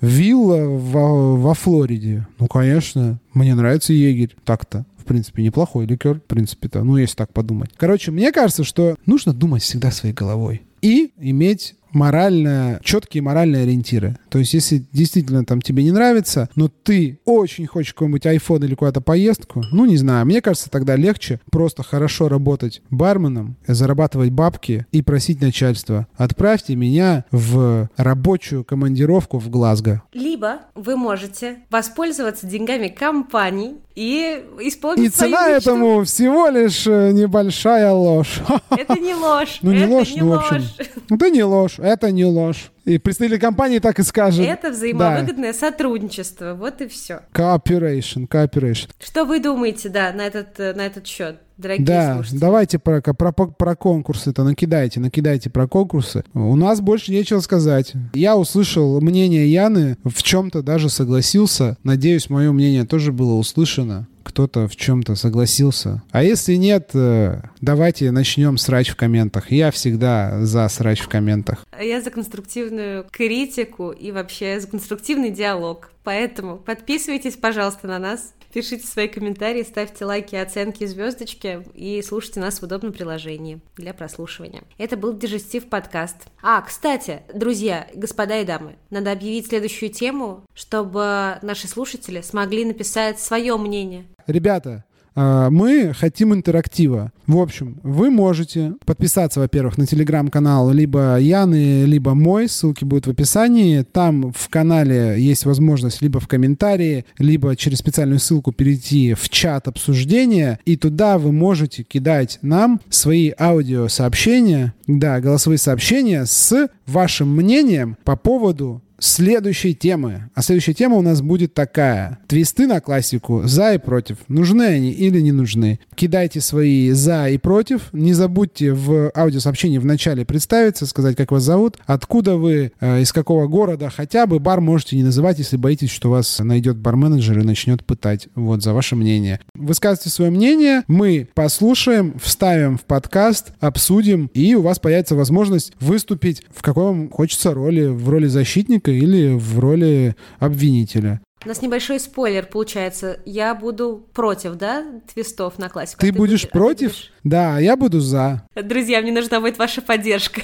вилла 0.00 0.64
во, 0.68 1.36
во 1.36 1.54
Флориде. 1.54 2.28
Ну, 2.38 2.46
конечно, 2.46 3.18
мне 3.34 3.56
нравится 3.56 3.92
егерь. 3.92 4.36
Так-то. 4.44 4.86
В 4.96 5.04
принципе, 5.04 5.42
неплохой 5.42 5.86
ликер. 5.86 6.20
В 6.20 6.22
принципе-то, 6.22 6.84
ну, 6.84 6.96
если 6.96 7.16
так 7.16 7.32
подумать. 7.32 7.70
Короче, 7.76 8.12
мне 8.12 8.30
кажется, 8.30 8.62
что 8.62 8.94
нужно 9.04 9.32
думать 9.32 9.62
всегда 9.62 9.90
своей 9.90 10.14
головой. 10.14 10.62
И 10.80 11.12
иметь 11.18 11.74
морально, 11.92 12.80
четкие 12.82 13.22
моральные 13.22 13.62
ориентиры. 13.64 14.16
То 14.28 14.38
есть, 14.38 14.54
если 14.54 14.84
действительно 14.92 15.44
там 15.44 15.60
тебе 15.62 15.82
не 15.84 15.92
нравится, 15.92 16.48
но 16.54 16.68
ты 16.68 17.18
очень 17.24 17.66
хочешь 17.66 17.92
какой-нибудь 17.94 18.26
iPhone 18.26 18.64
или 18.64 18.74
куда-то 18.74 19.00
поездку, 19.00 19.62
ну, 19.72 19.84
не 19.86 19.96
знаю, 19.96 20.26
мне 20.26 20.40
кажется, 20.40 20.70
тогда 20.70 20.96
легче 20.96 21.40
просто 21.50 21.82
хорошо 21.82 22.28
работать 22.28 22.82
барменом, 22.90 23.56
зарабатывать 23.66 24.30
бабки 24.30 24.86
и 24.92 25.02
просить 25.02 25.40
начальство, 25.40 26.06
отправьте 26.16 26.74
меня 26.76 27.24
в 27.30 27.88
рабочую 27.96 28.64
командировку 28.64 29.38
в 29.38 29.48
Глазго. 29.50 30.02
Либо 30.12 30.60
вы 30.74 30.96
можете 30.96 31.58
воспользоваться 31.70 32.46
деньгами 32.46 32.88
компаний 32.88 33.76
и 33.94 34.42
исполнить 34.60 35.06
И 35.06 35.08
цена 35.10 35.48
мечту. 35.48 35.70
этому 35.70 36.04
всего 36.04 36.48
лишь 36.48 36.86
э, 36.86 37.12
небольшая 37.12 37.92
ложь. 37.92 38.40
Это 38.70 38.98
не 38.98 39.14
ложь. 39.14 39.58
Ну 39.62 39.72
не 39.72 39.86
ложь, 39.86 40.12
ну 40.16 40.28
в 40.28 40.32
общем. 40.34 40.62
Это 41.10 41.30
не 41.30 41.42
ложь, 41.42 41.78
это 41.82 42.10
не 42.10 42.24
ложь. 42.24 42.70
И 42.84 42.98
представитель 42.98 43.38
компании 43.38 43.78
так 43.78 43.98
и 43.98 44.02
скажет. 44.02 44.44
Это 44.44 44.70
взаимовыгодное 44.70 45.52
да. 45.52 45.58
сотрудничество, 45.58 46.54
вот 46.54 46.80
и 46.80 46.88
все. 46.88 47.20
Cooperation, 47.32 48.28
cooperation. 48.28 48.88
Что 48.98 49.24
вы 49.24 49.40
думаете, 49.40 49.88
да, 49.88 50.12
на 50.12 50.22
этот, 50.22 50.58
на 50.58 50.86
этот 50.86 51.06
счет? 51.06 51.36
Дорогие 51.58 51.86
да, 51.86 52.14
слушатели. 52.14 52.38
давайте 52.38 52.78
про, 52.80 53.00
про, 53.00 53.32
про 53.32 53.76
конкурсы-то 53.76 54.42
накидайте, 54.42 54.98
накидайте 54.98 55.48
про 55.48 55.68
конкурсы. 55.68 56.24
У 56.34 56.56
нас 56.56 56.80
больше 56.80 57.12
нечего 57.12 57.38
сказать. 57.40 57.92
Я 58.14 58.36
услышал 58.36 59.00
мнение 59.00 59.52
Яны, 59.52 59.96
в 60.02 60.22
чем-то 60.22 60.62
даже 60.62 60.88
согласился. 60.88 61.76
Надеюсь, 61.84 62.30
мое 62.30 62.50
мнение 62.50 62.84
тоже 62.84 63.12
было 63.12 63.34
услышано 63.34 64.08
кто-то 64.22 64.68
в 64.68 64.76
чем-то 64.76 65.14
согласился. 65.14 66.02
А 66.10 66.22
если 66.22 66.54
нет, 66.54 66.90
э, 66.94 67.42
давайте 67.60 68.10
начнем 68.10 68.56
срач 68.56 68.90
в 68.90 68.96
комментах. 68.96 69.50
Я 69.50 69.70
всегда 69.70 70.44
за 70.44 70.68
срач 70.68 71.00
в 71.00 71.08
комментах. 71.08 71.66
Я 71.80 72.00
за 72.00 72.10
конструктивную 72.10 73.06
критику 73.10 73.90
и 73.90 74.12
вообще 74.12 74.60
за 74.60 74.68
конструктивный 74.68 75.30
диалог. 75.30 75.90
Поэтому 76.04 76.56
подписывайтесь, 76.56 77.36
пожалуйста, 77.36 77.86
на 77.86 77.98
нас, 77.98 78.34
пишите 78.52 78.86
свои 78.86 79.08
комментарии, 79.08 79.62
ставьте 79.62 80.04
лайки, 80.04 80.36
оценки, 80.36 80.84
звездочки 80.86 81.66
и 81.74 82.02
слушайте 82.02 82.40
нас 82.40 82.60
в 82.60 82.62
удобном 82.62 82.92
приложении 82.92 83.60
для 83.76 83.94
прослушивания. 83.94 84.62
Это 84.78 84.96
был 84.96 85.12
Дежестив 85.16 85.68
подкаст. 85.68 86.28
А, 86.42 86.60
кстати, 86.60 87.22
друзья, 87.32 87.88
господа 87.94 88.40
и 88.40 88.44
дамы, 88.44 88.76
надо 88.90 89.12
объявить 89.12 89.48
следующую 89.48 89.90
тему, 89.90 90.44
чтобы 90.54 91.38
наши 91.42 91.66
слушатели 91.66 92.20
смогли 92.20 92.64
написать 92.64 93.18
свое 93.18 93.56
мнение. 93.56 94.06
Ребята, 94.26 94.84
мы 95.14 95.92
хотим 95.94 96.34
интерактива. 96.34 97.12
В 97.26 97.38
общем, 97.38 97.78
вы 97.82 98.10
можете 98.10 98.74
подписаться, 98.84 99.40
во-первых, 99.40 99.78
на 99.78 99.86
телеграм-канал 99.86 100.70
либо 100.70 101.18
Яны, 101.18 101.84
либо 101.84 102.14
мой, 102.14 102.48
ссылки 102.48 102.84
будут 102.84 103.06
в 103.06 103.10
описании. 103.10 103.82
Там 103.82 104.32
в 104.32 104.48
канале 104.48 105.16
есть 105.18 105.44
возможность 105.44 106.02
либо 106.02 106.20
в 106.20 106.28
комментарии, 106.28 107.04
либо 107.18 107.54
через 107.56 107.78
специальную 107.78 108.18
ссылку 108.18 108.52
перейти 108.52 109.14
в 109.14 109.28
чат 109.28 109.68
обсуждения, 109.68 110.58
и 110.64 110.76
туда 110.76 111.18
вы 111.18 111.32
можете 111.32 111.82
кидать 111.82 112.38
нам 112.42 112.80
свои 112.88 113.32
аудиосообщения, 113.38 114.74
да, 114.86 115.20
голосовые 115.20 115.58
сообщения 115.58 116.24
с 116.26 116.68
вашим 116.86 117.34
мнением 117.34 117.96
по 118.04 118.16
поводу 118.16 118.82
следующей 119.02 119.74
темы. 119.74 120.30
А 120.34 120.42
следующая 120.42 120.74
тема 120.74 120.96
у 120.96 121.02
нас 121.02 121.20
будет 121.20 121.54
такая. 121.54 122.18
Твисты 122.28 122.66
на 122.66 122.80
классику 122.80 123.42
за 123.44 123.74
и 123.74 123.78
против. 123.78 124.18
Нужны 124.28 124.62
они 124.62 124.92
или 124.92 125.20
не 125.20 125.32
нужны? 125.32 125.80
Кидайте 125.94 126.40
свои 126.40 126.90
за 126.92 127.28
и 127.28 127.38
против. 127.38 127.92
Не 127.92 128.12
забудьте 128.12 128.72
в 128.72 129.10
аудиосообщении 129.14 129.78
в 129.78 129.84
начале 129.84 130.24
представиться, 130.24 130.86
сказать, 130.86 131.16
как 131.16 131.32
вас 131.32 131.42
зовут, 131.42 131.78
откуда 131.86 132.36
вы, 132.36 132.72
э, 132.80 133.00
из 133.02 133.12
какого 133.12 133.48
города 133.48 133.90
хотя 133.90 134.26
бы. 134.26 134.38
Бар 134.38 134.60
можете 134.60 134.96
не 134.96 135.02
называть, 135.02 135.38
если 135.38 135.56
боитесь, 135.56 135.90
что 135.90 136.10
вас 136.10 136.38
найдет 136.38 136.76
бар-менеджер 136.76 137.40
и 137.40 137.44
начнет 137.44 137.84
пытать. 137.84 138.28
Вот, 138.34 138.62
за 138.62 138.72
ваше 138.72 138.94
мнение. 138.94 139.40
Высказывайте 139.54 140.10
свое 140.10 140.30
мнение, 140.30 140.84
мы 140.86 141.28
послушаем, 141.34 142.14
вставим 142.22 142.78
в 142.78 142.82
подкаст, 142.82 143.52
обсудим, 143.60 144.30
и 144.34 144.54
у 144.54 144.62
вас 144.62 144.78
появится 144.78 145.16
возможность 145.16 145.72
выступить 145.80 146.42
в 146.54 146.62
какой 146.62 146.84
вам 146.84 147.10
хочется 147.10 147.52
роли, 147.52 147.86
в 147.86 148.08
роли 148.08 148.26
защитника 148.26 148.91
или 148.98 149.34
в 149.34 149.58
роли 149.58 150.16
обвинителя. 150.38 151.20
У 151.44 151.48
нас 151.48 151.60
небольшой 151.60 151.98
спойлер 151.98 152.46
получается. 152.46 153.18
Я 153.24 153.54
буду 153.54 154.06
против, 154.14 154.54
да, 154.54 154.84
твистов 155.12 155.58
на 155.58 155.68
классику? 155.68 156.00
Ты, 156.00 156.08
а 156.08 156.12
ты 156.12 156.18
будешь 156.18 156.42
будешь, 156.42 156.50
против? 156.50 156.90
А 156.90 156.92
ты 156.92 156.96
будешь... 156.96 157.12
Да, 157.24 157.58
я 157.58 157.76
буду 157.76 158.00
за. 158.00 158.46
Друзья, 158.54 159.00
мне 159.00 159.10
нужна 159.10 159.40
будет 159.40 159.58
ваша 159.58 159.82
поддержка. 159.82 160.42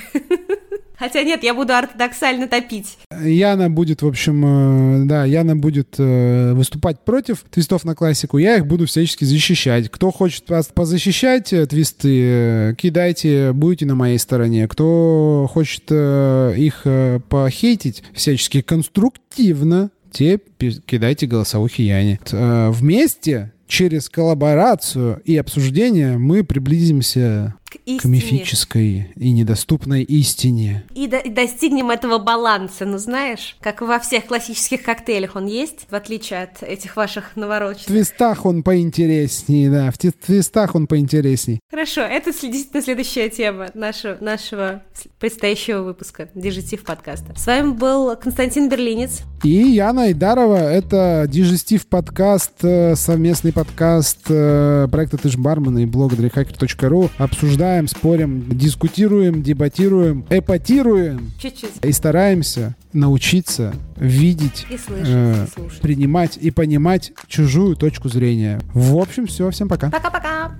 Хотя 0.98 1.22
нет, 1.22 1.44
я 1.44 1.54
буду 1.54 1.74
ортодоксально 1.74 2.48
топить. 2.48 2.98
Яна 3.22 3.70
будет, 3.70 4.02
в 4.02 4.06
общем, 4.06 5.02
э, 5.02 5.04
да, 5.04 5.24
Яна 5.24 5.54
будет 5.54 5.94
э, 5.98 6.52
выступать 6.54 7.04
против 7.04 7.44
твистов 7.50 7.84
на 7.84 7.94
классику. 7.94 8.38
Я 8.38 8.56
их 8.56 8.66
буду 8.66 8.86
всячески 8.86 9.24
защищать. 9.24 9.90
Кто 9.90 10.10
хочет 10.10 10.50
вас 10.50 10.66
позащищать 10.74 11.52
э, 11.52 11.66
твисты, 11.66 12.74
кидайте, 12.76 13.52
будете 13.52 13.86
на 13.86 13.94
моей 13.94 14.18
стороне. 14.18 14.66
Кто 14.66 15.48
хочет 15.52 15.90
их 15.90 16.86
похейтить 17.28 18.02
всячески 18.12 18.60
конструктивно, 18.60 19.90
те 20.10 20.40
кидайте 20.58 21.26
голосовухи 21.26 21.82
Яне. 21.82 22.18
Вместе 22.32 23.52
через 23.68 24.08
коллаборацию 24.08 25.20
и 25.24 25.36
обсуждение 25.36 26.18
мы 26.18 26.42
приблизимся 26.42 27.54
к, 27.68 27.76
истине. 27.84 28.00
к 28.00 28.04
мифической 28.04 29.12
и 29.14 29.30
недоступной 29.30 30.02
истине. 30.02 30.84
И, 30.94 31.06
до, 31.06 31.18
и 31.18 31.30
достигнем 31.30 31.90
этого 31.90 32.18
баланса, 32.18 32.86
ну 32.86 32.98
знаешь, 32.98 33.56
как 33.60 33.82
во 33.82 33.98
всех 33.98 34.26
классических 34.26 34.82
коктейлях 34.82 35.36
он 35.36 35.46
есть, 35.46 35.86
в 35.90 35.94
отличие 35.94 36.44
от 36.44 36.62
этих 36.62 36.96
ваших 36.96 37.36
навороченных. 37.36 37.84
В 37.84 37.92
твистах 37.92 38.46
он 38.46 38.62
поинтереснее, 38.62 39.70
да, 39.70 39.90
в 39.90 39.98
твистах 39.98 40.74
он 40.74 40.86
поинтересней. 40.86 41.60
Хорошо, 41.70 42.00
это 42.00 42.32
действительно 42.32 42.82
следующая 42.82 43.28
тема 43.28 43.68
нашего, 43.74 44.16
нашего 44.20 44.82
предстоящего 45.18 45.82
выпуска 45.82 46.28
Дежестив 46.34 46.84
подкаста. 46.84 47.34
С 47.36 47.46
вами 47.46 47.72
был 47.72 48.16
Константин 48.16 48.68
Берлинец. 48.68 49.20
И 49.44 49.50
Яна 49.50 50.10
Идарова. 50.12 50.56
Это 50.56 51.26
Дежестив 51.28 51.86
подкаст, 51.86 52.52
э, 52.62 52.96
совместный 52.96 53.52
подкаст 53.52 54.20
э, 54.28 54.88
проекта 54.90 55.18
Ты 55.18 55.28
ж 55.28 55.36
бармен 55.36 55.78
и 55.78 55.86
блога 55.86 56.16
drhacker.ru. 56.16 57.10
Обсуждаем 57.18 57.57
обсуждаем, 57.58 57.88
спорим, 57.88 58.48
дискутируем, 58.48 59.42
дебатируем, 59.42 60.24
эпатируем. 60.30 61.32
Чуть-чуть. 61.40 61.84
И 61.84 61.92
стараемся 61.92 62.76
научиться 62.92 63.74
видеть, 63.96 64.64
и 64.70 64.78
слышать, 64.78 65.08
э, 65.08 65.46
и 65.56 65.80
принимать 65.80 66.36
и 66.36 66.52
понимать 66.52 67.12
чужую 67.26 67.74
точку 67.74 68.08
зрения. 68.08 68.60
В 68.72 68.96
общем, 68.96 69.26
все. 69.26 69.50
Всем 69.50 69.68
пока. 69.68 69.90
Пока-пока. 69.90 70.52